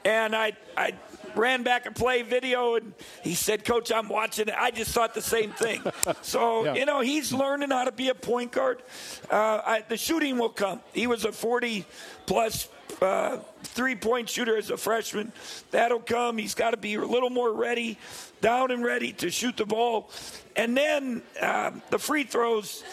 and 0.04 0.34
I 0.34 0.52
I 0.76 0.92
ran 1.34 1.62
back 1.62 1.86
and 1.86 1.94
play 1.96 2.20
video 2.22 2.74
and 2.74 2.92
he 3.22 3.34
said 3.34 3.64
coach 3.64 3.90
i'm 3.90 4.06
watching 4.08 4.48
it. 4.48 4.54
I 4.58 4.70
just 4.70 4.90
thought 4.92 5.14
the 5.14 5.22
same 5.22 5.50
thing. 5.52 5.82
So 6.22 6.64
Yeah. 6.64 6.74
you 6.74 6.84
know 6.86 7.00
he's 7.00 7.32
learning 7.32 7.70
how 7.70 7.84
to 7.84 7.92
be 7.92 8.08
a 8.10 8.14
point 8.14 8.52
guard. 8.52 8.82
Uh, 9.30 9.60
I, 9.64 9.84
the 9.88 9.96
shooting 9.96 10.36
will 10.38 10.50
come. 10.50 10.80
He 10.92 11.06
was 11.06 11.24
a 11.24 11.32
40 11.32 11.84
plus 12.26 12.68
uh, 13.00 13.38
three 13.62 13.96
point 13.96 14.28
shooter 14.28 14.56
as 14.56 14.70
a 14.70 14.76
freshman. 14.76 15.32
That'll 15.70 16.00
come. 16.00 16.36
He's 16.38 16.54
got 16.54 16.72
to 16.72 16.76
be 16.76 16.94
a 16.94 17.00
little 17.04 17.30
more 17.30 17.52
ready 17.52 17.98
down 18.42 18.70
and 18.70 18.84
ready 18.84 19.12
to 19.14 19.30
shoot 19.30 19.56
the 19.56 19.64
ball. 19.66 20.10
And 20.54 20.76
then 20.76 21.22
uh, 21.40 21.70
the 21.90 21.98
free 21.98 22.24
throws 22.24 22.84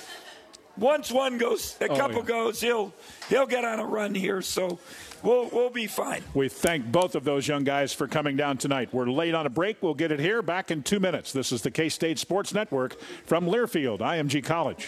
once 0.80 1.12
one 1.12 1.38
goes 1.38 1.76
a 1.82 1.88
Oh, 1.90 1.96
couple 1.96 2.20
yeah. 2.20 2.26
goes 2.26 2.62
he'll 2.62 2.94
he'll 3.28 3.46
get 3.48 3.66
on 3.66 3.80
a 3.80 3.86
run 3.86 4.16
here 4.16 4.42
so 4.42 4.80
we'll 5.24 5.50
we'll 5.52 5.70
be 5.70 5.88
fine 5.88 6.24
We 6.34 6.50
thank 6.50 6.92
both 6.92 7.16
of 7.16 7.24
those 7.24 7.48
young 7.48 7.64
guys 7.64 7.94
for 7.94 8.08
coming 8.08 8.36
down 8.38 8.58
tonight. 8.58 8.90
We're 8.94 9.08
late 9.10 9.34
on 9.36 9.46
a 9.46 9.50
break. 9.50 9.78
We'll 9.82 9.94
get 9.94 10.12
it 10.12 10.20
here 10.20 10.42
back 10.42 10.72
in 10.72 10.84
two 10.84 11.00
minutes. 11.00 11.34
This 11.34 11.52
is 11.52 11.62
the 11.62 11.72
K 11.72 11.90
State 11.90 12.18
Sports 12.20 12.54
Network 12.54 13.00
from 13.26 13.46
Learfield, 13.46 14.00
IMG 14.00 14.44
College. 14.44 14.88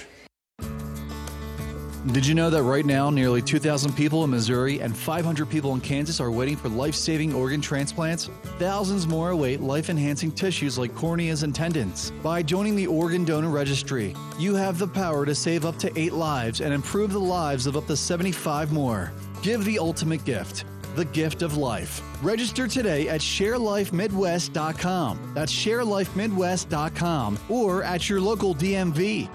Did 2.07 2.25
you 2.25 2.33
know 2.33 2.49
that 2.49 2.63
right 2.63 2.83
now, 2.83 3.11
nearly 3.11 3.43
2,000 3.43 3.93
people 3.93 4.23
in 4.23 4.31
Missouri 4.31 4.81
and 4.81 4.97
500 4.97 5.47
people 5.47 5.75
in 5.75 5.81
Kansas 5.81 6.19
are 6.19 6.31
waiting 6.31 6.55
for 6.55 6.67
life 6.67 6.95
saving 6.95 7.31
organ 7.31 7.61
transplants? 7.61 8.27
Thousands 8.57 9.07
more 9.07 9.29
await 9.29 9.61
life 9.61 9.87
enhancing 9.87 10.31
tissues 10.31 10.79
like 10.79 10.95
corneas 10.95 11.43
and 11.43 11.53
tendons. 11.53 12.11
By 12.23 12.41
joining 12.41 12.75
the 12.75 12.87
Organ 12.87 13.23
Donor 13.23 13.49
Registry, 13.49 14.15
you 14.39 14.55
have 14.55 14.79
the 14.79 14.87
power 14.87 15.27
to 15.27 15.35
save 15.35 15.63
up 15.63 15.77
to 15.77 15.91
eight 15.95 16.13
lives 16.13 16.59
and 16.59 16.73
improve 16.73 17.13
the 17.13 17.19
lives 17.19 17.67
of 17.67 17.77
up 17.77 17.85
to 17.85 17.95
75 17.95 18.71
more. 18.71 19.13
Give 19.43 19.63
the 19.63 19.77
ultimate 19.77 20.25
gift 20.25 20.65
the 20.95 21.05
gift 21.05 21.41
of 21.41 21.55
life. 21.55 22.01
Register 22.21 22.67
today 22.67 23.07
at 23.07 23.21
sharelifemidwest.com. 23.21 25.31
That's 25.33 25.53
sharelifemidwest.com 25.53 27.39
or 27.49 27.83
at 27.83 28.09
your 28.09 28.19
local 28.19 28.53
DMV. 28.55 29.29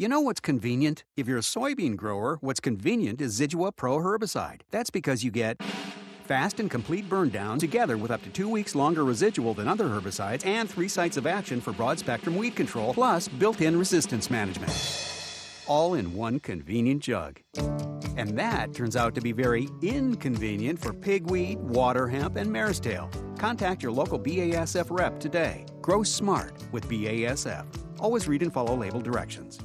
You 0.00 0.08
know 0.08 0.22
what's 0.22 0.40
convenient? 0.40 1.04
If 1.14 1.28
you're 1.28 1.36
a 1.36 1.42
soybean 1.42 1.94
grower, 1.94 2.38
what's 2.40 2.58
convenient 2.58 3.20
is 3.20 3.38
Zidua 3.38 3.76
Pro 3.76 3.98
herbicide. 3.98 4.62
That's 4.70 4.88
because 4.88 5.22
you 5.22 5.30
get 5.30 5.62
fast 6.24 6.58
and 6.58 6.70
complete 6.70 7.06
burn 7.06 7.28
down 7.28 7.58
together 7.58 7.98
with 7.98 8.10
up 8.10 8.22
to 8.22 8.30
two 8.30 8.48
weeks 8.48 8.74
longer 8.74 9.04
residual 9.04 9.52
than 9.52 9.68
other 9.68 9.84
herbicides 9.84 10.46
and 10.46 10.70
three 10.70 10.88
sites 10.88 11.18
of 11.18 11.26
action 11.26 11.60
for 11.60 11.74
broad 11.74 11.98
spectrum 11.98 12.38
weed 12.38 12.56
control, 12.56 12.94
plus 12.94 13.28
built 13.28 13.60
in 13.60 13.78
resistance 13.78 14.30
management. 14.30 14.72
All 15.66 15.92
in 15.92 16.14
one 16.14 16.40
convenient 16.40 17.02
jug. 17.02 17.38
And 18.16 18.38
that 18.38 18.72
turns 18.72 18.96
out 18.96 19.14
to 19.16 19.20
be 19.20 19.32
very 19.32 19.68
inconvenient 19.82 20.78
for 20.78 20.94
pigweed, 20.94 21.58
water 21.58 22.08
hemp, 22.08 22.36
and 22.36 22.50
mare's 22.50 22.80
tail. 22.80 23.10
Contact 23.36 23.82
your 23.82 23.92
local 23.92 24.18
BASF 24.18 24.86
rep 24.88 25.20
today. 25.20 25.66
Grow 25.82 26.02
smart 26.02 26.54
with 26.72 26.88
BASF. 26.88 27.66
Always 27.98 28.26
read 28.26 28.42
and 28.42 28.50
follow 28.50 28.74
label 28.74 29.02
directions. 29.02 29.58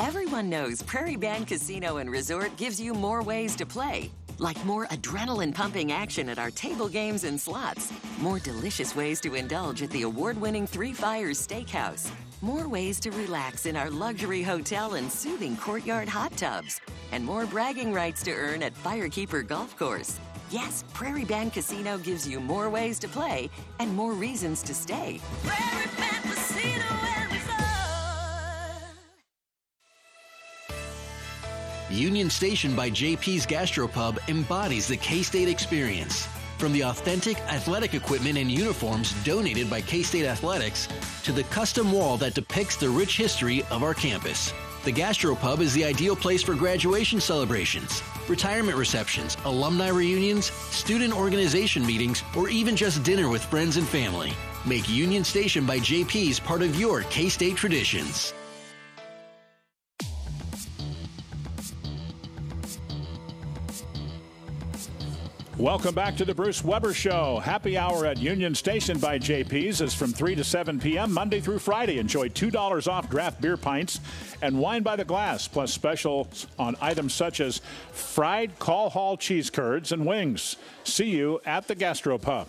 Everyone 0.00 0.48
knows 0.48 0.80
Prairie 0.82 1.16
Band 1.16 1.48
Casino 1.48 1.96
and 1.96 2.08
Resort 2.08 2.56
gives 2.56 2.80
you 2.80 2.94
more 2.94 3.20
ways 3.20 3.56
to 3.56 3.66
play. 3.66 4.12
Like 4.38 4.64
more 4.64 4.86
adrenaline 4.86 5.52
pumping 5.52 5.90
action 5.90 6.28
at 6.28 6.38
our 6.38 6.52
table 6.52 6.88
games 6.88 7.24
and 7.24 7.38
slots. 7.40 7.92
More 8.20 8.38
delicious 8.38 8.94
ways 8.94 9.20
to 9.22 9.34
indulge 9.34 9.82
at 9.82 9.90
the 9.90 10.02
award 10.02 10.40
winning 10.40 10.68
Three 10.68 10.92
Fires 10.92 11.44
Steakhouse. 11.44 12.12
More 12.42 12.68
ways 12.68 13.00
to 13.00 13.10
relax 13.10 13.66
in 13.66 13.76
our 13.76 13.90
luxury 13.90 14.40
hotel 14.40 14.94
and 14.94 15.10
soothing 15.10 15.56
courtyard 15.56 16.08
hot 16.08 16.36
tubs. 16.36 16.80
And 17.10 17.24
more 17.24 17.46
bragging 17.46 17.92
rights 17.92 18.22
to 18.22 18.32
earn 18.32 18.62
at 18.62 18.74
Firekeeper 18.74 19.44
Golf 19.44 19.76
Course. 19.76 20.20
Yes, 20.50 20.84
Prairie 20.94 21.24
Band 21.24 21.52
Casino 21.52 21.98
gives 21.98 22.26
you 22.26 22.38
more 22.38 22.70
ways 22.70 23.00
to 23.00 23.08
play 23.08 23.50
and 23.80 23.92
more 23.94 24.12
reasons 24.12 24.62
to 24.62 24.74
stay. 24.74 25.20
Prairie 25.44 25.88
Band 25.96 26.22
Casino 26.22 26.67
Union 31.90 32.28
Station 32.28 32.76
by 32.76 32.90
JP's 32.90 33.46
Gastropub 33.46 34.18
embodies 34.28 34.86
the 34.86 34.96
K 34.98 35.22
State 35.22 35.48
experience. 35.48 36.28
From 36.58 36.72
the 36.72 36.82
authentic 36.82 37.38
athletic 37.48 37.94
equipment 37.94 38.36
and 38.36 38.50
uniforms 38.50 39.14
donated 39.24 39.70
by 39.70 39.80
K 39.80 40.02
State 40.02 40.26
Athletics 40.26 40.86
to 41.22 41.32
the 41.32 41.44
custom 41.44 41.90
wall 41.90 42.18
that 42.18 42.34
depicts 42.34 42.76
the 42.76 42.90
rich 42.90 43.16
history 43.16 43.62
of 43.70 43.82
our 43.82 43.94
campus. 43.94 44.52
The 44.84 44.92
Gastropub 44.92 45.60
is 45.60 45.72
the 45.72 45.84
ideal 45.84 46.14
place 46.14 46.42
for 46.42 46.54
graduation 46.54 47.22
celebrations, 47.22 48.02
retirement 48.28 48.76
receptions, 48.76 49.38
alumni 49.46 49.88
reunions, 49.88 50.50
student 50.50 51.14
organization 51.14 51.86
meetings, 51.86 52.22
or 52.36 52.50
even 52.50 52.76
just 52.76 53.02
dinner 53.02 53.30
with 53.30 53.42
friends 53.44 53.78
and 53.78 53.88
family. 53.88 54.34
Make 54.66 54.90
Union 54.90 55.24
Station 55.24 55.64
by 55.64 55.78
JP's 55.78 56.38
part 56.38 56.60
of 56.60 56.78
your 56.78 57.00
K 57.04 57.30
State 57.30 57.56
traditions. 57.56 58.34
Welcome 65.58 65.92
back 65.92 66.16
to 66.18 66.24
the 66.24 66.36
Bruce 66.36 66.62
Weber 66.62 66.94
Show. 66.94 67.40
Happy 67.40 67.76
hour 67.76 68.06
at 68.06 68.18
Union 68.18 68.54
Station 68.54 68.96
by 69.00 69.18
JP's 69.18 69.80
is 69.80 69.92
from 69.92 70.12
3 70.12 70.36
to 70.36 70.44
7 70.44 70.78
p.m. 70.78 71.12
Monday 71.12 71.40
through 71.40 71.58
Friday. 71.58 71.98
Enjoy 71.98 72.28
$2 72.28 72.86
off 72.86 73.10
draft 73.10 73.40
beer 73.40 73.56
pints 73.56 73.98
and 74.40 74.56
wine 74.56 74.84
by 74.84 74.94
the 74.94 75.04
glass, 75.04 75.48
plus 75.48 75.74
specials 75.74 76.46
on 76.60 76.76
items 76.80 77.12
such 77.12 77.40
as 77.40 77.60
fried 77.90 78.56
call 78.60 78.88
hall 78.88 79.16
cheese 79.16 79.50
curds 79.50 79.90
and 79.90 80.06
wings. 80.06 80.54
See 80.84 81.10
you 81.10 81.40
at 81.44 81.66
the 81.66 81.74
Gastropub. 81.74 82.46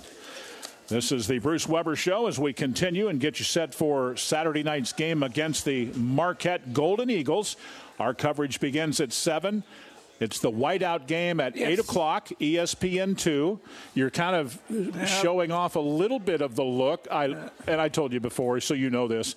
This 0.88 1.12
is 1.12 1.26
the 1.26 1.39
Bruce 1.39 1.68
Weber 1.68 1.95
Show 1.95 2.28
as 2.28 2.38
we 2.38 2.53
continue 2.53 3.07
and 3.07 3.20
get 3.20 3.39
you 3.39 3.45
set 3.45 3.74
for 3.74 4.18
Saturday 4.18 4.62
night's 4.62 4.93
game 4.93 5.24
against 5.24 5.66
the 5.66 5.86
Marquette 5.95 6.74
Golden 6.74 7.10
Eagles. 7.10 7.55
Our 7.99 8.14
coverage 8.14 8.60
begins 8.60 8.99
at 8.99 9.12
7. 9.12 9.64
It's 10.20 10.40
the 10.40 10.52
whiteout 10.52 11.08
game 11.08 11.40
at 11.40 11.56
Yes. 11.56 11.70
8 11.70 11.80
o'clock, 11.80 12.30
ESPN 12.42 13.18
2. 13.18 13.60
You're 13.96 14.10
kind 14.10 14.36
of 14.36 14.60
showing 15.08 15.52
off 15.52 15.76
a 15.76 15.80
little 15.80 16.20
bit 16.20 16.42
of 16.42 16.56
the 16.56 16.64
look. 16.64 17.08
I 17.10 17.26
And 17.68 17.80
I 17.80 17.88
told 17.90 18.12
you 18.14 18.20
before, 18.20 18.60
so 18.60 18.74
you 18.74 18.90
know 18.90 19.08
this. 19.08 19.36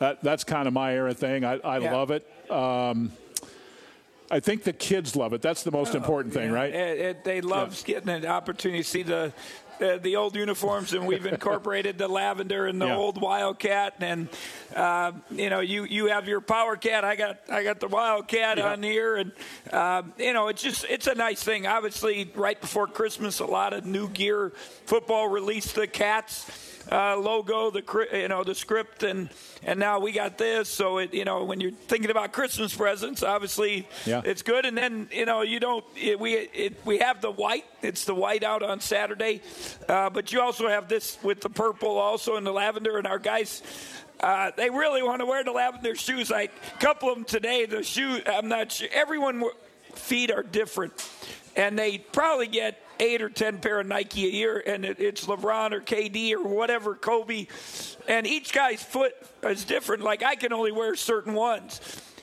That, 0.00 0.22
that's 0.22 0.42
kind 0.42 0.66
of 0.66 0.74
my 0.74 0.94
era 0.94 1.14
thing. 1.14 1.44
I, 1.44 1.58
I 1.58 1.78
Yeah. 1.78 1.92
love 1.92 2.10
it. 2.10 2.26
Um, 2.50 3.12
I 4.30 4.40
think 4.40 4.64
the 4.64 4.72
kids 4.72 5.14
love 5.14 5.34
it. 5.34 5.42
That's 5.42 5.62
the 5.62 5.70
most 5.70 5.94
important 5.94 6.32
thing, 6.34 6.50
right? 6.50 6.72
It, 6.74 6.98
it, 6.98 7.24
they 7.24 7.40
love 7.42 7.80
getting 7.84 8.08
an 8.08 8.24
opportunity 8.26 8.82
to 8.82 8.88
see 8.88 9.02
the, 9.02 9.32
the 9.82 9.98
the 9.98 10.16
old 10.16 10.36
uniforms, 10.36 10.92
and 10.92 11.06
we've 11.06 11.26
incorporated 11.26 11.98
the 11.98 12.06
lavender 12.08 12.66
and 12.66 12.80
the 12.80 12.86
Yeah. 12.86 12.96
old 12.96 13.20
Wildcat, 13.20 13.96
and 14.00 14.28
uh, 14.76 15.12
you 15.30 15.50
know, 15.50 15.60
you 15.60 15.84
you 15.84 16.06
have 16.06 16.28
your 16.28 16.40
Power 16.40 16.76
Cat. 16.76 17.04
I 17.04 17.16
got 17.16 17.40
I 17.50 17.64
got 17.64 17.80
the 17.80 17.88
Wildcat 17.88 18.58
Yeah. 18.58 18.72
on 18.72 18.82
here, 18.82 19.16
and 19.16 19.32
uh, 19.72 20.02
you 20.18 20.32
know, 20.32 20.48
it's 20.48 20.62
just 20.62 20.84
it's 20.88 21.06
a 21.08 21.14
nice 21.14 21.42
thing. 21.42 21.66
Obviously, 21.66 22.30
right 22.34 22.60
before 22.60 22.86
Christmas, 22.86 23.40
a 23.40 23.44
lot 23.46 23.72
of 23.72 23.84
new 23.84 24.08
gear. 24.08 24.52
Football 24.86 25.28
released 25.28 25.74
the 25.74 25.86
Cats 25.88 26.71
uh, 26.90 27.16
logo, 27.16 27.70
the 27.70 27.82
you 28.12 28.28
know 28.28 28.42
the 28.44 28.54
script, 28.54 29.02
and 29.02 29.30
and 29.62 29.78
now 29.78 30.00
we 30.00 30.12
got 30.12 30.38
this. 30.38 30.68
So 30.68 30.98
it 30.98 31.14
you 31.14 31.24
know 31.24 31.44
when 31.44 31.60
you're 31.60 31.70
thinking 31.70 32.10
about 32.10 32.32
Christmas 32.32 32.74
presents, 32.74 33.22
obviously 33.22 33.86
Yeah. 34.04 34.22
it's 34.24 34.42
good. 34.42 34.64
And 34.66 34.76
then 34.76 35.08
you 35.12 35.24
know 35.26 35.42
you 35.42 35.60
don't 35.60 35.84
it, 35.96 36.18
we 36.18 36.34
it, 36.34 36.84
we 36.84 36.98
have 36.98 37.20
the 37.20 37.30
white. 37.30 37.64
It's 37.82 38.04
the 38.04 38.14
white 38.14 38.44
out 38.44 38.62
on 38.62 38.80
Saturday, 38.80 39.42
uh, 39.88 40.10
but 40.10 40.32
you 40.32 40.40
also 40.40 40.68
have 40.68 40.88
this 40.88 41.18
with 41.22 41.40
the 41.40 41.50
purple 41.50 41.98
also 41.98 42.36
and 42.36 42.46
the 42.46 42.52
lavender. 42.52 42.98
And 42.98 43.06
our 43.06 43.18
guys. 43.18 43.62
Uh, 44.20 44.52
they 44.56 44.70
really 44.70 45.02
want 45.02 45.18
to 45.18 45.26
wear 45.26 45.42
the 45.42 45.50
lavender 45.50 45.96
shoes. 45.96 46.30
I 46.30 46.46
couple 46.78 47.08
of 47.08 47.16
them 47.16 47.24
today. 47.24 47.66
The 47.66 47.82
shoe, 47.82 48.20
I'm 48.24 48.46
not 48.46 48.70
sure. 48.70 48.86
Everyone 48.92 49.42
feet 49.96 50.30
are 50.30 50.44
different, 50.44 50.92
and 51.56 51.76
they 51.76 51.98
probably 51.98 52.46
get 52.46 52.80
eight 53.00 53.22
or 53.22 53.28
ten 53.30 53.58
pair 53.58 53.80
of 53.80 53.86
Nike 53.86 54.26
a 54.26 54.30
year, 54.30 54.62
and 54.66 54.84
it, 54.84 55.00
it's 55.00 55.26
LeBron 55.26 55.72
or 55.72 55.80
KD 55.80 56.32
or 56.34 56.42
whatever, 56.42 56.94
Kobe, 56.94 57.46
and 58.08 58.26
each 58.26 58.52
guy's 58.52 58.82
foot 58.82 59.14
is 59.44 59.64
different. 59.64 60.02
Like 60.02 60.22
I 60.22 60.34
can 60.36 60.52
only 60.52 60.72
wear 60.72 60.94
certain 60.96 61.34
ones, 61.34 61.80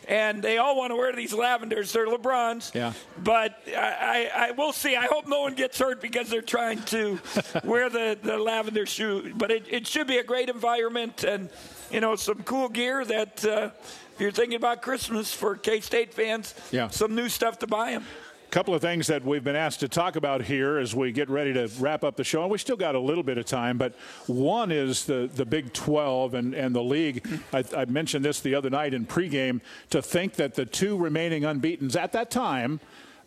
and 0.08 0.42
they 0.42 0.58
all 0.58 0.78
want 0.78 0.92
to 0.92 0.96
wear 0.96 1.14
these 1.14 1.34
lavenders. 1.34 1.92
They're 1.92 2.08
LeBrons, 2.08 2.74
Yeah. 2.74 2.94
but 3.24 3.58
I, 3.68 4.30
I, 4.36 4.48
I 4.48 4.52
will 4.52 4.72
see. 4.74 4.96
I 4.96 5.06
hope 5.06 5.28
no 5.28 5.42
one 5.42 5.54
gets 5.56 5.78
hurt 5.78 6.02
because 6.02 6.30
they're 6.30 6.42
trying 6.42 6.82
to 6.86 7.20
wear 7.64 7.90
the, 7.90 8.18
the 8.22 8.38
lavender 8.38 8.86
shoe. 8.86 9.34
But 9.36 9.52
it, 9.52 9.66
it 9.70 9.88
should 9.88 10.08
be 10.08 10.18
a 10.18 10.24
great 10.24 10.50
environment 10.50 11.24
and, 11.24 11.50
you 11.92 12.00
know, 12.00 12.16
some 12.16 12.42
cool 12.44 12.70
gear 12.70 13.04
that 13.06 13.46
uh, 13.46 13.70
if 14.16 14.16
you're 14.20 14.32
thinking 14.32 14.56
about 14.56 14.82
Christmas 14.82 15.34
for 15.34 15.56
K 15.56 15.80
State 15.80 16.14
fans, 16.14 16.54
Yeah. 16.72 16.88
some 16.90 17.14
new 17.16 17.30
stuff 17.30 17.60
to 17.60 17.68
buy 17.68 17.92
them. 17.92 18.06
Couple 18.50 18.74
of 18.74 18.82
things 18.82 19.06
that 19.08 19.24
we've 19.24 19.44
been 19.44 19.56
asked 19.56 19.80
to 19.82 19.88
talk 19.88 20.16
about 20.16 20.42
here 20.42 20.80
as 20.80 20.96
we 20.96 21.12
get 21.12 21.30
ready 21.30 21.54
to 21.54 21.70
wrap 21.80 22.04
up 22.04 22.16
the 22.16 22.24
show. 22.24 22.42
And 22.42 22.52
we 22.52 22.58
still 22.58 22.76
got 22.76 22.96
a 22.96 23.00
little 23.00 23.24
bit 23.24 23.38
of 23.38 23.46
time, 23.46 23.78
but 23.78 23.94
one 24.26 24.72
is 24.72 25.06
the, 25.06 25.30
the 25.36 25.46
Big 25.46 25.72
12 25.72 26.34
and, 26.34 26.56
and 26.56 26.76
the 26.76 26.82
league. 26.82 27.28
I, 27.54 27.64
I 27.78 27.86
mentioned 27.86 28.26
this 28.26 28.40
the 28.40 28.56
other 28.56 28.72
night 28.72 28.96
in 28.96 29.06
pregame 29.06 29.62
to 29.92 30.02
think 30.02 30.34
that 30.36 30.56
the 30.56 30.66
two 30.66 30.98
remaining 30.98 31.44
unbeatens 31.44 31.96
at 31.96 32.12
that 32.14 32.32
time, 32.32 32.80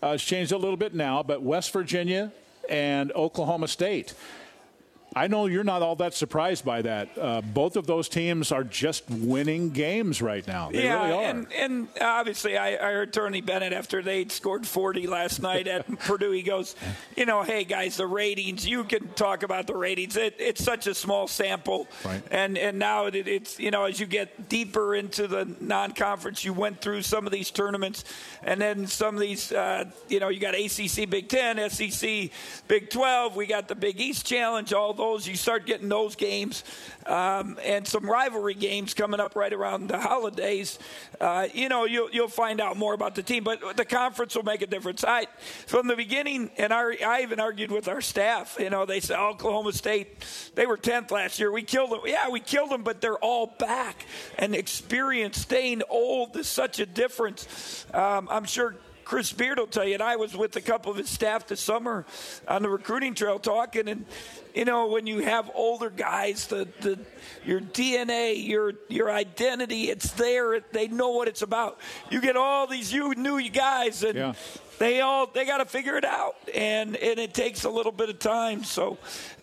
uh, 0.02 0.16
changed 0.16 0.50
a 0.50 0.58
little 0.58 0.76
bit 0.76 0.94
now, 0.94 1.22
but 1.22 1.42
West 1.42 1.72
Virginia 1.72 2.32
and 2.68 3.12
Oklahoma 3.12 3.68
State. 3.68 4.14
I 5.14 5.26
know 5.26 5.46
you're 5.46 5.64
not 5.64 5.82
all 5.82 5.96
that 5.96 6.14
surprised 6.14 6.64
by 6.64 6.82
that. 6.82 7.08
Uh, 7.20 7.40
both 7.42 7.76
of 7.76 7.86
those 7.86 8.08
teams 8.08 8.50
are 8.52 8.64
just 8.64 9.08
winning 9.10 9.70
games 9.70 10.22
right 10.22 10.46
now. 10.46 10.70
They 10.70 10.84
yeah, 10.84 11.02
really 11.04 11.12
are. 11.14 11.30
and 11.30 11.52
and 11.52 11.88
obviously 12.00 12.56
I, 12.56 12.74
I 12.74 12.92
heard 12.92 13.12
Tony 13.12 13.40
Bennett 13.40 13.72
after 13.72 14.02
they 14.02 14.26
scored 14.28 14.66
40 14.66 15.06
last 15.06 15.42
night 15.42 15.66
at 15.66 15.86
Purdue. 16.00 16.30
He 16.30 16.42
goes, 16.42 16.74
you 17.16 17.26
know, 17.26 17.42
hey 17.42 17.64
guys, 17.64 17.96
the 17.96 18.06
ratings. 18.06 18.66
You 18.66 18.84
can 18.84 19.08
talk 19.08 19.42
about 19.42 19.66
the 19.66 19.76
ratings. 19.76 20.16
It, 20.16 20.36
it's 20.38 20.62
such 20.64 20.86
a 20.86 20.94
small 20.94 21.26
sample, 21.28 21.88
Right. 22.04 22.22
and 22.30 22.56
and 22.56 22.78
now 22.78 23.06
it, 23.06 23.14
it's 23.14 23.58
you 23.60 23.70
know 23.70 23.84
as 23.84 24.00
you 24.00 24.06
get 24.06 24.48
deeper 24.48 24.94
into 24.94 25.26
the 25.28 25.44
non-conference, 25.60 26.44
you 26.44 26.52
went 26.52 26.80
through 26.80 27.02
some 27.02 27.26
of 27.26 27.32
these 27.32 27.50
tournaments, 27.50 28.04
and 28.42 28.60
then 28.60 28.86
some 28.86 29.14
of 29.14 29.20
these, 29.20 29.52
uh, 29.52 29.84
you 30.08 30.20
know, 30.20 30.28
you 30.28 30.40
got 30.40 30.54
ACC, 30.54 31.08
Big 31.10 31.28
Ten, 31.28 31.58
SEC, 31.70 32.30
Big 32.68 32.90
12. 32.90 33.36
We 33.36 33.46
got 33.46 33.68
the 33.68 33.74
Big 33.74 34.00
East 34.00 34.24
Challenge. 34.26 34.72
All 34.72 34.92
those 35.02 35.26
you 35.26 35.34
start 35.36 35.66
getting 35.66 35.88
those 35.88 36.14
games, 36.14 36.62
um, 37.06 37.58
and 37.64 37.86
some 37.86 38.08
rivalry 38.08 38.54
games 38.54 38.94
coming 38.94 39.18
up 39.18 39.34
right 39.34 39.52
around 39.52 39.88
the 39.88 39.98
holidays. 39.98 40.78
Uh, 41.20 41.48
you 41.52 41.68
know, 41.68 41.84
you'll 41.84 42.08
you'll 42.10 42.28
find 42.28 42.60
out 42.60 42.76
more 42.76 42.94
about 42.94 43.16
the 43.16 43.22
team, 43.22 43.42
but 43.42 43.76
the 43.76 43.84
conference 43.84 44.36
will 44.36 44.44
make 44.44 44.62
a 44.62 44.66
difference. 44.66 45.02
I 45.02 45.26
from 45.66 45.88
the 45.88 45.96
beginning, 45.96 46.50
and 46.56 46.72
I, 46.72 46.96
I 47.04 47.22
even 47.22 47.40
argued 47.40 47.72
with 47.72 47.88
our 47.88 48.00
staff. 48.00 48.56
You 48.60 48.70
know, 48.70 48.86
they 48.86 49.00
said 49.00 49.18
Oklahoma 49.18 49.72
State, 49.72 50.24
they 50.54 50.66
were 50.66 50.76
10th 50.76 51.10
last 51.10 51.40
year. 51.40 51.50
We 51.50 51.62
killed 51.62 51.90
them. 51.90 52.00
Yeah, 52.06 52.28
we 52.30 52.38
killed 52.38 52.70
them, 52.70 52.84
but 52.84 53.00
they're 53.00 53.18
all 53.18 53.54
back. 53.58 54.06
And 54.38 54.54
experience, 54.54 55.38
staying 55.38 55.82
old 55.90 56.36
is 56.36 56.46
such 56.46 56.78
a 56.78 56.86
difference. 56.86 57.86
Um, 57.92 58.28
I'm 58.30 58.44
sure. 58.44 58.76
Chris 59.04 59.32
Beard 59.32 59.58
will 59.58 59.66
tell 59.66 59.84
you, 59.84 59.94
and 59.94 60.02
I 60.02 60.16
was 60.16 60.36
with 60.36 60.56
a 60.56 60.60
couple 60.60 60.90
of 60.92 60.98
his 60.98 61.08
staff 61.08 61.46
this 61.48 61.60
summer 61.60 62.04
on 62.48 62.62
the 62.62 62.68
recruiting 62.68 63.14
trail 63.14 63.38
talking, 63.38 63.88
and 63.88 64.04
you 64.54 64.64
know 64.64 64.86
when 64.88 65.06
you 65.06 65.20
have 65.20 65.50
older 65.54 65.90
guys, 65.90 66.46
the, 66.46 66.68
the 66.80 66.98
your 67.44 67.60
DNA, 67.60 68.46
your 68.46 68.74
your 68.88 69.10
identity, 69.10 69.90
it's 69.90 70.12
there. 70.12 70.60
They 70.72 70.88
know 70.88 71.10
what 71.10 71.28
it's 71.28 71.42
about. 71.42 71.78
You 72.10 72.20
get 72.20 72.36
all 72.36 72.66
these 72.66 72.92
you 72.92 73.14
new 73.14 73.48
guys, 73.50 74.02
and 74.04 74.14
Yeah. 74.16 74.32
they 74.78 75.00
all 75.00 75.26
they 75.26 75.44
got 75.44 75.58
to 75.58 75.64
figure 75.66 75.96
it 75.96 76.04
out, 76.04 76.36
and 76.54 76.96
and 76.96 77.18
it 77.18 77.34
takes 77.34 77.64
a 77.64 77.70
little 77.70 77.92
bit 77.92 78.08
of 78.08 78.18
time. 78.18 78.62
So, 78.64 78.98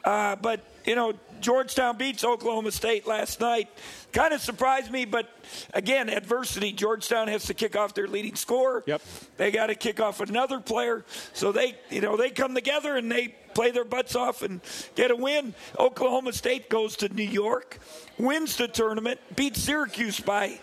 uh, 0.05 0.35
but 0.37 0.61
you 0.85 0.95
know, 0.95 1.13
Georgetown 1.41 1.97
beats 1.97 2.23
Oklahoma 2.23 2.71
State 2.71 3.05
last 3.05 3.39
night. 3.41 3.69
Kind 4.11 4.33
of 4.33 4.41
surprised 4.41 4.91
me, 4.91 5.05
but 5.05 5.29
again, 5.73 6.09
adversity. 6.09 6.71
Georgetown 6.71 7.27
has 7.27 7.45
to 7.45 7.53
kick 7.53 7.75
off 7.75 7.93
their 7.93 8.07
leading 8.07 8.35
scorer. 8.35 8.83
Yep. 8.87 9.01
They 9.37 9.51
got 9.51 9.67
to 9.67 9.75
kick 9.75 9.99
off 9.99 10.19
another 10.19 10.59
player. 10.59 11.05
So 11.33 11.51
they, 11.51 11.77
you 11.89 12.01
know, 12.01 12.17
they 12.17 12.31
come 12.31 12.55
together 12.55 12.97
and 12.97 13.11
they 13.11 13.35
play 13.53 13.71
their 13.71 13.85
butts 13.85 14.15
off 14.15 14.41
and 14.41 14.61
get 14.95 15.11
a 15.11 15.15
win. 15.15 15.53
Oklahoma 15.77 16.33
State 16.33 16.69
goes 16.69 16.95
to 16.97 17.09
New 17.09 17.23
York, 17.23 17.79
wins 18.17 18.55
the 18.57 18.67
tournament, 18.67 19.19
beats 19.35 19.61
Syracuse 19.61 20.19
by 20.19 20.59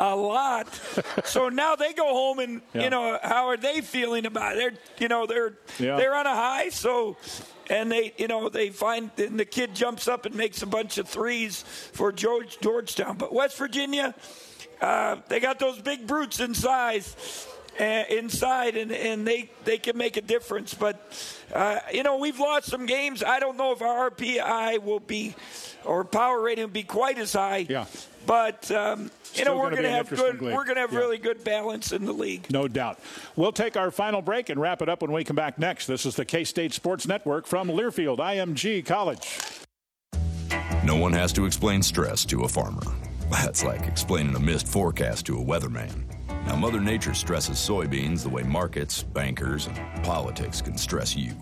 a 0.00 0.14
lot. 0.14 0.68
so 1.24 1.48
now 1.48 1.76
they 1.76 1.92
go 1.92 2.06
home 2.06 2.38
and 2.38 2.62
Yeah. 2.74 2.82
you 2.84 2.90
know 2.90 3.18
how 3.22 3.48
are 3.48 3.56
they 3.56 3.80
feeling 3.80 4.26
about 4.26 4.56
it? 4.56 4.58
They're 4.58 4.72
you 5.00 5.08
know 5.08 5.26
they're 5.26 5.54
Yeah. 5.78 5.96
they're 5.96 6.14
on 6.14 6.26
a 6.26 6.34
high. 6.34 6.68
So 6.70 7.16
and 7.70 7.90
they 7.90 8.14
you 8.16 8.28
know 8.28 8.48
they 8.48 8.70
find 8.70 9.10
and 9.18 9.38
the 9.38 9.44
kid 9.44 9.74
jumps 9.74 10.08
up 10.08 10.26
and 10.26 10.34
makes 10.34 10.62
a 10.62 10.66
bunch 10.66 10.98
of 10.98 11.08
threes 11.08 11.62
for 11.92 12.12
George 12.12 12.58
Georgetown. 12.60 13.16
But 13.16 13.32
West 13.32 13.56
Virginia, 13.58 14.14
uh, 14.80 15.16
they 15.28 15.40
got 15.40 15.58
those 15.58 15.80
big 15.80 16.06
brutes 16.06 16.40
in 16.40 16.54
size. 16.54 17.46
Uh, 17.80 18.02
inside 18.10 18.76
and, 18.76 18.90
and 18.90 19.24
they, 19.24 19.48
they 19.64 19.78
can 19.78 19.96
make 19.96 20.16
a 20.16 20.20
difference. 20.20 20.74
But, 20.74 20.98
uh, 21.54 21.78
you 21.92 22.02
know, 22.02 22.16
we've 22.16 22.40
lost 22.40 22.66
some 22.66 22.86
games. 22.86 23.22
I 23.22 23.38
don't 23.38 23.56
know 23.56 23.70
if 23.70 23.80
our 23.82 24.10
RPI 24.10 24.82
will 24.82 24.98
be, 24.98 25.36
or 25.84 26.04
power 26.04 26.40
rating 26.42 26.64
will 26.64 26.72
be 26.72 26.82
quite 26.82 27.18
as 27.18 27.34
high. 27.34 27.66
Yeah. 27.68 27.84
But, 28.26 28.68
um, 28.72 29.12
you 29.34 29.44
know, 29.44 29.56
we're 29.56 29.70
gonna 29.70 29.76
going 29.76 29.82
be 29.82 29.82
to 29.82 29.88
an 29.88 29.94
have 29.94 30.08
good, 30.10 30.40
league. 30.42 30.54
we're 30.54 30.64
going 30.64 30.74
to 30.76 30.80
have 30.80 30.92
Yeah. 30.92 30.98
really 30.98 31.18
good 31.18 31.44
balance 31.44 31.92
in 31.92 32.04
the 32.04 32.12
league. 32.12 32.46
No 32.50 32.68
doubt. 32.68 32.98
We'll 33.36 33.52
take 33.52 33.76
our 33.76 33.90
final 33.90 34.22
break 34.22 34.48
and 34.48 34.60
wrap 34.60 34.82
it 34.82 34.88
up 34.88 35.02
when 35.02 35.12
we 35.12 35.24
come 35.24 35.36
back 35.36 35.58
next. 35.58 35.86
This 35.86 36.06
is 36.06 36.16
the 36.16 36.24
K 36.24 36.44
State 36.44 36.72
Sports 36.74 37.06
Network 37.06 37.46
from 37.46 37.68
Learfield 37.68 38.18
IMG 38.18 38.84
College. 38.84 39.40
No 40.84 40.96
one 40.96 41.12
has 41.12 41.32
to 41.34 41.44
explain 41.44 41.82
stress 41.82 42.24
to 42.26 42.42
a 42.44 42.48
farmer. 42.48 42.82
That's 43.30 43.62
like 43.64 43.86
explaining 43.86 44.34
a 44.34 44.40
missed 44.40 44.66
forecast 44.68 45.26
to 45.26 45.38
a 45.38 45.44
weatherman. 45.44 46.04
Now, 46.46 46.56
Mother 46.56 46.80
Nature 46.80 47.12
stresses 47.12 47.58
soybeans 47.58 48.22
the 48.22 48.30
way 48.30 48.42
markets, 48.42 49.02
bankers, 49.02 49.66
and 49.66 49.76
politics 50.04 50.62
can 50.62 50.78
stress 50.78 51.14
you. 51.14 51.32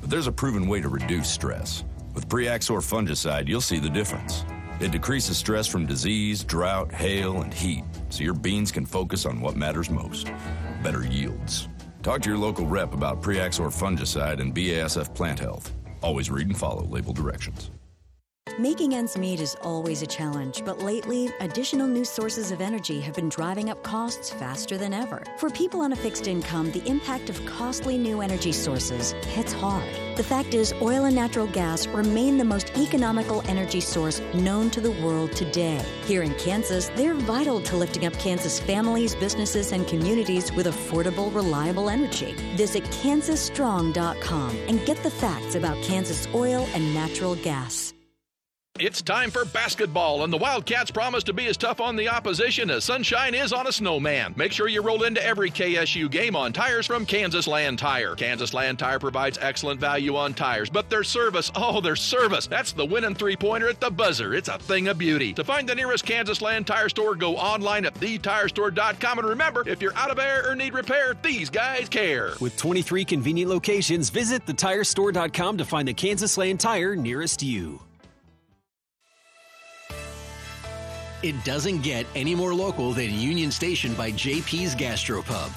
But 0.00 0.08
there's 0.08 0.26
a 0.26 0.32
proven 0.32 0.66
way 0.66 0.80
to 0.80 0.88
reduce 0.88 1.28
stress. 1.28 1.84
With 2.14 2.28
Priaxor 2.28 2.80
fungicide, 2.80 3.46
you'll 3.48 3.60
see 3.60 3.78
the 3.78 3.90
difference. 3.90 4.44
It 4.80 4.90
decreases 4.90 5.38
stress 5.38 5.66
from 5.68 5.86
disease, 5.86 6.42
drought, 6.42 6.92
hail, 6.92 7.42
and 7.42 7.54
heat, 7.54 7.84
so 8.10 8.24
your 8.24 8.34
beans 8.34 8.72
can 8.72 8.84
focus 8.84 9.24
on 9.24 9.40
what 9.40 9.56
matters 9.56 9.88
most 9.88 10.32
better 10.82 11.06
yields. 11.06 11.68
Talk 12.02 12.22
to 12.22 12.28
your 12.28 12.38
local 12.38 12.66
rep 12.66 12.92
about 12.92 13.22
Priaxor 13.22 13.70
fungicide 13.70 14.40
and 14.40 14.54
BASF 14.54 15.14
plant 15.14 15.38
health. 15.38 15.72
Always 16.02 16.30
read 16.30 16.48
and 16.48 16.58
follow 16.58 16.84
label 16.86 17.12
directions. 17.12 17.70
Making 18.58 18.94
ends 18.94 19.18
meet 19.18 19.40
is 19.40 19.56
always 19.62 20.00
a 20.02 20.06
challenge, 20.06 20.62
but 20.64 20.78
lately, 20.78 21.28
additional 21.40 21.88
new 21.88 22.04
sources 22.04 22.52
of 22.52 22.60
energy 22.60 23.00
have 23.00 23.16
been 23.16 23.28
driving 23.28 23.68
up 23.68 23.82
costs 23.82 24.30
faster 24.30 24.78
than 24.78 24.94
ever. 24.94 25.24
For 25.38 25.50
people 25.50 25.80
on 25.80 25.92
a 25.92 25.96
fixed 25.96 26.28
income, 26.28 26.70
the 26.70 26.88
impact 26.88 27.28
of 27.28 27.46
costly 27.46 27.98
new 27.98 28.20
energy 28.20 28.52
sources 28.52 29.10
hits 29.26 29.52
hard. 29.52 29.88
The 30.16 30.22
fact 30.22 30.54
is, 30.54 30.72
oil 30.80 31.06
and 31.06 31.16
natural 31.16 31.48
gas 31.48 31.88
remain 31.88 32.38
the 32.38 32.44
most 32.44 32.70
economical 32.76 33.42
energy 33.48 33.80
source 33.80 34.20
known 34.34 34.70
to 34.70 34.80
the 34.80 34.92
world 35.02 35.32
today. 35.32 35.84
Here 36.04 36.22
in 36.22 36.32
Kansas, 36.34 36.90
they're 36.94 37.14
vital 37.14 37.60
to 37.62 37.76
lifting 37.76 38.06
up 38.06 38.12
Kansas 38.20 38.60
families, 38.60 39.16
businesses, 39.16 39.72
and 39.72 39.84
communities 39.88 40.52
with 40.52 40.66
affordable, 40.66 41.34
reliable 41.34 41.90
energy. 41.90 42.34
Visit 42.54 42.84
kansasstrong.com 42.84 44.56
and 44.68 44.86
get 44.86 45.02
the 45.02 45.10
facts 45.10 45.56
about 45.56 45.82
Kansas 45.82 46.28
oil 46.32 46.68
and 46.72 46.94
natural 46.94 47.34
gas. 47.34 47.93
It's 48.80 49.02
time 49.02 49.30
for 49.30 49.44
basketball, 49.44 50.24
and 50.24 50.32
the 50.32 50.36
Wildcats 50.36 50.90
promise 50.90 51.22
to 51.24 51.32
be 51.32 51.46
as 51.46 51.56
tough 51.56 51.80
on 51.80 51.94
the 51.94 52.08
opposition 52.08 52.70
as 52.70 52.82
sunshine 52.82 53.32
is 53.32 53.52
on 53.52 53.68
a 53.68 53.72
snowman. 53.72 54.34
Make 54.36 54.50
sure 54.50 54.66
you 54.66 54.82
roll 54.82 55.04
into 55.04 55.24
every 55.24 55.48
KSU 55.48 56.10
game 56.10 56.34
on 56.34 56.52
tires 56.52 56.84
from 56.84 57.06
Kansas 57.06 57.46
Land 57.46 57.78
Tire. 57.78 58.16
Kansas 58.16 58.52
Land 58.52 58.80
Tire 58.80 58.98
provides 58.98 59.38
excellent 59.40 59.78
value 59.78 60.16
on 60.16 60.34
tires, 60.34 60.70
but 60.70 60.90
their 60.90 61.04
service, 61.04 61.52
oh, 61.54 61.80
their 61.80 61.94
service, 61.94 62.48
that's 62.48 62.72
the 62.72 62.84
winning 62.84 63.14
three 63.14 63.36
pointer 63.36 63.68
at 63.68 63.78
the 63.78 63.92
buzzer. 63.92 64.34
It's 64.34 64.48
a 64.48 64.58
thing 64.58 64.88
of 64.88 64.98
beauty. 64.98 65.32
To 65.34 65.44
find 65.44 65.68
the 65.68 65.76
nearest 65.76 66.04
Kansas 66.04 66.42
Land 66.42 66.66
Tire 66.66 66.88
store, 66.88 67.14
go 67.14 67.36
online 67.36 67.86
at 67.86 67.94
thetirestore.com. 67.94 69.18
And 69.20 69.28
remember, 69.28 69.68
if 69.68 69.80
you're 69.82 69.96
out 69.96 70.10
of 70.10 70.18
air 70.18 70.50
or 70.50 70.56
need 70.56 70.74
repair, 70.74 71.14
these 71.22 71.48
guys 71.48 71.88
care. 71.88 72.32
With 72.40 72.56
23 72.56 73.04
convenient 73.04 73.52
locations, 73.52 74.10
visit 74.10 74.44
thetirestore.com 74.46 75.58
to 75.58 75.64
find 75.64 75.86
the 75.86 75.94
Kansas 75.94 76.36
Land 76.36 76.58
Tire 76.58 76.96
nearest 76.96 77.40
you. 77.40 77.83
It 81.24 81.42
doesn't 81.42 81.80
get 81.80 82.04
any 82.14 82.34
more 82.34 82.52
local 82.52 82.92
than 82.92 83.10
Union 83.10 83.50
Station 83.50 83.94
by 83.94 84.12
JP's 84.12 84.74
Gastropub. 84.74 85.50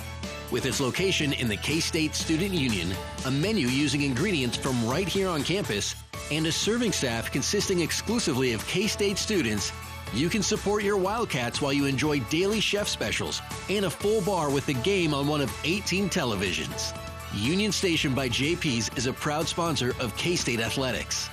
With 0.49 0.65
its 0.65 0.80
location 0.80 1.34
in 1.34 1.49
the 1.49 1.57
K 1.57 1.82
State 1.82 2.15
Student 2.15 2.53
Union, 2.53 2.95
a 3.26 3.32
menu 3.32 3.68
using 3.68 4.03
ingredients 4.03 4.55
from 4.55 4.88
right 4.88 5.09
here 5.09 5.28
on 5.28 5.43
campus, 5.43 5.93
and 6.32 6.47
a 6.47 6.53
serving 6.53 6.93
staff 6.93 7.34
consisting 7.34 7.82
exclusively 7.82 8.53
of 8.53 8.65
K 8.65 8.88
State 8.88 9.18
students, 9.18 9.74
you 10.13 10.30
can 10.30 10.41
support 10.41 10.84
your 10.84 10.95
Wildcats 10.95 11.59
while 11.59 11.74
you 11.74 11.84
enjoy 11.84 12.22
daily 12.30 12.61
chef 12.61 12.88
specials 12.88 13.41
and 13.70 13.84
a 13.84 13.89
full 13.89 14.22
bar 14.22 14.49
with 14.49 14.65
the 14.68 14.74
game 14.74 15.13
on 15.13 15.28
one 15.28 15.41
of 15.41 15.53
18 15.65 16.09
televisions. 16.09 16.97
Union 17.36 17.74
Station 17.74 18.15
by 18.15 18.30
JP's 18.30 18.89
is 18.95 19.05
a 19.05 19.11
proud 19.11 19.49
sponsor 19.49 19.93
of 19.99 20.15
K 20.15 20.38
State 20.38 20.61
Athletics. 20.61 21.28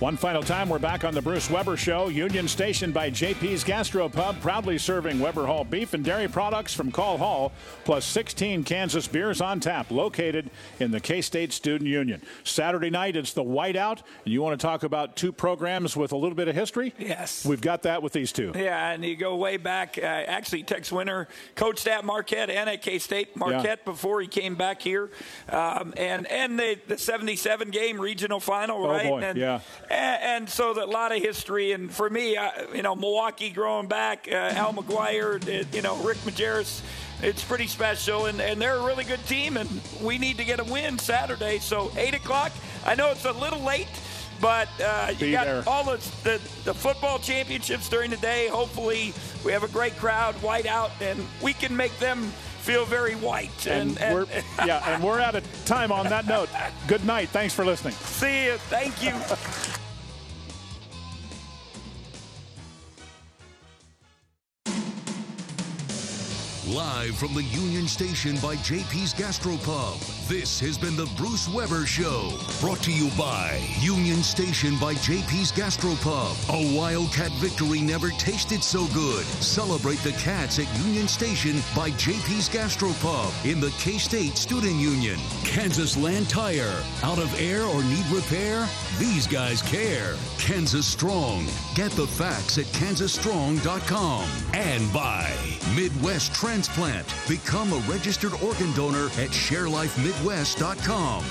One 0.00 0.16
final 0.16 0.44
time, 0.44 0.68
we're 0.68 0.78
back 0.78 1.02
on 1.04 1.12
the 1.12 1.20
Bruce 1.20 1.50
Weber 1.50 1.76
Show. 1.76 2.06
Union 2.06 2.46
Station 2.46 2.92
by 2.92 3.10
JP's 3.10 3.64
Gastropub, 3.64 4.40
proudly 4.40 4.78
serving 4.78 5.18
Weber 5.18 5.44
Hall 5.44 5.64
beef 5.64 5.92
and 5.92 6.04
dairy 6.04 6.28
products 6.28 6.72
from 6.72 6.92
Call 6.92 7.18
Hall, 7.18 7.50
plus 7.84 8.04
16 8.04 8.62
Kansas 8.62 9.08
beers 9.08 9.40
on 9.40 9.58
tap, 9.58 9.90
located 9.90 10.50
in 10.78 10.92
the 10.92 11.00
K 11.00 11.20
State 11.20 11.52
Student 11.52 11.90
Union. 11.90 12.22
Saturday 12.44 12.90
night, 12.90 13.16
it's 13.16 13.32
the 13.32 13.42
Whiteout, 13.42 14.02
and 14.24 14.32
you 14.32 14.40
want 14.40 14.58
to 14.60 14.64
talk 14.64 14.84
about 14.84 15.16
two 15.16 15.32
programs 15.32 15.96
with 15.96 16.12
a 16.12 16.16
little 16.16 16.36
bit 16.36 16.46
of 16.46 16.54
history? 16.54 16.94
Yes. 16.96 17.44
We've 17.44 17.60
got 17.60 17.82
that 17.82 18.00
with 18.00 18.12
these 18.12 18.30
two. 18.30 18.52
Yeah, 18.54 18.90
and 18.92 19.04
you 19.04 19.16
go 19.16 19.34
way 19.34 19.56
back. 19.56 19.98
Uh, 19.98 20.02
actually, 20.06 20.62
Tex 20.62 20.92
Winter 20.92 21.26
coached 21.56 21.88
at 21.88 22.04
Marquette 22.04 22.50
and 22.50 22.70
at 22.70 22.82
K 22.82 23.00
State 23.00 23.36
Marquette 23.36 23.84
before 23.84 24.20
he 24.20 24.28
came 24.28 24.54
back 24.54 24.80
here, 24.80 25.10
um, 25.48 25.92
and 25.96 26.24
and 26.28 26.56
the 26.56 26.78
the 26.86 26.96
'77 26.98 27.70
game 27.70 28.00
regional 28.00 28.38
final, 28.38 28.86
Oh, 28.86 28.90
right? 28.90 29.08
boy, 29.08 29.18
and, 29.22 29.36
yeah. 29.36 29.58
And, 29.90 30.22
and 30.22 30.48
so 30.50 30.74
that 30.74 30.84
a 30.84 30.90
lot 30.90 31.12
of 31.12 31.22
history, 31.22 31.72
and 31.72 31.90
for 31.90 32.10
me, 32.10 32.36
I, 32.36 32.66
you 32.74 32.82
know, 32.82 32.94
Milwaukee 32.94 33.50
growing 33.50 33.88
back, 33.88 34.28
uh, 34.30 34.34
Al 34.34 34.72
McGuire, 34.74 35.42
uh, 35.42 35.64
you 35.72 35.82
know, 35.82 35.96
Rick 36.02 36.18
Majerus. 36.18 36.82
It's 37.20 37.42
pretty 37.42 37.66
special, 37.66 38.26
and, 38.26 38.40
and 38.40 38.60
they're 38.60 38.76
a 38.76 38.84
really 38.86 39.04
good 39.04 39.24
team, 39.26 39.56
and 39.56 39.68
we 40.02 40.18
need 40.18 40.36
to 40.36 40.44
get 40.44 40.60
a 40.60 40.64
win 40.64 40.98
Saturday. 40.98 41.58
So 41.58 41.90
eight 41.96 42.14
o'clock. 42.14 42.52
I 42.86 42.94
know 42.94 43.10
it's 43.10 43.24
a 43.24 43.32
little 43.32 43.60
late. 43.62 43.88
But 44.40 44.68
uh, 44.80 45.12
Be 45.18 45.26
you 45.26 45.32
got 45.32 45.46
there. 45.46 45.64
all 45.66 45.82
the, 45.82 45.96
the 46.22 46.40
the 46.64 46.72
football 46.72 47.18
championships 47.18 47.88
during 47.88 48.08
the 48.08 48.16
day. 48.18 48.46
Hopefully, 48.46 49.12
we 49.44 49.50
have 49.50 49.64
a 49.64 49.68
great 49.68 49.96
crowd, 49.96 50.36
white 50.36 50.66
out, 50.66 50.92
and 51.00 51.18
we 51.42 51.52
can 51.52 51.76
make 51.76 51.98
them 51.98 52.22
feel 52.60 52.84
very 52.84 53.14
white. 53.16 53.66
And, 53.66 53.98
And, 53.98 54.14
we're 54.14 54.26
yeah, 54.64 54.94
and 54.94 55.02
we're 55.02 55.18
out 55.18 55.34
of 55.34 55.42
time 55.64 55.90
on 55.90 56.04
that 56.08 56.28
note. 56.28 56.50
Good 56.86 57.04
night. 57.04 57.30
Thanks 57.30 57.52
for 57.52 57.64
listening. 57.64 57.94
see 57.94 58.44
you. 58.44 58.58
Thank 58.68 59.02
you. 59.02 59.12
Live 66.74 67.16
from 67.16 67.32
the 67.32 67.44
Union 67.44 67.88
Station 67.88 68.34
by 68.42 68.54
JP's 68.56 69.14
Gastropub, 69.14 70.17
this 70.28 70.60
has 70.60 70.76
been 70.76 70.94
the 70.94 71.08
Bruce 71.16 71.48
Weber 71.48 71.86
Show. 71.86 72.30
Brought 72.60 72.82
to 72.82 72.92
you 72.92 73.10
by 73.16 73.58
Union 73.80 74.22
Station 74.22 74.76
by 74.78 74.92
JP's 74.94 75.50
Gastropub. 75.50 76.36
A 76.52 76.76
Wildcat 76.76 77.32
victory 77.32 77.80
never 77.80 78.10
tasted 78.10 78.62
so 78.62 78.86
good. 78.88 79.24
Celebrate 79.24 79.98
the 80.00 80.12
Cats 80.12 80.58
at 80.58 80.84
Union 80.84 81.08
Station 81.08 81.56
by 81.74 81.90
JP's 81.92 82.48
Gastropub 82.50 83.32
in 83.50 83.58
the 83.58 83.70
K 83.78 83.96
State 83.96 84.36
Student 84.36 84.74
Union. 84.74 85.18
Kansas 85.44 85.96
Land 85.96 86.28
Tire. 86.28 86.82
Out 87.02 87.18
of 87.18 87.40
air 87.40 87.62
or 87.62 87.82
need 87.84 88.06
repair? 88.06 88.68
These 88.98 89.26
guys 89.26 89.62
care. 89.62 90.14
Kansas 90.38 90.86
Strong. 90.86 91.46
Get 91.74 91.90
the 91.92 92.06
facts 92.06 92.58
at 92.58 92.66
kansasstrong.com. 92.66 94.28
And 94.52 94.92
by 94.92 95.32
Midwest 95.74 96.34
Transplant. 96.34 97.06
Become 97.26 97.72
a 97.72 97.78
registered 97.90 98.34
organ 98.42 98.72
donor 98.74 99.06
at 99.18 99.30
sharelifemidwest.com. 100.18 101.24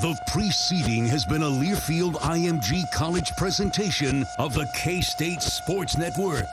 The 0.00 0.16
preceding 0.28 1.06
has 1.06 1.24
been 1.24 1.42
a 1.42 1.46
Learfield 1.46 2.14
IMG 2.14 2.90
College 2.92 3.30
presentation 3.36 4.24
of 4.38 4.54
the 4.54 4.66
K 4.74 5.00
State 5.00 5.42
Sports 5.42 5.98
Network. 5.98 6.46